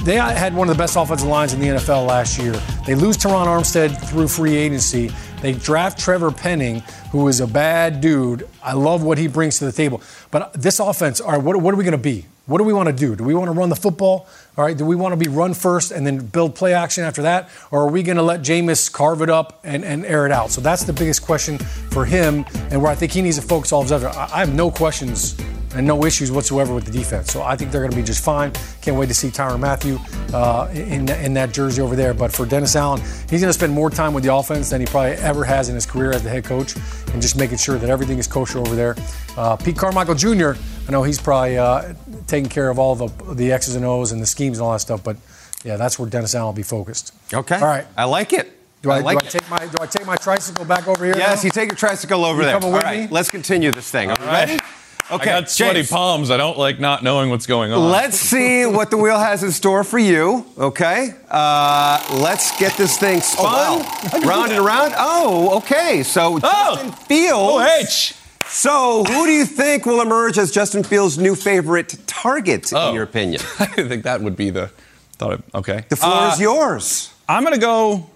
they 0.05 0.17
had 0.17 0.55
one 0.55 0.69
of 0.69 0.77
the 0.77 0.79
best 0.79 0.95
offensive 0.95 1.27
lines 1.27 1.55
in 1.55 1.59
the 1.59 1.69
NFL 1.69 2.07
last 2.07 2.39
year. 2.39 2.53
They 2.87 2.95
lose 2.95 3.17
Terron 3.17 3.47
Armstead 3.47 3.97
through 4.11 4.29
free 4.29 4.55
agency. 4.55 5.11
They 5.41 5.55
draft 5.55 5.99
Trevor 5.99 6.31
Penning, 6.31 6.81
who 7.13 7.29
is 7.29 7.41
a 7.41 7.47
bad 7.47 8.03
dude. 8.03 8.47
I 8.63 8.75
love 8.75 9.03
what 9.03 9.17
he 9.17 9.27
brings 9.27 9.59
to 9.61 9.65
the 9.65 9.73
table. 9.73 10.03
But 10.31 10.53
this 10.53 10.81
offense, 10.81 11.19
all 11.19 11.33
right, 11.33 11.43
what, 11.43 11.57
what 11.57 11.73
are 11.73 11.79
we 11.79 11.85
going 11.85 11.93
to 11.93 11.99
be? 11.99 12.27
What 12.47 12.59
do 12.59 12.65
we 12.65 12.73
want 12.73 12.89
to 12.89 12.95
do? 12.95 13.17
Do 13.17 13.25
we 13.25 13.35
want 13.35 13.49
to 13.49 13.53
run 13.53 13.71
the 13.71 13.77
football? 13.77 14.29
All 14.57 14.65
right, 14.65 14.77
do 14.77 14.85
we 14.85 14.95
want 14.95 15.13
to 15.13 15.17
be 15.17 15.29
run 15.29 15.53
first 15.53 15.91
and 15.91 16.07
then 16.07 16.25
build 16.27 16.55
play 16.55 16.75
action 16.75 17.03
after 17.03 17.23
that? 17.23 17.51
Or 17.73 17.83
are 17.83 17.91
we 17.91 18.05
going 18.05 18.19
to 18.19 18.23
let 18.23 18.41
Jameis 18.41 18.91
carve 18.91 19.21
it 19.21 19.29
up 19.29 19.61
and, 19.65 19.85
and 19.85 20.07
air 20.07 20.27
it 20.27 20.33
out? 20.33 20.53
So 20.53 20.61
that's 20.61 20.85
the 20.85 20.93
biggest 20.93 21.23
question 21.23 21.59
for 21.59 22.05
him 22.05 22.45
and 22.71 22.81
where 22.81 22.91
I 22.91 22.95
think 22.95 23.11
he 23.11 23.21
needs 23.21 23.37
to 23.37 23.43
focus 23.43 23.73
all 23.73 23.81
of 23.81 23.87
his 23.87 23.93
effort. 23.93 24.17
I, 24.17 24.39
have 24.39 24.55
no 24.55 24.71
questions 24.71 25.37
and 25.75 25.85
no 25.85 26.05
issues 26.05 26.31
whatsoever 26.31 26.73
with 26.73 26.85
the 26.85 26.93
defense. 26.93 27.33
So 27.33 27.43
I 27.43 27.57
think 27.57 27.73
they're 27.73 27.81
going 27.81 27.91
to 27.91 27.97
be 27.97 28.03
just 28.05 28.25
fine. 28.25 28.53
Can't 28.81 28.97
wait 28.97 29.09
to 29.09 29.15
see 29.15 29.29
Tyrann 29.29 29.59
Mathieu 29.59 29.99
uh, 30.33 30.71
in, 30.73 31.11
in 31.11 31.35
that 31.35 31.53
jersey 31.53 31.83
over 31.83 31.97
there. 31.97 32.15
But 32.15 32.33
for 32.33 32.47
Dennis 32.47 32.77
Allen, 32.77 33.01
he's 33.29 33.41
going 33.41 33.49
to 33.49 33.53
spend 33.53 33.73
more 33.73 33.91
time 33.91 34.15
with 34.15 34.23
the 34.23 34.33
offense 34.33 34.71
than 34.71 34.81
he 34.81 34.87
probably 34.87 35.13
ever 35.15 35.45
has 35.45 35.69
in 35.69 35.75
his 35.75 35.85
career 35.85 36.13
as 36.13 36.23
the 36.23 36.31
head 36.31 36.45
coach 36.45 36.77
and 37.13 37.21
just 37.21 37.37
making 37.37 37.59
sure 37.59 37.77
that 37.77 37.91
everything 37.91 38.19
is 38.19 38.29
kosher 38.29 38.61
over 38.61 38.77
there. 38.77 38.95
Uh, 39.37 39.57
Pete 39.57 39.77
Carmichael 39.77 40.15
Jr., 40.15 40.53
I 40.89 40.93
know 40.93 41.03
he's 41.03 41.21
probably 41.21 41.59
uh, 41.59 41.95
taking 42.27 42.49
care 42.49 42.69
of 42.71 42.79
all 42.79 42.95
the, 42.95 43.35
the 43.35 43.53
X's 43.53 43.75
and 43.75 43.85
O's 43.85 44.13
and 44.13 44.21
the 44.21 44.27
schemes 44.27 44.59
and 44.59 44.67
all 44.67 44.73
that 44.73 44.81
stuff. 44.81 45.03
But 45.05 45.17
yeah, 45.65 45.77
that's 45.77 45.99
where 45.99 46.09
Dennis 46.09 46.35
Allen 46.35 46.47
will 46.47 46.53
be 46.53 46.63
focused. 46.63 47.13
Okay. 47.33 47.57
All 47.57 47.67
right. 47.67 47.87
I 47.97 48.05
like 48.05 48.33
it. 48.33 48.53
Do 48.83 48.91
I, 48.91 49.01
like 49.01 49.19
do 49.19 49.27
I 49.27 49.29
take 49.31 49.51
my 49.51 49.67
do 49.67 49.79
I 49.81 49.87
take 49.87 50.07
my 50.07 50.17
tricycle 50.17 50.65
back 50.65 50.87
over 50.87 51.05
here? 51.05 51.17
Yes, 51.17 51.43
now? 51.43 51.47
you 51.47 51.51
take 51.51 51.71
your 51.71 51.77
tricycle 51.77 52.25
over 52.25 52.41
You 52.41 52.47
there. 52.47 52.61
coming 52.61 52.73
with 52.73 52.83
right, 52.85 53.01
me? 53.01 53.09
let's 53.11 53.31
continue 53.31 53.73
this 53.73 53.91
thing. 53.91 54.11
Are 54.11 54.17
you 54.21 54.27
ready? 54.27 54.59
Okay, 55.11 55.31
I 55.31 55.41
got 55.41 55.51
sweaty 55.51 55.81
James, 55.81 55.91
palms. 55.91 56.31
I 56.31 56.37
don't 56.37 56.59
like 56.59 56.79
not 56.79 57.03
knowing 57.03 57.31
what's 57.31 57.47
going 57.47 57.73
on. 57.73 57.91
Let's 57.91 58.17
see 58.19 58.67
what 58.67 58.91
the 58.91 58.97
wheel 58.97 59.19
has 59.19 59.43
in 59.43 59.51
store 59.53 59.83
for 59.83 59.99
you. 59.99 60.45
Okay, 60.59 61.15
uh, 61.31 62.19
let's 62.21 62.57
get 62.59 62.77
this 62.77 62.99
thing 62.99 63.21
spun 63.21 63.81
round 64.25 64.53
and 64.53 64.65
around. 64.65 64.95
Oh, 64.97 65.57
okay. 65.59 66.03
So 66.03 66.39
Justin 66.39 66.93
Fields. 66.93 67.33
Oh, 67.33 67.79
H. 67.81 68.15
So 68.49 69.05
who 69.05 69.27
do 69.27 69.33
you 69.33 69.45
think 69.45 69.87
will 69.87 70.01
emerge 70.01 70.39
as 70.39 70.51
Justin 70.51 70.83
Fields' 70.83 71.19
new 71.19 71.35
favorite 71.35 71.97
target, 72.07 72.73
Oh. 72.75 72.89
in 72.89 72.95
your 72.95 73.05
opinion? 73.05 73.41
I 73.59 73.67
think 73.67 74.05
that 74.05 74.21
would 74.21 74.37
be 74.37 74.51
the. 74.51 74.71
Thought 75.19 75.33
it, 75.35 75.41
okay. 75.55 75.85
The 75.89 75.97
floor 75.97 76.13
Uh, 76.13 76.33
is 76.33 76.41
yours. 76.41 77.11
I'm 77.29 77.43
going 77.43 77.55
to 77.55 77.61
go 77.61 78.09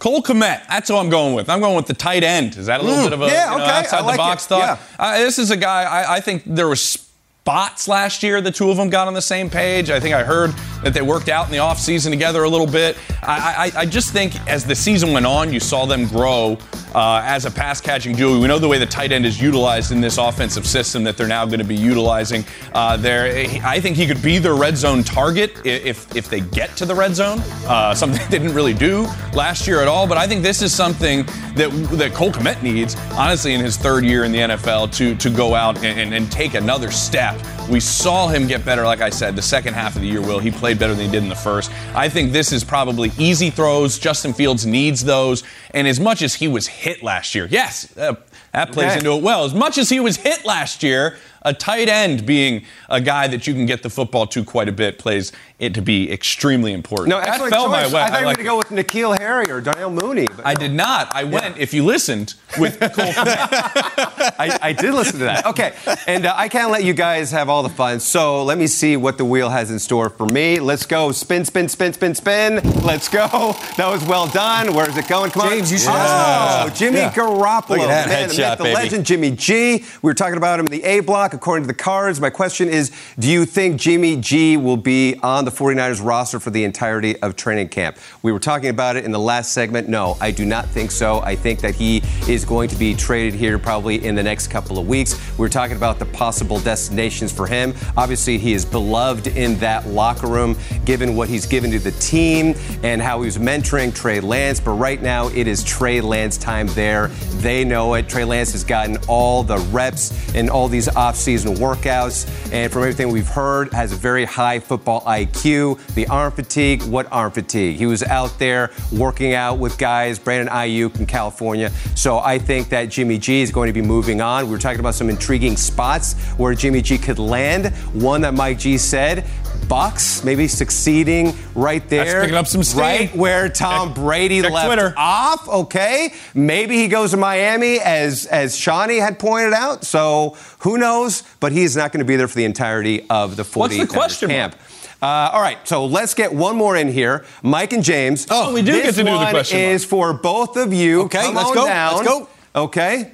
Cole 0.00 0.20
Kmet. 0.22 0.66
That's 0.68 0.88
who 0.88 0.96
I'm 0.96 1.08
going 1.08 1.34
with. 1.34 1.48
I'm 1.48 1.60
going 1.60 1.76
with 1.76 1.86
the 1.86 1.94
tight 1.94 2.24
end. 2.24 2.56
Is 2.56 2.66
that 2.66 2.80
a 2.80 2.82
little 2.82 3.00
Mm, 3.00 3.04
bit 3.04 3.12
of 3.14 3.22
a 3.22 3.26
yeah, 3.28 3.52
you 3.52 3.58
know, 3.58 3.64
okay, 3.64 3.72
outside 3.78 4.00
like 4.00 4.14
the 4.14 4.18
box 4.18 4.44
it, 4.44 4.48
thought? 4.48 4.80
Uh, 4.98 5.18
this 5.18 5.38
is 5.38 5.50
a 5.52 5.56
guy, 5.56 5.82
I, 5.84 6.16
I 6.16 6.20
think 6.20 6.42
there 6.44 6.66
was 6.68 6.80
spots 6.82 7.86
last 7.86 8.22
year. 8.24 8.40
The 8.40 8.50
two 8.50 8.68
of 8.70 8.76
them 8.76 8.90
got 8.90 9.06
on 9.06 9.14
the 9.14 9.22
same 9.22 9.48
page. 9.48 9.88
I 9.88 10.00
think 10.00 10.12
I 10.14 10.24
heard 10.24 10.50
that 10.82 10.92
they 10.92 11.02
worked 11.02 11.28
out 11.28 11.46
in 11.46 11.52
the 11.52 11.58
offseason 11.58 12.10
together 12.10 12.42
a 12.42 12.48
little 12.48 12.66
bit. 12.66 12.96
I, 13.22 13.70
I, 13.76 13.80
I 13.82 13.86
just 13.86 14.12
think 14.12 14.34
as 14.48 14.64
the 14.66 14.74
season 14.74 15.12
went 15.12 15.24
on, 15.26 15.52
you 15.52 15.60
saw 15.60 15.86
them 15.86 16.06
grow 16.08 16.58
uh, 16.96 17.20
as 17.24 17.44
a 17.44 17.50
pass 17.50 17.80
catching 17.80 18.16
duo. 18.16 18.40
We 18.40 18.48
know 18.48 18.58
the 18.58 18.66
way 18.66 18.78
the 18.78 18.86
tight 18.86 19.12
end 19.12 19.26
is 19.26 19.40
utilized 19.40 19.92
in 19.92 20.00
this 20.00 20.16
offensive 20.16 20.66
system 20.66 21.04
that 21.04 21.18
they're 21.18 21.28
now 21.28 21.44
going 21.44 21.58
to 21.58 21.64
be 21.64 21.76
utilizing. 21.76 22.42
Uh, 22.72 22.96
there, 22.96 23.26
I 23.62 23.78
think 23.80 23.96
he 23.96 24.06
could 24.06 24.22
be 24.22 24.38
their 24.38 24.54
red 24.54 24.78
zone 24.78 25.04
target 25.04 25.52
if 25.64 26.16
if 26.16 26.30
they 26.30 26.40
get 26.40 26.74
to 26.78 26.86
the 26.86 26.94
red 26.94 27.14
zone. 27.14 27.40
Uh, 27.66 27.94
something 28.06 28.18
they 28.30 28.38
didn't 28.38 28.54
really 28.54 28.74
do 28.74 29.02
last 29.34 29.66
year 29.66 29.82
at 29.82 29.88
all. 29.88 30.06
But 30.06 30.16
I 30.16 30.26
think 30.26 30.42
this 30.42 30.62
is 30.62 30.74
something 30.74 31.26
that 31.54 31.70
that 31.92 32.14
Cole 32.14 32.32
Kmet 32.32 32.62
needs, 32.62 32.96
honestly, 33.12 33.52
in 33.52 33.60
his 33.60 33.76
third 33.76 34.04
year 34.04 34.24
in 34.24 34.32
the 34.32 34.38
NFL 34.38 34.92
to 34.96 35.14
to 35.16 35.30
go 35.30 35.54
out 35.54 35.76
and, 35.84 36.00
and, 36.00 36.14
and 36.14 36.32
take 36.32 36.54
another 36.54 36.90
step. 36.90 37.38
We 37.68 37.80
saw 37.80 38.28
him 38.28 38.46
get 38.46 38.64
better, 38.64 38.84
like 38.84 39.00
I 39.00 39.10
said, 39.10 39.34
the 39.34 39.42
second 39.42 39.74
half 39.74 39.96
of 39.96 40.02
the 40.02 40.06
year. 40.06 40.20
Will 40.20 40.38
he 40.38 40.52
played 40.52 40.78
better 40.78 40.94
than 40.94 41.06
he 41.06 41.10
did 41.10 41.24
in 41.24 41.28
the 41.28 41.34
first? 41.34 41.70
I 41.96 42.08
think 42.08 42.30
this 42.32 42.52
is 42.52 42.62
probably 42.62 43.10
easy 43.18 43.50
throws. 43.50 43.98
Justin 43.98 44.32
Fields 44.32 44.64
needs 44.64 45.02
those, 45.04 45.42
and 45.74 45.88
as 45.88 45.98
much 45.98 46.22
as 46.22 46.34
he 46.34 46.46
was 46.46 46.68
hit 46.68 47.02
last 47.02 47.34
year, 47.34 47.48
yes, 47.50 47.94
uh, 47.98 48.14
that 48.52 48.70
plays 48.70 48.90
Okay. 48.90 48.98
into 48.98 49.12
it 49.14 49.22
well. 49.22 49.44
As 49.44 49.52
much 49.52 49.78
as 49.78 49.88
he 49.88 49.98
was 49.98 50.16
hit 50.16 50.44
last 50.44 50.84
year, 50.84 51.16
a 51.46 51.54
tight 51.54 51.88
end 51.88 52.26
being 52.26 52.64
a 52.90 53.00
guy 53.00 53.26
that 53.28 53.46
you 53.46 53.54
can 53.54 53.64
get 53.64 53.82
the 53.82 53.88
football 53.88 54.26
to 54.26 54.44
quite 54.44 54.68
a 54.68 54.72
bit 54.72 54.98
plays 54.98 55.32
it 55.58 55.72
to 55.72 55.80
be 55.80 56.12
extremely 56.12 56.74
important. 56.74 57.08
No, 57.08 57.18
that 57.18 57.28
excellent 57.28 57.54
fell 57.54 57.68
my 57.70 57.86
way. 57.86 58.02
I 58.02 58.10
thought 58.10 58.20
you 58.20 58.26
were 58.26 58.34
going 58.34 58.36
to 58.36 58.42
go 58.44 58.58
with 58.58 58.68
N'Keal 58.68 59.18
Harry 59.18 59.50
or 59.50 59.62
Darnell 59.62 59.88
Mooney. 59.90 60.26
But 60.26 60.44
I 60.44 60.52
did 60.54 60.72
not. 60.72 61.08
I 61.14 61.24
went, 61.24 61.56
if 61.56 61.72
you 61.72 61.82
listened, 61.82 62.34
with 62.58 62.78
Cole 62.80 62.90
Kmet. 62.90 64.34
I, 64.38 64.58
I 64.60 64.72
did 64.74 64.92
listen 64.92 65.18
to 65.20 65.24
that. 65.24 65.46
Okay, 65.46 65.72
and 66.06 66.26
uh, 66.26 66.34
I 66.36 66.48
can't 66.48 66.70
let 66.70 66.84
you 66.84 66.92
guys 66.92 67.30
have 67.30 67.48
all 67.48 67.62
the 67.62 67.68
fun. 67.70 68.00
So 68.00 68.44
let 68.44 68.58
me 68.58 68.66
see 68.66 68.96
what 68.98 69.16
the 69.16 69.24
wheel 69.24 69.48
has 69.48 69.70
in 69.70 69.78
store 69.78 70.10
for 70.10 70.26
me. 70.26 70.58
Let's 70.60 70.84
go. 70.84 71.12
Spin, 71.12 71.44
spin, 71.44 71.68
spin, 71.68 71.92
spin, 71.94 72.14
spin. 72.14 72.56
Let's 72.82 73.08
go. 73.08 73.54
That 73.76 73.88
was 73.90 74.04
well 74.04 74.26
done. 74.26 74.74
Where's 74.74 74.96
it 74.96 75.08
going? 75.08 75.30
Come 75.30 75.42
on. 75.42 75.50
James, 75.50 75.72
you 75.72 75.78
should 75.78 75.88
Oh, 75.90 76.70
Jimmy 76.74 76.98
Yeah. 76.98 77.12
Garoppolo. 77.12 77.68
Look 77.70 77.78
at 77.80 77.86
that 77.86 78.08
Man, 78.08 78.28
the 78.28 78.34
myth, 78.36 78.58
the 78.58 78.64
baby. 78.64 78.74
legend, 78.74 79.06
Jimmy 79.06 79.30
G. 79.30 79.78
We 80.02 80.10
were 80.10 80.14
talking 80.14 80.36
about 80.36 80.60
him 80.60 80.66
in 80.66 80.72
the 80.72 80.84
A 80.84 81.00
block, 81.00 81.32
according 81.36 81.62
to 81.62 81.68
the 81.68 81.74
cards. 81.74 82.20
My 82.20 82.30
question 82.30 82.68
is 82.68 82.90
Do 83.18 83.30
you 83.30 83.44
think 83.44 83.80
Jimmy 83.80 84.16
G 84.16 84.56
will 84.56 84.76
be 84.76 85.16
on 85.22 85.44
the 85.44 85.50
49ers 85.50 86.04
roster 86.04 86.40
for 86.40 86.50
the 86.50 86.64
entirety 86.64 87.20
of 87.22 87.36
training 87.36 87.68
camp? 87.68 87.96
We 88.22 88.32
were 88.32 88.40
talking 88.40 88.70
about 88.70 88.96
it 88.96 89.04
in 89.04 89.12
the 89.12 89.20
last 89.20 89.52
segment. 89.52 89.88
No, 89.88 90.16
I 90.20 90.30
do 90.30 90.44
not 90.44 90.66
think 90.66 90.90
so. 90.90 91.20
I 91.20 91.36
think 91.36 91.60
that 91.60 91.74
he 91.74 92.02
is 92.28 92.44
going 92.44 92.68
to 92.70 92.76
be 92.76 92.94
traded 92.94 93.34
here 93.34 93.58
probably 93.58 94.04
in 94.04 94.14
the 94.14 94.22
next 94.22 94.48
couple 94.48 94.78
of 94.78 94.88
weeks. 94.88 95.14
We 95.32 95.42
were 95.42 95.48
talking 95.48 95.76
about 95.76 95.98
the 95.98 96.06
possible 96.06 96.58
destinations 96.58 97.30
for 97.30 97.46
him. 97.46 97.74
Obviously, 97.96 98.38
he 98.38 98.54
is 98.54 98.64
beloved 98.64 99.28
in 99.28 99.58
that 99.58 99.86
locker 99.86 100.26
room, 100.26 100.56
given 100.84 101.14
what 101.14 101.28
he's 101.28 101.46
given 101.46 101.70
to 101.70 101.78
the 101.78 101.92
team 101.92 102.54
and 102.82 103.00
how 103.02 103.20
he 103.20 103.26
was 103.26 103.38
mentoring 103.38 103.94
Trey 103.94 104.20
Lance. 104.20 104.58
But 104.58 104.72
right 104.72 105.00
now, 105.00 105.28
it 105.28 105.46
is 105.46 105.62
Trey 105.62 106.00
Lance 106.00 106.38
time 106.38 106.66
there. 106.68 107.08
They 107.38 107.64
know 107.64 107.94
it. 107.94 108.08
Trey 108.08 108.24
Lance 108.24 108.52
has 108.52 108.64
gotten 108.64 108.96
all 109.06 109.42
the 109.42 109.58
reps 109.70 110.34
and 110.34 110.48
all 110.48 110.68
these 110.68 110.88
offseason 111.16 111.56
workouts. 111.56 112.26
And 112.52 112.72
from 112.72 112.82
everything 112.82 113.10
we've 113.10 113.28
heard, 113.28 113.72
has 113.72 113.92
a 113.92 113.96
very 113.96 114.24
high 114.24 114.58
football 114.60 115.00
IQ. 115.02 115.78
The 115.94 116.06
arm 116.08 116.32
fatigue, 116.32 116.82
what 116.84 117.10
arm 117.10 117.32
fatigue? 117.32 117.76
He 117.76 117.86
was 117.86 118.02
out 118.02 118.38
there 118.38 118.70
working 118.92 119.34
out 119.34 119.58
with 119.58 119.78
guys, 119.78 120.18
Brandon 120.18 120.52
Aiyuk 120.52 120.98
in 120.98 121.06
California. 121.06 121.70
So 121.94 122.18
I 122.18 122.38
think 122.38 122.68
that 122.70 122.86
Jimmy 122.86 123.18
G 123.18 123.40
is 123.40 123.50
going 123.50 123.68
to 123.68 123.72
be 123.72 123.82
moving 123.82 124.20
on. 124.20 124.44
We 124.46 124.52
were 124.52 124.58
talking 124.58 124.80
about 124.80 124.94
some 124.94 125.08
intriguing 125.08 125.56
spots 125.56 126.14
where 126.36 126.54
Jimmy 126.54 126.82
G 126.82 126.98
could 126.98 127.18
land. 127.18 127.74
One 127.94 128.20
that 128.22 128.34
Mike 128.34 128.58
G 128.58 128.78
said, 128.78 129.24
Bucks 129.68 130.22
maybe 130.24 130.48
succeeding 130.48 131.34
right 131.54 131.86
there. 131.88 132.04
That's 132.04 132.20
picking 132.20 132.36
up 132.36 132.46
some 132.46 132.62
steam. 132.62 132.80
Right 132.80 133.14
where 133.16 133.48
Tom 133.48 133.88
Check- 133.88 133.96
Brady 133.96 134.42
check 134.42 134.52
left 134.52 134.66
Twitter. 134.66 134.94
off. 134.96 135.48
Okay, 135.48 136.12
maybe 136.34 136.76
he 136.76 136.88
goes 136.88 137.10
to 137.12 137.16
Miami 137.16 137.78
as 137.80 138.26
as 138.26 138.56
Shawnee 138.56 138.98
had 138.98 139.18
pointed 139.18 139.52
out. 139.52 139.84
So 139.84 140.36
who 140.60 140.78
knows? 140.78 141.22
But 141.40 141.52
he's 141.52 141.76
not 141.76 141.92
going 141.92 141.98
to 142.00 142.04
be 142.06 142.16
there 142.16 142.28
for 142.28 142.36
the 142.36 142.44
entirety 142.44 143.06
of 143.10 143.36
the 143.36 143.44
40 143.44 143.78
What's 143.78 143.90
the 143.92 143.96
question 143.98 144.30
camp. 144.30 144.54
Uh, 145.02 145.06
all 145.32 145.42
right, 145.42 145.58
so 145.68 145.84
let's 145.84 146.14
get 146.14 146.32
one 146.32 146.56
more 146.56 146.74
in 146.74 146.88
here. 146.90 147.24
Mike 147.42 147.74
and 147.74 147.84
James. 147.84 148.26
Oh, 148.30 148.54
we 148.54 148.62
do 148.62 148.72
get 148.82 148.94
to 148.94 149.04
do 149.04 149.10
the 149.18 149.26
question 149.30 149.60
mark. 149.60 149.74
is 149.74 149.84
for 149.84 150.14
both 150.14 150.56
of 150.56 150.72
you. 150.72 151.02
Okay, 151.02 151.20
Come 151.22 151.34
let's 151.34 151.52
go, 151.52 151.66
Down. 151.66 151.96
let's 151.96 152.08
go. 152.08 152.28
Okay. 152.54 153.10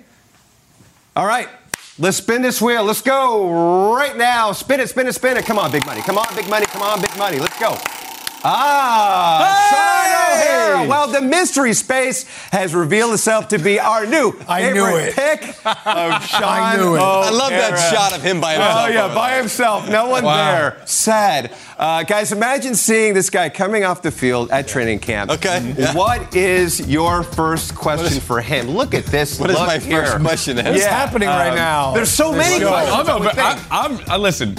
All 1.17 1.27
right. 1.27 1.49
Let's 1.99 2.17
spin 2.17 2.41
this 2.41 2.61
wheel. 2.63 2.85
Let's 2.85 3.03
go 3.03 3.93
right 3.95 4.17
now. 4.17 4.53
Spin 4.53 4.81
it, 4.81 4.89
spin 4.89 5.07
it, 5.07 5.13
spin 5.13 5.37
it. 5.37 5.45
Come 5.45 5.59
on, 5.59 5.71
big 5.71 5.85
money. 5.85 6.01
Come 6.01 6.17
on, 6.17 6.27
big 6.35 6.49
money. 6.49 6.65
Come 6.67 6.81
on, 6.81 7.03
big 7.03 7.17
money. 7.19 7.39
Let's 7.39 7.59
go. 7.61 7.77
Ah, 8.45 9.69
Shaun 9.71 10.73
O'Hara. 10.79 10.89
Well, 10.89 11.09
the 11.09 11.21
mystery 11.21 11.73
space 11.75 12.25
has 12.51 12.75
revealed 12.75 13.15
itself 13.15 13.49
to 13.49 13.59
be 13.59 13.79
our 13.79 14.07
new 14.07 14.35
I 14.49 14.73
knew 14.73 14.85
favorite 14.85 15.09
it. 15.09 15.15
pick 15.15 15.43
of 15.67 16.27
Shaun 16.27 16.43
I 16.45 16.77
knew 16.77 16.97
it. 16.97 17.01
I 17.01 17.31
love 17.31 17.51
that 17.51 17.77
shot 17.93 18.13
of 18.15 18.23
him 18.23 18.41
by 18.41 18.55
himself. 18.55 18.77
Oh 18.79 18.89
yeah, 18.89 19.15
by 19.15 19.37
himself. 19.37 19.89
No 19.89 20.09
one 20.09 20.25
Wow. 20.25 20.53
there. 20.53 20.83
Sad. 20.87 21.53
Uh, 21.79 22.03
guys, 22.05 22.33
imagine 22.33 22.75
seeing 22.75 23.15
this 23.15 23.31
guy 23.31 23.49
coming 23.49 23.85
off 23.85 24.03
the 24.03 24.11
field 24.11 24.51
at 24.51 24.67
training 24.69 24.99
camp. 25.01 25.31
Okay, 25.31 25.75
yeah. 25.77 25.95
What 25.95 26.35
is 26.35 26.87
your 26.89 27.23
first 27.23 27.75
question 27.75 28.21
for 28.21 28.41
him? 28.41 28.69
Look 28.69 28.95
at 28.95 29.05
this. 29.07 29.39
What 29.41 29.51
is 29.51 29.57
Look 29.59 29.67
my 29.67 29.79
here. 29.79 30.05
first 30.07 30.21
question? 30.21 30.59
Ed? 30.59 30.71
What's 30.71 30.85
happening 30.85 31.29
right 31.29 31.51
um, 31.51 31.57
now? 31.57 31.93
There's 31.93 32.11
so 32.11 32.31
Let's 32.31 32.49
many 32.51 32.61
go. 32.65 32.71
questions. 32.71 33.09
I'm, 33.09 33.09
I 33.09 33.15
would 33.19 33.25
but 33.25 33.39
I, 33.39 33.55
think. 33.55 33.69
I'm, 33.73 34.11
I 34.11 34.17
listen. 34.17 34.57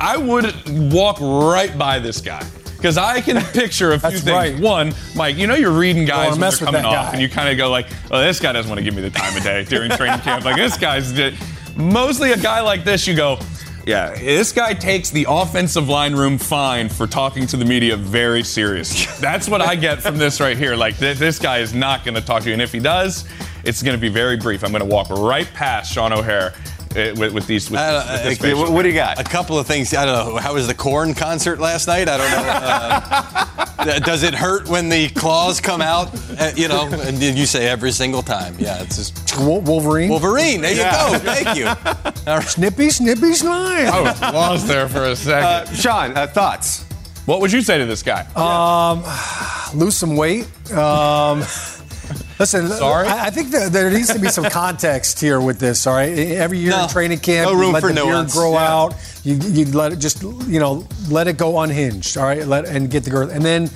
I 0.00 0.16
would 0.16 0.92
walk 0.92 1.18
right 1.20 1.76
by 1.78 1.98
this 1.98 2.20
guy 2.20 2.44
because 2.76 2.98
I 2.98 3.20
can 3.20 3.42
picture 3.52 3.92
a 3.92 3.98
few 3.98 4.10
That's 4.10 4.22
things. 4.24 4.36
right. 4.36 4.58
One, 4.60 4.94
Mike, 5.14 5.36
you 5.36 5.46
know 5.46 5.54
you're 5.54 5.76
reading 5.76 6.04
guys 6.04 6.32
when 6.32 6.40
they're 6.40 6.50
coming 6.52 6.84
off, 6.84 7.06
guy. 7.06 7.12
and 7.12 7.20
you 7.22 7.28
kind 7.28 7.48
of 7.48 7.56
go 7.56 7.70
like, 7.70 7.86
"Oh, 8.10 8.20
this 8.20 8.40
guy 8.40 8.52
doesn't 8.52 8.68
want 8.68 8.78
to 8.78 8.84
give 8.84 8.94
me 8.94 9.02
the 9.02 9.10
time 9.10 9.36
of 9.36 9.42
day 9.42 9.64
during 9.64 9.90
training 9.90 10.20
camp." 10.20 10.44
Like 10.44 10.56
this 10.56 10.76
guy's 10.76 11.12
di- 11.12 11.36
mostly 11.76 12.32
a 12.32 12.36
guy 12.38 12.60
like 12.60 12.84
this. 12.84 13.06
You 13.06 13.14
go. 13.14 13.38
Yeah, 13.86 14.14
this 14.16 14.50
guy 14.50 14.74
takes 14.74 15.10
the 15.10 15.26
offensive 15.28 15.88
line 15.88 16.16
room 16.16 16.38
fine 16.38 16.88
for 16.88 17.06
talking 17.06 17.46
to 17.46 17.56
the 17.56 17.64
media 17.64 17.96
very 17.96 18.42
seriously. 18.42 19.06
That's 19.20 19.48
what 19.48 19.60
I 19.60 19.76
get 19.76 20.02
from 20.02 20.18
this 20.18 20.40
right 20.40 20.58
here. 20.58 20.74
Like, 20.74 20.98
th- 20.98 21.18
this 21.18 21.38
guy 21.38 21.58
is 21.58 21.72
not 21.72 22.04
going 22.04 22.16
to 22.16 22.20
talk 22.20 22.42
to 22.42 22.48
you. 22.48 22.54
And 22.54 22.60
if 22.60 22.72
he 22.72 22.80
does, 22.80 23.24
it's 23.62 23.84
going 23.84 23.96
to 23.96 24.00
be 24.00 24.08
very 24.08 24.36
brief. 24.36 24.64
I'm 24.64 24.72
going 24.72 24.82
to 24.82 24.88
walk 24.92 25.08
right 25.10 25.46
past 25.54 25.92
Shaun 25.92 26.12
O'Hara 26.12 26.52
with, 26.96 27.32
with 27.32 27.46
these. 27.46 27.70
With, 27.70 27.80
with 27.80 28.24
this 28.24 28.40
uh, 28.40 28.44
Okay, 28.44 28.54
what, 28.54 28.72
what 28.72 28.82
do 28.82 28.88
you 28.88 28.94
got? 28.94 29.20
A 29.20 29.24
couple 29.24 29.58
of 29.58 29.66
things. 29.66 29.92
I 29.94 30.04
don't 30.04 30.34
know. 30.34 30.36
How 30.36 30.54
was 30.54 30.66
the 30.66 30.74
Korn 30.74 31.14
concert 31.14 31.58
last 31.58 31.86
night? 31.86 32.08
I 32.08 32.16
don't 32.16 32.30
know. 32.30 33.92
Uh, 33.92 33.98
does 34.00 34.22
it 34.22 34.34
hurt 34.34 34.68
when 34.68 34.88
the 34.88 35.08
claws 35.10 35.60
come 35.60 35.80
out? 35.80 36.10
Uh, 36.38 36.50
you 36.56 36.68
know, 36.68 36.88
and 36.92 37.18
you 37.22 37.46
say 37.46 37.68
every 37.68 37.92
single 37.92 38.22
time. 38.22 38.54
Yeah, 38.58 38.82
it's 38.82 38.96
just 38.96 39.36
Wolverine. 39.38 40.08
Wolverine. 40.08 40.60
There 40.60 40.74
Yeah. 40.74 41.06
you 41.06 41.12
go. 41.12 41.18
Thank 41.18 41.58
you. 41.58 41.66
All 42.26 42.38
right. 42.38 42.48
Snippy, 42.48 42.90
snippy, 42.90 43.34
snide. 43.34 43.86
I 43.86 44.00
was 44.00 44.20
lost 44.20 44.66
there 44.66 44.88
for 44.88 45.04
a 45.04 45.16
second. 45.16 45.44
Uh, 45.44 45.74
Shaun, 45.74 46.16
uh, 46.16 46.26
thoughts? 46.26 46.84
what 47.26 47.40
would 47.40 47.52
you 47.52 47.60
say 47.60 47.76
to 47.78 47.86
this 47.86 48.02
guy? 48.02 48.24
lose 49.74 49.96
some 49.96 50.16
weight. 50.16 50.46
Um, 50.72 51.42
listen, 52.38 52.68
Sorry? 52.68 53.06
I, 53.06 53.26
I 53.26 53.30
think 53.30 53.50
that 53.50 53.72
there 53.72 53.90
needs 53.90 54.12
to 54.12 54.18
be 54.18 54.28
some 54.28 54.44
context 54.50 55.20
here 55.20 55.40
with 55.40 55.58
this. 55.58 55.86
All 55.86 55.94
right, 55.94 56.10
every 56.16 56.58
year 56.58 56.70
No. 56.70 56.84
in 56.84 56.88
training 56.88 57.18
camp, 57.20 57.50
No 57.52 57.60
you 57.60 57.72
let 57.72 57.80
for 57.80 57.88
the 57.88 57.94
beard 57.94 58.06
nuance. 58.06 58.32
grow 58.32 58.52
Yeah. 58.52 58.72
out. 58.74 58.94
You 59.24 59.34
you 59.36 59.64
let 59.72 59.92
it 59.92 59.96
just 59.98 60.22
you 60.22 60.60
know 60.60 60.86
let 61.08 61.26
it 61.28 61.36
go 61.36 61.58
unhinged. 61.60 62.16
All 62.16 62.24
right, 62.24 62.46
let 62.46 62.64
and 62.66 62.90
get 62.90 63.04
the 63.04 63.10
girth. 63.10 63.30
And 63.32 63.44
then 63.44 63.70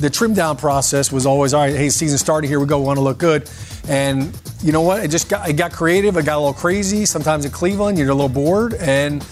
the 0.00 0.10
trim 0.10 0.34
down 0.34 0.56
process 0.56 1.10
was 1.10 1.24
always 1.26 1.54
all 1.54 1.62
right. 1.62 1.74
Hey, 1.74 1.88
season 1.90 2.18
started. 2.18 2.48
Here 2.48 2.60
we 2.60 2.66
go. 2.66 2.78
We 2.80 2.84
want 2.86 2.98
to 2.98 3.02
look 3.02 3.18
good. 3.18 3.48
And 3.88 4.36
you 4.62 4.72
know 4.72 4.80
what? 4.82 5.02
It 5.04 5.08
just 5.10 5.28
got 5.28 5.48
it 5.48 5.54
got 5.54 5.72
creative. 5.72 6.16
It 6.16 6.24
got 6.24 6.36
a 6.36 6.40
little 6.40 6.52
crazy. 6.54 7.06
Sometimes 7.06 7.44
in 7.44 7.50
Cleveland, 7.52 7.96
you're 7.98 8.10
a 8.10 8.14
little 8.14 8.28
bored 8.28 8.74
and. 8.74 9.24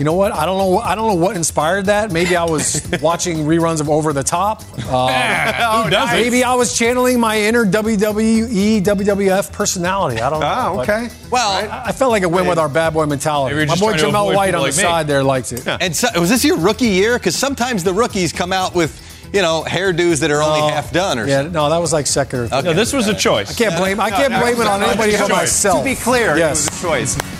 You 0.00 0.04
know 0.04 0.14
what? 0.14 0.32
I 0.32 0.46
don't 0.46 0.56
know. 0.56 0.78
I 0.78 0.94
don't 0.94 1.08
know 1.08 1.14
what 1.22 1.36
inspired 1.36 1.84
that. 1.84 2.10
Maybe 2.10 2.34
I 2.34 2.44
was 2.44 2.88
watching 3.02 3.40
reruns 3.44 3.82
of 3.82 3.90
Over 3.90 4.14
the 4.14 4.22
Top. 4.22 4.62
Um, 4.62 4.74
Who 5.84 5.90
doesn't? 5.90 6.16
Maybe 6.18 6.42
I 6.42 6.54
was 6.54 6.74
channeling 6.74 7.20
my 7.20 7.38
inner 7.38 7.66
WWE, 7.66 8.80
WWF 8.80 9.52
personality. 9.52 10.22
I 10.22 10.30
don't 10.30 10.40
know. 10.40 10.74
Oh, 10.76 10.80
okay. 10.80 11.10
Well, 11.30 11.50
I, 11.70 11.88
I 11.88 11.92
felt 11.92 12.12
like 12.12 12.22
it 12.22 12.30
went 12.30 12.48
with 12.48 12.58
our 12.58 12.70
bad 12.70 12.94
boy 12.94 13.04
mentality. 13.04 13.54
Maybe 13.54 13.66
you're 13.68 13.76
My 13.76 13.76
just 13.76 14.02
boy 14.02 14.08
Jamel 14.10 14.34
White 14.34 14.46
people 14.46 14.62
on 14.62 14.70
the 14.70 14.76
me. 14.76 14.82
side 14.82 15.06
there 15.06 15.22
likes 15.22 15.52
it. 15.52 15.66
and 15.68 15.94
so, 15.94 16.08
was 16.18 16.30
this 16.30 16.46
your 16.46 16.56
rookie 16.56 16.86
year? 16.88 17.18
Because 17.18 17.36
sometimes 17.36 17.84
the 17.84 17.92
rookies 17.92 18.32
come 18.32 18.54
out 18.54 18.74
with, 18.74 19.28
you 19.34 19.42
know, 19.42 19.64
hairdos 19.68 20.20
that 20.20 20.30
are 20.30 20.42
only 20.42 20.60
Oh, 20.62 20.68
half 20.68 20.92
done 20.94 21.18
or 21.18 21.26
Yeah, 21.26 21.38
something. 21.40 21.52
no, 21.52 21.68
that 21.68 21.76
was 21.78 21.92
like 21.92 22.06
second 22.06 22.38
or 22.40 22.48
third. 22.48 22.64
no, 22.64 22.72
this 22.72 22.94
was 22.94 23.06
a 23.08 23.14
choice. 23.14 23.50
I 23.50 23.64
can't 23.64 23.76
blame. 23.76 24.00
I 24.00 24.08
can't 24.08 24.32
no, 24.32 24.40
blame 24.40 24.58
it 24.62 24.66
on 24.66 24.82
anybody 24.82 25.12
it's 25.12 25.20
but 25.20 25.28
myself. 25.30 25.80
To 25.80 25.84
be 25.84 25.94
clear, 25.94 26.38
yes. 26.38 26.66
it 26.66 26.70
was 26.70 26.78
a 26.78 26.82
choice. 26.86 27.39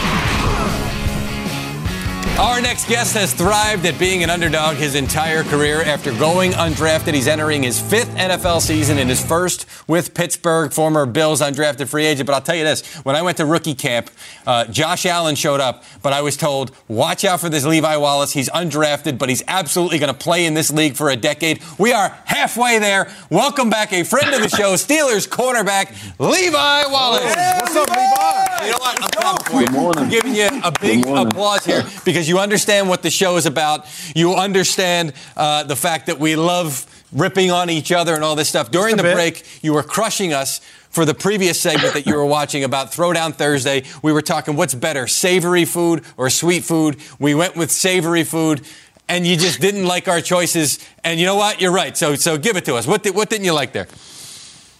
Our 2.41 2.59
next 2.59 2.89
guest 2.89 3.13
has 3.13 3.35
thrived 3.35 3.85
at 3.85 3.99
being 3.99 4.23
an 4.23 4.31
underdog 4.31 4.75
his 4.75 4.95
entire 4.95 5.43
career. 5.43 5.83
After 5.83 6.11
going 6.11 6.53
undrafted, 6.53 7.13
he's 7.13 7.27
entering 7.27 7.61
his 7.61 7.79
fifth 7.79 8.09
NFL 8.15 8.61
season 8.61 8.97
and 8.97 9.07
his 9.07 9.23
first 9.23 9.67
with 9.87 10.15
Pittsburgh, 10.15 10.73
former 10.73 11.05
Bills 11.05 11.39
undrafted 11.39 11.87
free 11.87 12.03
agent. 12.03 12.25
But 12.25 12.33
I'll 12.33 12.41
tell 12.41 12.55
you 12.55 12.63
this 12.63 12.83
when 13.03 13.15
I 13.15 13.21
went 13.21 13.37
to 13.37 13.45
rookie 13.45 13.75
camp, 13.75 14.09
uh, 14.47 14.65
Josh 14.65 15.05
Allen 15.05 15.35
showed 15.35 15.59
up, 15.59 15.83
but 16.01 16.13
I 16.13 16.23
was 16.23 16.35
told, 16.35 16.71
watch 16.87 17.23
out 17.25 17.41
for 17.41 17.47
this 17.47 17.63
Levi 17.63 17.95
Wallace. 17.97 18.31
He's 18.31 18.49
undrafted, 18.49 19.19
but 19.19 19.29
he's 19.29 19.43
absolutely 19.47 19.99
going 19.99 20.11
to 20.11 20.17
play 20.17 20.47
in 20.47 20.55
this 20.55 20.71
league 20.71 20.95
for 20.95 21.11
a 21.11 21.15
decade. 21.15 21.61
We 21.77 21.93
are 21.93 22.09
halfway 22.25 22.79
there. 22.79 23.11
Welcome 23.29 23.69
back, 23.69 23.93
a 23.93 24.01
friend 24.03 24.33
of 24.33 24.41
the 24.41 24.49
show, 24.49 24.73
Steelers 24.73 25.29
cornerback, 25.29 25.91
Levi 26.17 26.85
Wallace. 26.87 27.35
What's 27.35 27.75
up, 27.75 27.87
Levi? 27.87 28.65
You 28.65 28.71
know 28.71 28.77
what? 28.79 29.03
I'm 29.03 29.09
clapping 29.09 29.73
for. 29.73 29.97
I'm 29.97 30.09
giving 30.09 30.35
you 30.35 30.49
a 30.63 30.71
big 30.79 31.05
applause 31.05 31.65
here 31.65 31.83
because 32.03 32.27
you 32.30 32.30
understand 32.39 32.89
what 32.89 33.03
the 33.03 33.09
show 33.09 33.37
is 33.37 33.45
about. 33.45 33.85
You 34.15 34.35
understand 34.35 35.13
uh, 35.35 35.63
the 35.63 35.75
fact 35.75 36.07
that 36.07 36.19
we 36.19 36.35
love 36.35 36.85
ripping 37.11 37.51
on 37.51 37.69
each 37.69 37.91
other 37.91 38.15
and 38.15 38.23
all 38.23 38.35
this 38.35 38.49
stuff. 38.49 38.71
During 38.71 38.97
the 38.97 39.03
bit. 39.03 39.15
break, 39.15 39.63
you 39.63 39.73
were 39.73 39.83
crushing 39.83 40.33
us. 40.33 40.61
For 40.91 41.05
the 41.05 41.13
previous 41.13 41.57
segment 41.57 41.93
that 41.93 42.05
you 42.05 42.17
were 42.17 42.25
watching 42.25 42.65
about 42.65 42.91
Throwdown 42.91 43.33
Thursday, 43.33 43.83
we 44.03 44.11
were 44.11 44.21
talking 44.21 44.57
what's 44.57 44.75
better, 44.75 45.07
savory 45.07 45.63
food 45.63 46.03
or 46.17 46.29
sweet 46.29 46.65
food. 46.65 46.97
We 47.17 47.33
went 47.33 47.55
with 47.55 47.71
savory 47.71 48.25
food, 48.25 48.67
and 49.07 49.25
you 49.25 49.37
just 49.37 49.61
didn't 49.61 49.85
like 49.85 50.09
our 50.09 50.19
choices. 50.19 50.79
And 51.05 51.17
you 51.17 51.25
know 51.25 51.37
what? 51.37 51.61
You're 51.61 51.71
right. 51.71 51.95
So, 51.95 52.15
so 52.15 52.37
give 52.37 52.57
it 52.57 52.65
to 52.65 52.75
us. 52.75 52.87
What, 52.87 53.03
did, 53.03 53.15
what 53.15 53.29
didn't 53.29 53.45
you 53.45 53.53
like 53.53 53.71
there? 53.71 53.87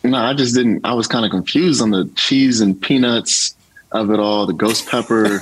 No, 0.04 0.18
I 0.18 0.34
just 0.34 0.54
didn't. 0.54 0.86
I 0.86 0.94
was 0.94 1.08
kind 1.08 1.24
of 1.24 1.32
confused 1.32 1.82
on 1.82 1.92
the 1.92 2.10
cheese 2.16 2.60
and 2.60 2.80
peanuts 2.82 3.56
of 3.92 4.12
it 4.12 4.20
all, 4.20 4.46
the 4.46 4.54
ghost 4.54 4.88
pepper, 4.88 5.40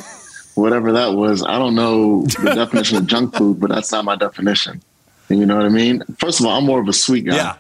whatever 0.60 0.94
that 0.94 1.14
was. 1.14 1.44
I 1.44 1.58
don't 1.60 1.76
know 1.76 2.24
the 2.24 2.54
definition 2.56 2.98
of 2.98 3.08
junk 3.08 3.36
food, 3.36 3.60
but 3.60 3.70
that's 3.70 3.92
not 3.92 4.06
my 4.06 4.16
definition. 4.16 4.82
You 5.30 5.46
know 5.46 5.56
what 5.58 5.66
I 5.66 5.70
mean? 5.70 6.04
First 6.18 6.40
of 6.40 6.46
all, 6.46 6.58
I'm 6.58 6.66
more 6.66 6.80
of 6.80 6.88
a 6.88 6.94
sweet 6.94 7.26
guy. 7.26 7.36
Yeah. 7.36 7.56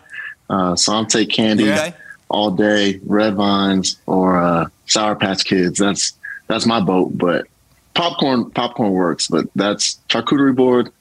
Uh, 0.49 0.75
so 0.75 0.93
I'll 0.93 1.05
take 1.05 1.29
candy 1.29 1.71
Okay. 1.71 1.93
all 2.29 2.51
day, 2.51 2.99
red 3.05 3.35
vines 3.35 3.97
or 4.07 4.37
uh, 4.39 4.67
Sour 4.87 5.15
Patch 5.15 5.45
Kids. 5.45 5.77
That's 5.77 6.13
that's 6.47 6.65
my 6.65 6.79
boat. 6.79 7.11
But 7.15 7.45
popcorn, 7.93 8.49
popcorn 8.51 8.91
works. 8.91 9.27
But 9.27 9.45
that's 9.55 9.99
charcuterie 10.09 10.55
board. 10.55 10.91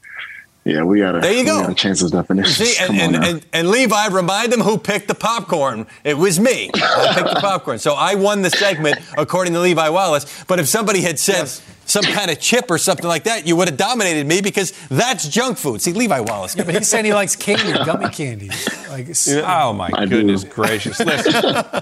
Yeah, 0.68 0.82
we 0.82 0.98
gotta. 1.00 1.20
There 1.20 1.32
you 1.32 1.44
go. 1.44 1.62
gotta 1.62 1.74
change 1.74 2.00
those 2.00 2.10
definitions. 2.10 2.56
See, 2.56 2.84
and, 2.84 3.14
and, 3.14 3.24
and, 3.24 3.46
and 3.54 3.70
Levi, 3.70 4.08
remind 4.08 4.52
them 4.52 4.60
who 4.60 4.76
picked 4.76 5.08
the 5.08 5.14
popcorn. 5.14 5.86
It 6.04 6.18
was 6.18 6.38
me. 6.38 6.70
I 6.74 7.12
picked 7.14 7.28
the 7.34 7.40
popcorn. 7.40 7.78
So 7.78 7.94
I 7.94 8.16
won 8.16 8.42
the 8.42 8.50
segment 8.50 8.98
according 9.16 9.54
to 9.54 9.60
Levi 9.60 9.88
Wallace. 9.88 10.44
But 10.46 10.58
if 10.60 10.68
somebody 10.68 11.00
had 11.00 11.18
said 11.18 11.48
some 11.86 12.04
kind 12.04 12.30
of 12.30 12.38
chip 12.38 12.70
or 12.70 12.76
something 12.76 13.06
like 13.06 13.24
that, 13.24 13.46
you 13.46 13.56
would 13.56 13.68
have 13.68 13.78
dominated 13.78 14.26
me 14.26 14.42
because 14.42 14.72
that's 14.90 15.26
junk 15.26 15.56
food. 15.56 15.80
See, 15.80 15.94
Levi 15.94 16.20
Wallace. 16.20 16.54
But 16.54 16.68
he's 16.74 16.86
saying 16.86 17.06
he 17.06 17.14
likes 17.14 17.34
candy, 17.34 17.72
gummy 17.84 18.10
candy. 18.10 18.48
Like, 18.90 19.08
it's- 19.08 19.26
Oh 19.28 19.72
my 19.72 19.88
I 19.94 20.04
do. 20.04 20.16
goodness 20.16 20.44
gracious! 20.44 21.00
Listen, 21.00 21.32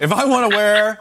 if 0.01 0.13
I 0.13 0.25
want 0.27 0.49
to 0.51 0.57
wear, 0.57 0.99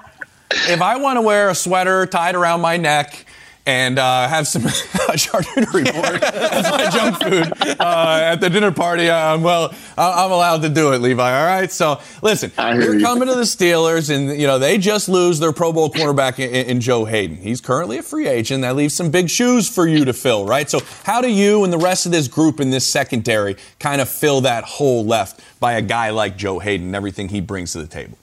if 0.51 0.81
I 0.81 0.97
want 0.97 1.17
to 1.17 1.21
wear 1.21 1.49
a 1.49 1.55
sweater 1.55 2.07
tied 2.07 2.33
around 2.33 2.61
my 2.61 2.77
neck 2.77 3.25
and 3.67 3.97
uh, 3.97 4.27
have 4.27 4.47
some 4.47 4.61
charcuterie 4.61 5.91
board 5.91 6.23
as 6.23 6.69
my 6.69 6.89
junk 6.89 7.21
food 7.21 7.79
uh, 7.79 8.19
at 8.23 8.35
the 8.35 8.49
dinner 8.49 8.71
party, 8.71 9.09
um, 9.09 9.41
well, 9.41 9.73
I- 9.97 10.23
I'm 10.25 10.31
allowed 10.31 10.61
to 10.61 10.69
do 10.69 10.93
it, 10.93 10.99
Levi. 10.99 11.39
All 11.39 11.45
right. 11.45 11.71
So 11.71 11.99
listen, 12.21 12.51
you're 12.57 12.95
you. 12.95 13.01
coming 13.03 13.27
to 13.27 13.33
the 13.35 13.41
Steelers, 13.41 14.13
and 14.15 14.39
you 14.39 14.45
know 14.47 14.59
they 14.59 14.77
just 14.77 15.09
lose 15.09 15.39
their 15.39 15.51
Pro 15.51 15.73
Bowl 15.73 15.89
cornerback 15.89 16.37
in, 16.39 16.49
in 16.67 16.79
Joe 16.81 17.05
Haden. 17.05 17.37
He's 17.37 17.59
currently 17.61 17.97
a 17.97 18.03
free 18.03 18.27
agent. 18.27 18.61
That 18.61 18.75
leaves 18.75 18.93
some 18.93 19.09
big 19.09 19.29
shoes 19.29 19.67
for 19.67 19.87
you 19.87 20.05
to 20.05 20.13
fill, 20.13 20.45
right? 20.45 20.69
So 20.69 20.79
how 21.03 21.21
do 21.21 21.31
you 21.31 21.63
and 21.63 21.73
the 21.73 21.77
rest 21.79 22.05
of 22.05 22.11
this 22.11 22.27
group 22.27 22.59
in 22.59 22.69
this 22.69 22.85
secondary 22.85 23.55
kind 23.79 23.99
of 24.01 24.09
fill 24.09 24.41
that 24.41 24.63
hole 24.63 25.03
left 25.05 25.41
by 25.59 25.73
a 25.73 25.81
guy 25.81 26.11
like 26.11 26.37
Joe 26.37 26.59
Haden 26.59 26.87
and 26.87 26.95
everything 26.95 27.29
he 27.29 27.41
brings 27.41 27.71
to 27.73 27.79
the 27.79 27.87
table? 27.87 28.17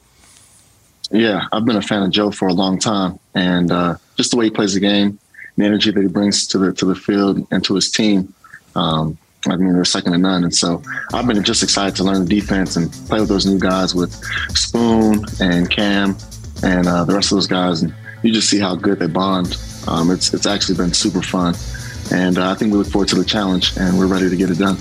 Yeah, 1.11 1.47
I've 1.53 1.65
been 1.65 1.77
a 1.77 1.83
fan 1.83 2.03
of 2.05 2.11
Joe 2.11 2.31
for 2.31 2.49
a 2.49 2.55
long 2.55 2.79
time, 2.79 3.19
and 3.35 3.71
uh, 3.71 3.97
just 4.17 4.31
the 4.31 4.37
way 4.39 4.47
he 4.47 4.51
plays 4.51 4.73
the 4.75 4.81
game, 4.81 5.19
the 5.57 5.65
energy 5.65 5.91
that 5.91 6.01
he 6.01 6.09
brings 6.09 6.47
to 6.49 6.59
the 6.59 6.73
to 6.75 6.85
the 6.85 6.95
field 6.95 7.47
and 7.51 7.65
to 7.65 7.75
his 7.75 7.91
team. 7.91 8.33
Um, 8.75 9.19
I 9.49 9.57
mean, 9.57 9.73
they're 9.73 9.85
second 9.85 10.13
to 10.13 10.19
none, 10.19 10.45
and 10.45 10.55
so 10.55 10.83
I've 11.13 11.27
been 11.27 11.43
just 11.43 11.63
excited 11.63 11.97
to 11.97 12.05
learn 12.05 12.25
the 12.25 12.41
defense 12.41 12.77
and 12.77 12.93
play 13.09 13.19
with 13.19 13.29
those 13.29 13.45
new 13.45 13.59
guys 13.59 13.95
with 13.95 14.15
Spoon 14.57 15.25
and 15.41 15.69
Cam 15.69 16.17
and 16.63 16.87
uh, 16.87 17.05
the 17.05 17.15
rest 17.15 17.33
of 17.33 17.37
those 17.37 17.49
guys, 17.49 17.83
and 17.83 17.93
you 18.23 18.33
just 18.33 18.49
see 18.49 18.61
how 18.61 18.77
good 18.77 19.01
they 19.01 19.09
bond. 19.09 19.57
Um, 19.89 20.11
it's 20.11 20.33
it's 20.33 20.47
actually 20.47 20.77
been 20.77 20.93
super 20.93 21.23
fun, 21.23 21.55
and 22.13 22.39
uh, 22.39 22.51
I 22.51 22.55
think 22.55 22.73
we 22.73 22.79
look 22.79 22.87
forward 22.87 23.09
to 23.09 23.17
the 23.17 23.25
challenge, 23.25 23.77
and 23.77 23.99
we're 23.99 24.07
ready 24.07 24.31
to 24.31 24.37
get 24.37 24.51
it 24.51 24.59
done. 24.59 24.77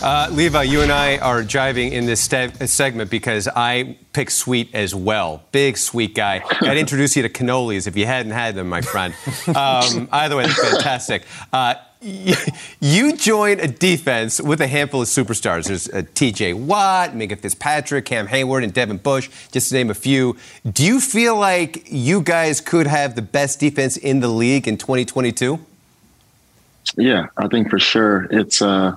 Uh, 0.00 0.28
Levi, 0.30 0.62
you 0.62 0.82
and 0.82 0.92
I 0.92 1.18
are 1.18 1.42
driving 1.42 1.92
in 1.92 2.06
this 2.06 2.20
segment 2.20 3.10
because 3.10 3.48
I 3.48 3.96
pick 4.12 4.30
sweet 4.30 4.72
as 4.72 4.94
well. 4.94 5.42
Big 5.50 5.76
sweet 5.76 6.14
guy. 6.14 6.42
I'd 6.60 6.76
introduce 6.78 7.16
you 7.16 7.22
to 7.22 7.28
cannolis 7.28 7.88
if 7.88 7.96
you 7.96 8.06
hadn't 8.06 8.30
had 8.30 8.54
them, 8.54 8.68
my 8.68 8.80
friend. 8.80 9.12
Um, 9.48 10.08
either 10.12 10.36
way, 10.36 10.46
that's 10.46 10.70
fantastic. 10.70 11.24
Uh, 11.52 11.74
you 12.00 13.16
join 13.16 13.58
a 13.58 13.66
defense 13.66 14.40
with 14.40 14.60
a 14.60 14.68
handful 14.68 15.02
of 15.02 15.08
superstars. 15.08 15.66
There's 15.66 15.88
uh, 15.88 16.02
T.J. 16.14 16.52
Watt, 16.52 17.10
Minkah 17.10 17.40
Fitzpatrick, 17.40 18.04
Cam 18.04 18.28
Heyward, 18.28 18.62
and 18.62 18.72
Devin 18.72 18.98
Bush, 18.98 19.28
just 19.50 19.70
to 19.70 19.74
name 19.74 19.90
a 19.90 19.94
few. 19.94 20.36
Do 20.70 20.84
you 20.84 21.00
feel 21.00 21.36
like 21.36 21.88
you 21.90 22.20
guys 22.20 22.60
could 22.60 22.86
have 22.86 23.16
the 23.16 23.22
best 23.22 23.58
defense 23.58 23.96
in 23.96 24.20
the 24.20 24.28
league 24.28 24.68
in 24.68 24.78
2022? 24.78 25.58
Yeah, 26.96 27.26
I 27.36 27.48
think 27.48 27.68
for 27.68 27.80
sure 27.80 28.28
it's 28.30 28.62
uh, 28.62 28.96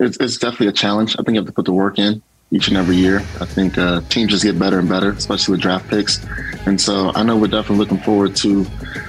it's, 0.00 0.16
it's 0.18 0.38
definitely 0.38 0.68
a 0.68 0.72
challenge. 0.72 1.16
I 1.18 1.22
think 1.22 1.30
you 1.30 1.36
have 1.36 1.46
to 1.46 1.52
put 1.52 1.64
the 1.64 1.72
work 1.72 1.98
in 1.98 2.22
each 2.50 2.68
and 2.68 2.76
every 2.76 2.96
year. 2.96 3.18
I 3.40 3.44
think 3.44 3.76
uh, 3.76 4.00
teams 4.08 4.30
just 4.30 4.42
get 4.42 4.58
better 4.58 4.78
and 4.78 4.88
better, 4.88 5.10
especially 5.10 5.52
with 5.52 5.60
draft 5.60 5.88
picks. 5.88 6.24
And 6.66 6.80
so 6.80 7.12
I 7.14 7.22
know 7.22 7.36
we're 7.36 7.48
definitely 7.48 7.78
looking 7.78 7.98
forward 7.98 8.34
to 8.36 8.64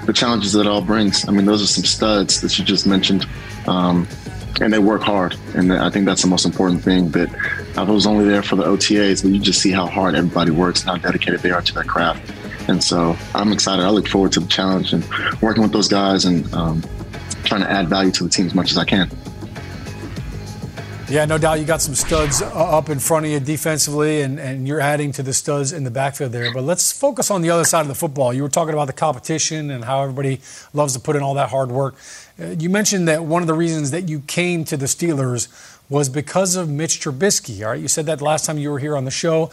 the 0.05 0.13
challenges 0.13 0.53
that 0.53 0.61
it 0.61 0.67
all 0.67 0.81
brings. 0.81 1.27
I 1.27 1.31
mean, 1.31 1.45
those 1.45 1.61
are 1.63 1.67
some 1.67 1.85
studs 1.85 2.41
that 2.41 2.57
you 2.59 2.65
just 2.65 2.85
mentioned, 2.85 3.25
um, 3.67 4.07
and 4.61 4.73
they 4.73 4.79
work 4.79 5.01
hard. 5.01 5.37
And 5.55 5.71
I 5.71 5.89
think 5.89 6.05
that's 6.05 6.21
the 6.21 6.27
most 6.27 6.45
important 6.45 6.83
thing. 6.83 7.11
That 7.11 7.29
I 7.77 7.83
was 7.83 8.05
only 8.05 8.25
there 8.25 8.43
for 8.43 8.57
the 8.57 8.63
OTAs, 8.63 9.23
but 9.23 9.31
you 9.31 9.39
just 9.39 9.61
see 9.61 9.71
how 9.71 9.87
hard 9.87 10.15
everybody 10.15 10.51
works 10.51 10.81
and 10.81 10.89
how 10.89 10.97
dedicated 10.97 11.39
they 11.39 11.51
are 11.51 11.61
to 11.61 11.73
their 11.73 11.83
craft. 11.83 12.33
And 12.67 12.83
so 12.83 13.17
I'm 13.33 13.53
excited. 13.53 13.83
I 13.83 13.89
look 13.89 14.07
forward 14.07 14.33
to 14.33 14.41
the 14.41 14.47
challenge 14.47 14.93
and 14.93 15.03
working 15.41 15.63
with 15.63 15.71
those 15.71 15.87
guys 15.87 16.25
and 16.25 16.51
um, 16.53 16.83
trying 17.45 17.61
to 17.61 17.71
add 17.71 17.87
value 17.87 18.11
to 18.11 18.23
the 18.25 18.29
team 18.29 18.45
as 18.45 18.53
much 18.53 18.71
as 18.71 18.77
I 18.77 18.85
can. 18.85 19.09
Yeah, 21.10 21.26
no 21.26 21.39
doubt 21.39 21.60
you 21.60 21.66
got 21.66 21.82
some 21.82 21.95
studs 21.95 22.39
uh, 22.39 22.49
up 22.53 22.88
in 22.88 22.99
front 22.99 23.26
of 23.26 23.32
you 23.32 23.39
defensively, 23.39 24.22
and, 24.22 24.39
and 24.39 24.68
you're 24.68 24.80
adding 24.80 25.12
to 25.14 25.24
the 25.24 25.34
studs 25.34 25.74
in 25.74 25.84
the 25.84 25.89
backfield 25.89 26.32
there. 26.32 26.53
But 26.53 26.66
let's 26.66 26.91
focus 26.91 27.32
on 27.32 27.41
the 27.41 27.49
other 27.49 27.64
side 27.64 27.82
of 27.82 27.88
the 27.88 27.95
football. 27.95 28.32
You 28.32 28.43
were 28.43 28.49
talking 28.49 28.76
about 28.76 28.86
the 28.86 28.93
competition 28.93 29.72
and 29.72 29.84
how 29.84 30.03
everybody 30.03 30.39
loves 30.72 30.93
to 30.93 30.99
put 30.99 31.16
in 31.16 31.24
all 31.24 31.34
that 31.34 31.49
hard 31.49 31.72
work. 31.72 31.95
Uh, 32.39 32.49
you 32.60 32.70
mentioned 32.70 33.07
that 33.07 33.24
one 33.24 33.41
of 33.41 33.47
the 33.47 33.55
reasons 33.55 33.89
that 33.89 34.07
you 34.07 34.20
came 34.20 34.64
to 34.66 34.78
the 34.78 34.86
Steelers 34.86 35.47
was 35.89 36.10
because 36.10 36.55
of 36.55 36.70
Mitch 36.70 37.01
Trubisky. 37.01 37.64
All 37.64 37.72
right, 37.72 37.82
you 37.82 37.88
said 37.88 38.05
that 38.05 38.22
last 38.22 38.45
time 38.45 38.60
you 38.60 38.70
were 38.70 38.78
here 38.78 38.95
on 38.95 39.05
the 39.05 39.12
show. 39.12 39.49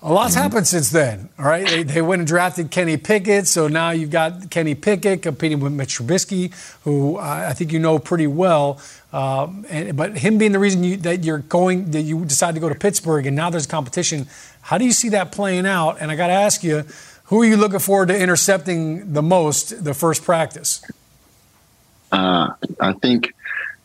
A 0.00 0.12
lot's 0.12 0.34
happened 0.34 0.68
since 0.68 0.90
then. 0.90 1.28
All 1.40 1.44
right, 1.44 1.66
they, 1.66 1.82
they 1.82 2.02
went 2.02 2.20
and 2.20 2.26
drafted 2.26 2.70
Kenny 2.70 2.96
Pickett, 2.96 3.48
so 3.48 3.66
now 3.66 3.90
you've 3.90 4.12
got 4.12 4.48
Kenny 4.48 4.76
Pickett 4.76 5.22
competing 5.22 5.58
with 5.58 5.72
Mitch 5.72 5.98
Trubisky, 5.98 6.54
who 6.84 7.16
uh, 7.16 7.46
I 7.48 7.52
think 7.52 7.72
you 7.72 7.80
know 7.80 7.98
pretty 7.98 8.28
well. 8.28 8.80
Um, 9.12 9.66
and, 9.68 9.96
but 9.96 10.18
him 10.18 10.38
being 10.38 10.52
the 10.52 10.60
reason 10.60 10.84
you, 10.84 10.98
that 10.98 11.24
you're 11.24 11.38
going, 11.38 11.90
that 11.90 12.02
you 12.02 12.24
decided 12.24 12.54
to 12.54 12.60
go 12.60 12.68
to 12.68 12.76
Pittsburgh, 12.76 13.26
and 13.26 13.34
now 13.34 13.50
there's 13.50 13.66
competition. 13.66 14.28
How 14.60 14.78
do 14.78 14.84
you 14.84 14.92
see 14.92 15.08
that 15.08 15.32
playing 15.32 15.66
out? 15.66 15.96
And 16.00 16.12
I 16.12 16.16
got 16.16 16.28
to 16.28 16.32
ask 16.32 16.62
you, 16.62 16.84
who 17.24 17.42
are 17.42 17.44
you 17.44 17.56
looking 17.56 17.80
forward 17.80 18.08
to 18.08 18.18
intercepting 18.18 19.12
the 19.14 19.22
most 19.22 19.82
the 19.82 19.94
first 19.94 20.22
practice? 20.22 20.80
Uh, 22.12 22.50
I 22.80 22.92
think 22.92 23.34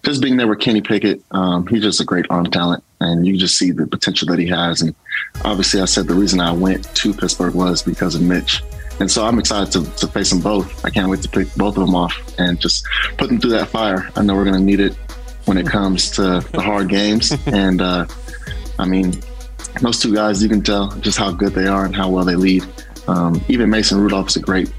just 0.03 0.22
being 0.22 0.38
there 0.38 0.47
with 0.47 0.59
Kenny 0.59 0.82
Pickett, 0.82 1.24
um, 1.32 1.66
he's 1.66 1.82
just 1.82 1.99
a 2.01 2.05
great 2.05 2.28
arm 2.30 2.45
talent, 2.51 2.84
and 3.04 3.26
you 3.28 3.38
just 3.38 3.58
see 3.58 3.72
the 3.72 3.86
potential 3.86 4.28
that 4.30 4.39
he 4.39 4.47
has. 4.47 4.82
And 4.82 4.95
obviously, 5.43 5.82
I 5.82 5.86
said 5.86 6.08
the 6.08 6.14
reason 6.14 6.39
I 6.39 6.51
went 6.51 6.84
to 6.95 7.14
Pittsburgh 7.14 7.54
was 7.54 7.82
because 7.82 8.16
of 8.16 8.22
Mitch. 8.22 8.64
And 8.99 9.10
so 9.10 9.26
I'm 9.26 9.39
excited 9.39 9.72
to, 9.74 9.89
to 9.97 10.08
face 10.08 10.30
them 10.30 10.39
both. 10.39 10.86
I 10.86 10.89
can't 10.89 11.10
wait 11.10 11.22
to 11.24 11.30
pick 11.30 11.54
both 11.56 11.78
of 11.78 11.86
them 11.86 11.95
off 11.95 12.16
and 12.38 12.60
just 12.60 12.86
put 13.18 13.30
them 13.30 13.39
through 13.39 13.51
that 13.51 13.70
fire. 13.70 14.10
I 14.16 14.24
know 14.24 14.36
we're 14.36 14.45
going 14.45 14.60
to 14.60 14.64
need 14.64 14.80
it 14.80 14.95
when 15.45 15.58
it 15.58 15.66
comes 15.66 16.12
to 16.12 16.39
the 16.51 16.62
hard 16.62 16.89
games. 16.89 17.34
And 17.47 17.82
uh, 17.82 18.08
I 18.80 18.86
mean, 18.86 19.14
those 19.82 19.99
two 19.99 20.14
guys, 20.14 20.41
you 20.41 20.49
can 20.49 20.62
tell 20.62 20.91
just 20.99 21.18
how 21.18 21.32
good 21.32 21.54
they 21.54 21.68
are 21.68 21.86
and 21.86 21.95
how 21.95 22.10
well 22.10 22.24
they 22.24 22.36
lead. 22.36 22.64
Um, 23.08 23.43
even 23.47 23.70
Mason 23.70 23.99
Rudolph 23.99 24.30
is 24.30 24.38
a 24.38 24.39
great 24.39 24.72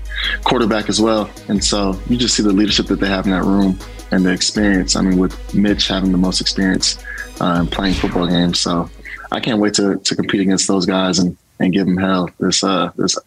quarterback 0.44 0.88
as 0.88 1.00
well. 1.00 1.30
And 1.48 1.62
so 1.62 2.00
you 2.08 2.16
just 2.16 2.34
see 2.36 2.42
the 2.42 2.52
leadership 2.52 2.86
that 2.86 3.00
they 3.00 3.08
have 3.08 3.26
in 3.26 3.32
that 3.32 3.44
room 3.44 3.78
and 4.10 4.24
the 4.24 4.32
experience. 4.32 4.96
I 4.96 5.02
mean, 5.02 5.18
with 5.18 5.54
Mitch 5.54 5.88
having 5.88 6.12
the 6.12 6.18
most 6.18 6.40
experience 6.40 6.98
uh, 7.40 7.66
playing 7.70 7.94
football 7.94 8.26
games. 8.26 8.60
So 8.60 8.90
I 9.32 9.40
can't 9.40 9.60
wait 9.60 9.74
to, 9.74 9.98
to 9.98 10.16
compete 10.16 10.40
against 10.40 10.68
those 10.68 10.86
guys 10.86 11.18
and, 11.18 11.36
and 11.60 11.72
give 11.72 11.86
them 11.86 11.96
hell 11.96 12.30
this 12.38 12.62
uh, 12.64 12.90
this 12.96 13.18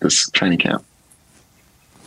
this 0.00 0.30
training 0.30 0.58
camp. 0.58 0.84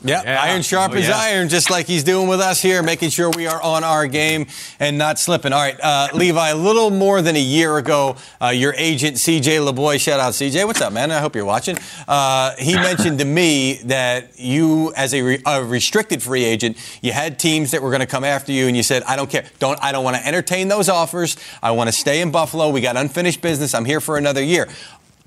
Yeah, 0.05 0.21
Yeah. 0.23 0.41
iron 0.43 0.61
sharp 0.61 0.91
Oh, 0.93 0.95
yeah. 0.97 1.17
iron, 1.17 1.49
just 1.49 1.69
like 1.69 1.87
he's 1.87 2.03
doing 2.03 2.27
with 2.27 2.39
us 2.39 2.61
here, 2.61 2.83
making 2.83 3.09
sure 3.09 3.29
we 3.31 3.47
are 3.47 3.61
on 3.61 3.83
our 3.83 4.05
game 4.07 4.45
and 4.79 4.97
not 4.97 5.17
slipping. 5.19 5.51
All 5.51 5.61
right, 5.61 5.77
uh, 5.81 6.09
Levi, 6.13 6.49
a 6.49 6.55
little 6.55 6.91
more 6.91 7.21
than 7.21 7.35
a 7.35 7.39
year 7.41 7.77
ago, 7.77 8.15
uh, 8.41 8.49
your 8.49 8.73
agent, 8.77 9.17
CJ 9.17 9.57
LeBoy, 9.59 9.99
shout 9.99 10.19
out 10.19 10.33
CJ. 10.33 10.65
What's 10.65 10.81
up, 10.81 10.93
man? 10.93 11.11
I 11.11 11.19
hope 11.19 11.35
you're 11.35 11.43
watching. 11.45 11.77
Uh, 12.07 12.53
he 12.59 12.75
mentioned 12.75 13.19
to 13.19 13.25
me 13.25 13.79
that 13.85 14.39
you, 14.39 14.93
as 14.95 15.13
a, 15.13 15.21
re- 15.21 15.41
a 15.45 15.63
restricted 15.63 16.21
free 16.21 16.43
agent, 16.45 16.77
you 17.01 17.11
had 17.11 17.39
teams 17.39 17.71
that 17.71 17.81
were 17.81 17.89
going 17.89 18.01
to 18.01 18.05
come 18.05 18.23
after 18.23 18.51
you, 18.51 18.67
and 18.67 18.77
you 18.77 18.83
said, 18.83 19.01
I 19.03 19.15
don't 19.15 19.29
care. 19.29 19.45
Don't, 19.59 19.79
I 19.83 19.91
don't 19.91 20.03
want 20.03 20.17
to 20.17 20.25
entertain 20.27 20.67
those 20.67 20.87
offers. 20.87 21.35
I 21.63 21.71
want 21.71 21.87
to 21.87 21.91
stay 21.91 22.21
in 22.21 22.31
Buffalo. 22.31 22.69
We 22.69 22.81
got 22.81 22.95
unfinished 22.95 23.41
business. 23.41 23.73
I'm 23.73 23.85
here 23.85 23.99
for 24.01 24.17
another 24.17 24.43
year. 24.43 24.67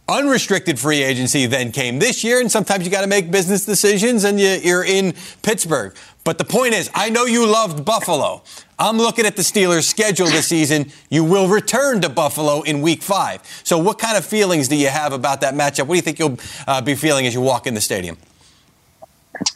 Unrestricted 0.08 0.78
free 0.78 1.02
agency 1.02 1.44
then 1.44 1.70
came 1.70 1.98
this 1.98 2.24
year, 2.24 2.40
and 2.40 2.50
sometimes 2.50 2.84
you 2.86 2.90
got 2.90 3.02
to 3.02 3.06
make 3.06 3.30
business 3.30 3.66
decisions, 3.66 4.24
and 4.24 4.40
you, 4.40 4.48
you're 4.62 4.84
in 4.84 5.12
Pittsburgh. 5.42 5.94
But 6.24 6.38
the 6.38 6.44
point 6.44 6.72
is, 6.72 6.90
I 6.94 7.10
know 7.10 7.26
you 7.26 7.46
loved 7.46 7.84
Buffalo. 7.84 8.42
I'm 8.78 8.96
looking 8.96 9.26
at 9.26 9.36
the 9.36 9.42
Steelers' 9.42 9.84
schedule 9.84 10.26
this 10.26 10.46
season. 10.46 10.90
You 11.10 11.24
will 11.24 11.48
return 11.48 12.00
to 12.00 12.08
Buffalo 12.08 12.62
in 12.62 12.80
Week 12.80 13.02
Five. 13.02 13.42
So, 13.64 13.76
what 13.76 13.98
kind 13.98 14.16
of 14.16 14.24
feelings 14.24 14.68
do 14.68 14.76
you 14.76 14.88
have 14.88 15.12
about 15.12 15.42
that 15.42 15.52
matchup? 15.52 15.86
What 15.86 15.94
do 15.94 15.96
you 15.96 16.02
think 16.02 16.18
you'll 16.18 16.38
uh, 16.66 16.80
be 16.80 16.94
feeling 16.94 17.26
as 17.26 17.34
you 17.34 17.42
walk 17.42 17.66
in 17.66 17.74
the 17.74 17.80
stadium? 17.82 18.16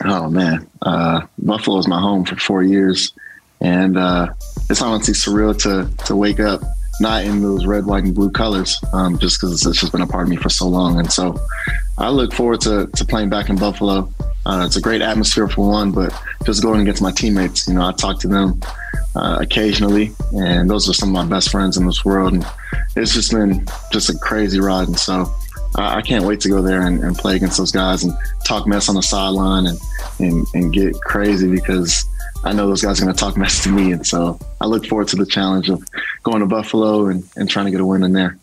Oh 0.05 0.29
man, 0.29 0.67
uh, 0.83 1.23
Buffalo 1.39 1.79
is 1.79 1.89
my 1.89 2.01
home 2.01 2.27
for 2.27 2.37
four 2.37 2.63
years, 2.63 3.15
and 3.63 3.97
uh, 3.97 4.35
it's 4.69 4.83
honestly 4.83 5.15
surreal 5.15 5.57
to 5.63 6.05
to 6.05 6.15
wake 6.15 6.41
up 6.41 6.61
not 7.01 7.25
in 7.25 7.43
those 7.43 7.67
red, 7.67 7.87
white, 7.87 8.05
and 8.05 8.15
blue 8.15 8.31
colors, 8.31 8.79
um, 8.93 9.19
just 9.19 9.41
because 9.41 9.65
it's 9.67 9.81
just 9.81 9.93
been 9.93 10.03
a 10.03 10.07
part 10.07 10.25
of 10.25 10.29
me 10.29 10.37
for 10.37 10.49
so 10.49 10.69
long. 10.69 10.99
And 10.99 11.11
so, 11.11 11.39
I 11.99 12.09
look 12.09 12.33
forward 12.33 12.61
to 12.63 12.87
to 12.87 13.05
playing 13.05 13.31
back 13.31 13.49
in 13.49 13.57
Buffalo. 13.57 14.13
Uh, 14.45 14.65
it's 14.67 14.77
a 14.77 14.81
great 14.81 15.03
atmosphere 15.03 15.49
for 15.49 15.69
one, 15.69 15.93
but 15.93 16.13
just 16.45 16.63
going 16.63 16.81
against 16.81 17.01
my 17.01 17.13
teammates. 17.13 17.69
You 17.69 17.75
know, 17.75 17.87
I 17.87 17.93
talk 17.93 18.19
to 18.21 18.29
them 18.29 18.61
uh, 19.15 19.39
occasionally, 19.41 20.13
and 20.33 20.69
those 20.69 20.89
are 20.89 20.95
some 20.95 21.11
of 21.11 21.15
my 21.15 21.25
best 21.25 21.51
friends 21.51 21.77
in 21.77 21.87
this 21.87 22.05
world. 22.05 22.33
And 22.33 22.47
it's 22.97 23.15
just 23.15 23.31
been 23.31 23.65
just 23.93 24.11
a 24.11 24.19
crazy 24.19 24.59
ride. 24.59 24.89
And 24.89 24.99
so, 24.99 25.33
I 25.75 26.03
can't 26.03 26.25
wait 26.25 26.41
to 26.41 26.49
go 26.49 26.61
there 26.61 26.83
and, 26.83 27.03
and 27.03 27.17
play 27.17 27.37
against 27.37 27.57
those 27.57 27.73
guys 27.73 28.05
and 28.05 28.13
talk 28.45 28.67
mess 28.67 28.89
on 28.89 28.95
the 28.95 29.03
sideline 29.03 29.67
and, 29.67 29.79
and, 30.19 30.47
and 30.55 30.73
get 30.73 31.01
crazy 31.01 31.51
because 31.51 32.05
I 32.45 32.53
know 32.53 32.67
those 32.67 32.83
guys 32.83 33.01
are 33.01 33.05
going 33.05 33.15
to 33.15 33.21
talk 33.21 33.37
mess 33.39 33.63
to 33.65 33.71
me. 33.71 33.93
And 33.93 34.07
so 34.07 34.39
I 34.61 34.67
look 34.67 34.87
forward 34.87 35.09
to 35.09 35.17
the 35.17 35.27
challenge 35.27 35.69
of 35.69 35.85
going 36.23 36.41
to 36.41 36.47
Buffalo 36.47 37.07
and, 37.07 37.25
and 37.37 37.49
trying 37.49 37.67
to 37.67 37.71
get 37.71 37.81
a 37.81 37.87
win 37.87 38.03
in 38.03 38.13
there. 38.13 38.39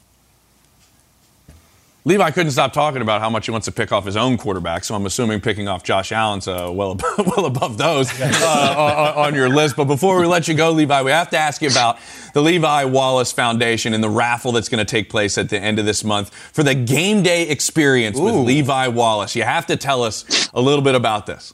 Levi 2.06 2.32
couldn't 2.32 2.52
stop 2.54 2.72
talking 2.72 3.02
about 3.02 3.20
how 3.20 3.30
much 3.30 3.46
he 3.46 3.52
wants 3.52 3.66
to 3.66 3.72
pick 3.74 3.92
off 3.92 4.06
his 4.06 4.16
own 4.16 4.38
quarterback, 4.38 4.86
so 4.86 4.96
I'm 4.96 5.06
assuming 5.06 5.42
picking 5.42 5.68
off 5.68 5.84
Josh 5.84 6.14
Allen's 6.14 6.48
uh, 6.48 6.72
well, 6.74 6.92
above, 6.92 7.28
well 7.38 7.46
above 7.46 7.78
those 7.78 8.10
uh, 8.20 9.14
on, 9.16 9.26
on 9.28 9.36
your 9.36 9.50
list. 9.50 9.76
But 9.76 9.86
before 9.86 10.20
we 10.20 10.26
let 10.26 10.48
you 10.48 10.54
go, 10.54 10.72
Levi, 10.72 11.02
we 11.02 11.12
have 11.12 11.30
to 11.32 11.38
ask 11.38 11.62
you 11.62 11.70
about 11.70 12.00
the 12.34 12.42
Levi 12.42 12.86
Wallace 12.86 13.34
Foundation 13.34 13.94
and 13.94 14.02
the 14.04 14.10
raffle 14.10 14.54
that's 14.54 14.70
going 14.70 14.84
to 14.84 14.90
take 14.90 15.10
place 15.10 15.38
at 15.38 15.50
the 15.50 15.60
end 15.60 15.78
of 15.78 15.86
this 15.86 16.04
month 16.04 16.34
for 16.34 16.64
the 16.64 16.74
game 16.74 17.22
day 17.22 17.50
experience 17.50 18.18
with 18.18 18.34
Levi 18.34 18.88
Wallace. 18.88 19.36
You 19.36 19.44
have 19.44 19.68
to 19.68 19.76
tell 19.76 20.02
us 20.02 20.50
a 20.54 20.62
little 20.62 20.84
bit 20.84 20.96
about 20.96 21.26
this. 21.26 21.54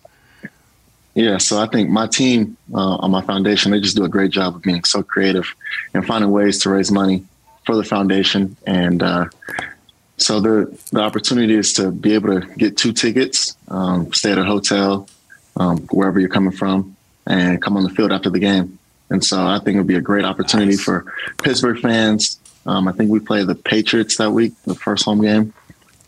Yeah, 1.15 1.37
so 1.37 1.59
I 1.59 1.67
think 1.67 1.89
my 1.89 2.07
team 2.07 2.57
uh, 2.73 2.97
on 2.97 3.09
my 3.09 3.21
foundation, 3.21 3.71
they 3.71 3.79
just 3.79 3.95
do 3.95 4.03
a 4.03 4.09
great 4.09 4.31
job 4.31 4.55
of 4.55 4.61
being 4.61 4.83
so 4.83 5.01
creative 5.01 5.55
and 5.93 6.05
finding 6.05 6.29
ways 6.29 6.59
to 6.59 6.69
raise 6.69 6.91
money 6.91 7.23
for 7.65 7.77
the 7.77 7.85
foundation. 7.85 8.57
And 8.67 9.01
uh, 9.01 9.27
so 10.17 10.41
the 10.41 10.77
the 10.91 10.99
opportunity 10.99 11.55
is 11.55 11.71
to 11.73 11.91
be 11.91 12.13
able 12.13 12.41
to 12.41 12.47
get 12.55 12.75
two 12.75 12.91
tickets, 12.91 13.55
um, 13.69 14.11
stay 14.11 14.33
at 14.33 14.37
a 14.37 14.43
hotel, 14.43 15.07
um, 15.55 15.79
wherever 15.87 16.19
you're 16.19 16.29
coming 16.29 16.51
from, 16.51 16.97
and 17.25 17.61
come 17.61 17.77
on 17.77 17.83
the 17.83 17.89
field 17.89 18.11
after 18.11 18.29
the 18.29 18.39
game. 18.39 18.77
And 19.09 19.23
so 19.23 19.45
I 19.45 19.59
think 19.59 19.75
it 19.75 19.77
would 19.77 19.87
be 19.87 19.95
a 19.95 20.01
great 20.01 20.25
opportunity 20.25 20.75
for 20.75 21.13
Pittsburgh 21.41 21.79
fans. 21.79 22.39
Um, 22.65 22.87
I 22.87 22.91
think 22.91 23.09
we 23.09 23.19
play 23.19 23.43
the 23.43 23.55
Patriots 23.55 24.17
that 24.17 24.31
week, 24.31 24.53
the 24.63 24.75
first 24.75 25.05
home 25.05 25.21
game. 25.21 25.53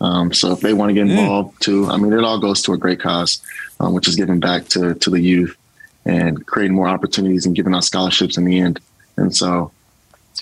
Um, 0.02 0.34
so 0.34 0.52
if 0.52 0.62
they 0.62 0.74
want 0.74 0.90
to 0.90 0.94
get 0.94 1.08
involved 1.08 1.62
too, 1.62 1.88
I 1.88 1.98
mean, 1.98 2.14
it 2.14 2.24
all 2.24 2.40
goes 2.40 2.62
to 2.64 2.74
a 2.74 2.78
great 2.78 3.00
cause, 3.00 3.42
um, 3.80 3.94
which 3.94 4.08
is 4.08 4.16
giving 4.16 4.40
back 4.40 4.68
to 4.70 4.94
to 4.96 5.10
the 5.10 5.20
youth 5.20 5.58
and 6.06 6.46
creating 6.48 6.76
more 6.76 6.88
opportunities 6.88 7.46
and 7.46 7.56
giving 7.56 7.74
out 7.74 7.84
scholarships 7.84 8.38
in 8.38 8.46
the 8.46 8.60
end. 8.60 8.80
And 9.18 9.36
so 9.36 9.72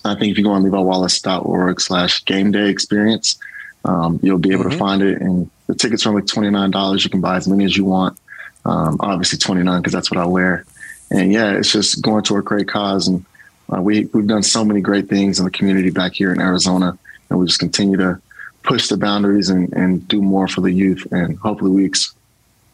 I 0.04 0.16
think 0.16 0.32
if 0.32 0.38
you 0.38 0.44
go 0.44 0.52
on 0.52 0.64
leviwallace.org 0.64 1.82
slash 1.82 2.24
game 2.26 2.52
day 2.52 2.70
experience, 2.70 3.38
um, 3.84 4.20
you'll 4.22 4.38
be 4.38 4.52
able 4.52 4.70
to 4.70 4.78
find 4.78 5.02
it. 5.02 5.22
And 5.22 5.50
the 5.68 5.76
tickets 5.76 6.06
are 6.06 6.10
only 6.10 6.22
$29. 6.24 7.04
You 7.04 7.10
can 7.10 7.22
buy 7.22 7.38
as 7.38 7.48
many 7.48 7.66
as 7.66 7.76
you 7.76 7.86
want. 7.86 8.20
Um, 8.66 8.98
obviously 9.00 9.38
29 9.38 9.82
because 9.82 9.94
that's 9.94 10.10
what 10.10 10.20
I 10.20 10.26
wear. 10.26 10.66
And 11.12 11.32
yeah, 11.32 11.52
it's 11.52 11.72
just 11.72 12.02
going 12.02 12.24
to 12.24 12.38
a 12.38 12.42
great 12.42 12.68
cause. 12.68 13.08
And 13.08 13.26
uh, 13.72 13.82
we, 13.82 14.06
we've 14.06 14.28
done 14.28 14.44
so 14.44 14.66
many 14.66 14.82
great 14.82 15.08
things 15.08 15.40
in 15.40 15.46
the 15.46 15.52
community 15.52 15.92
back 15.92 16.14
here 16.14 16.32
in 16.32 16.42
Arizona. 16.42 16.98
And 17.30 17.40
we 17.40 17.46
just 17.46 17.60
continue 17.60 17.98
to 17.98 18.20
push 18.64 18.88
the 18.88 18.98
boundaries 18.98 19.50
and, 19.50 19.72
and 19.74 20.08
do 20.08 20.22
more 20.22 20.48
for 20.48 20.62
the 20.62 20.72
youth. 20.72 21.08
And 21.12 21.38
hopefully 21.38 21.72
we, 21.72 21.86
ex- 21.86 22.15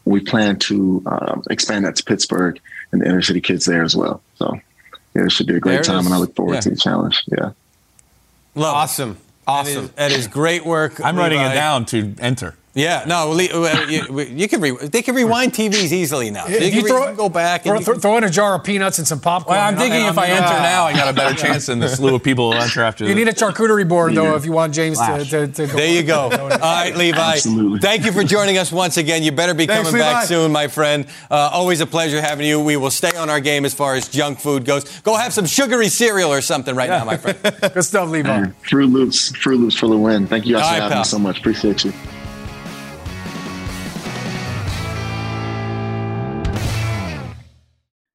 we 0.04 0.20
plan 0.20 0.58
to 0.60 1.02
uh, 1.06 1.40
expand 1.50 1.84
that 1.84 1.96
to 1.96 2.04
Pittsburgh 2.04 2.60
and 2.90 3.00
the 3.00 3.06
inner 3.06 3.22
city 3.22 3.40
kids 3.40 3.64
there 3.64 3.82
as 3.82 3.94
well. 3.96 4.20
So 4.36 4.58
yeah, 5.14 5.24
it 5.24 5.32
should 5.32 5.46
be 5.46 5.54
a 5.56 5.60
great 5.60 5.80
it 5.80 5.84
time. 5.84 6.00
is. 6.00 6.06
And 6.06 6.14
I 6.14 6.18
look 6.18 6.34
forward 6.34 6.54
Yeah. 6.54 6.60
to 6.60 6.70
the 6.70 6.76
challenge. 6.76 7.22
Yeah. 7.26 7.50
Love 8.54 8.74
it. 8.74 8.78
Awesome. 8.78 9.18
That 9.46 9.66
is, 9.66 9.90
that 9.92 10.12
is 10.12 10.26
great 10.28 10.64
work. 10.64 11.00
I'm 11.04 11.16
writing 11.16 11.40
it 11.40 11.54
down 11.54 11.84
to 11.86 12.14
enter. 12.18 12.54
Yeah, 12.74 13.04
no, 13.06 13.28
Le- 13.28 13.48
well, 13.60 13.90
you, 13.90 14.20
you 14.20 14.48
can 14.48 14.62
re- 14.62 14.70
they 14.70 15.02
can 15.02 15.14
rewind 15.14 15.52
TVs 15.52 15.92
easily 15.92 16.30
now. 16.30 16.44
So 16.46 16.52
you, 16.52 16.56
If 16.56 16.62
can 16.62 16.72
you 16.72 16.82
re- 16.84 16.88
throw- 16.90 17.10
you 17.10 17.16
go 17.16 17.28
back 17.28 17.64
Throw, 17.64 17.76
and 17.76 17.84
throw, 17.84 17.94
throw 17.98 18.16
in 18.16 18.24
a 18.24 18.30
jar 18.30 18.54
of 18.54 18.64
peanuts 18.64 18.96
and 18.98 19.06
some 19.06 19.20
popcorn. 19.20 19.58
Well, 19.58 19.68
I'm 19.68 19.76
thinking 19.76 20.00
if 20.06 20.16
I 20.16 20.28
enter 20.28 20.46
uh, 20.46 20.62
now, 20.62 20.84
I 20.84 20.94
got 20.94 21.08
a 21.08 21.12
better 21.12 21.34
chance 21.36 21.66
than 21.66 21.80
the 21.80 21.88
slew 21.94 22.14
of 22.14 22.22
people 22.22 22.50
who 22.50 22.58
enter 22.58 22.82
after 22.82 23.04
You 23.04 23.10
the 23.10 23.14
need 23.14 23.28
a 23.28 23.34
charcuterie 23.34 23.86
board, 23.86 24.14
though, 24.14 24.34
if 24.36 24.46
you 24.46 24.52
want 24.52 24.72
James 24.72 24.98
to, 24.98 25.22
to, 25.22 25.48
to 25.48 25.66
go. 25.66 25.72
There 25.74 25.92
you 25.92 26.02
go. 26.02 26.20
All 26.30 26.48
right, 26.48 26.96
Levi. 26.96 27.18
Absolutely. 27.18 27.80
Thank 27.80 28.06
you 28.06 28.12
for 28.12 28.24
joining 28.24 28.56
us 28.56 28.72
once 28.72 28.96
again. 28.96 29.22
You 29.22 29.32
better 29.32 29.52
be 29.52 29.66
Thanks, 29.66 29.90
coming 29.90 30.00
back 30.00 30.24
soon, 30.24 30.50
my 30.50 30.66
friend. 30.68 31.06
Uh, 31.30 31.50
always 31.52 31.82
a 31.82 31.86
pleasure 31.86 32.22
having 32.22 32.46
you. 32.46 32.58
We 32.58 32.78
will 32.78 32.90
stay 32.90 33.14
on 33.18 33.28
our 33.28 33.40
game 33.40 33.66
as 33.66 33.74
far 33.74 33.96
as 33.96 34.08
junk 34.08 34.40
food 34.40 34.64
goes. 34.64 35.00
Go 35.00 35.14
have 35.14 35.34
some 35.34 35.44
sugary 35.44 35.88
cereal 35.88 36.32
or 36.32 36.40
something 36.40 36.74
right 36.74 36.88
now, 36.88 37.04
my 37.04 37.18
friend. 37.18 37.38
Good 37.74 37.82
stuff, 37.84 38.08
Levi. 38.08 38.46
Froot 38.66 38.90
Loops, 38.90 39.30
Froot 39.32 39.58
Loops 39.60 39.76
for 39.76 39.88
the 39.88 39.98
win. 39.98 40.26
Thank 40.26 40.46
you 40.46 40.54
guys 40.54 40.62
All 40.62 40.68
for 40.68 40.72
right, 40.72 40.82
having 40.82 40.92
pal. 40.94 41.00
me 41.02 41.04
so 41.04 41.18
much. 41.18 41.38
Appreciate 41.40 41.84
you. 41.84 41.92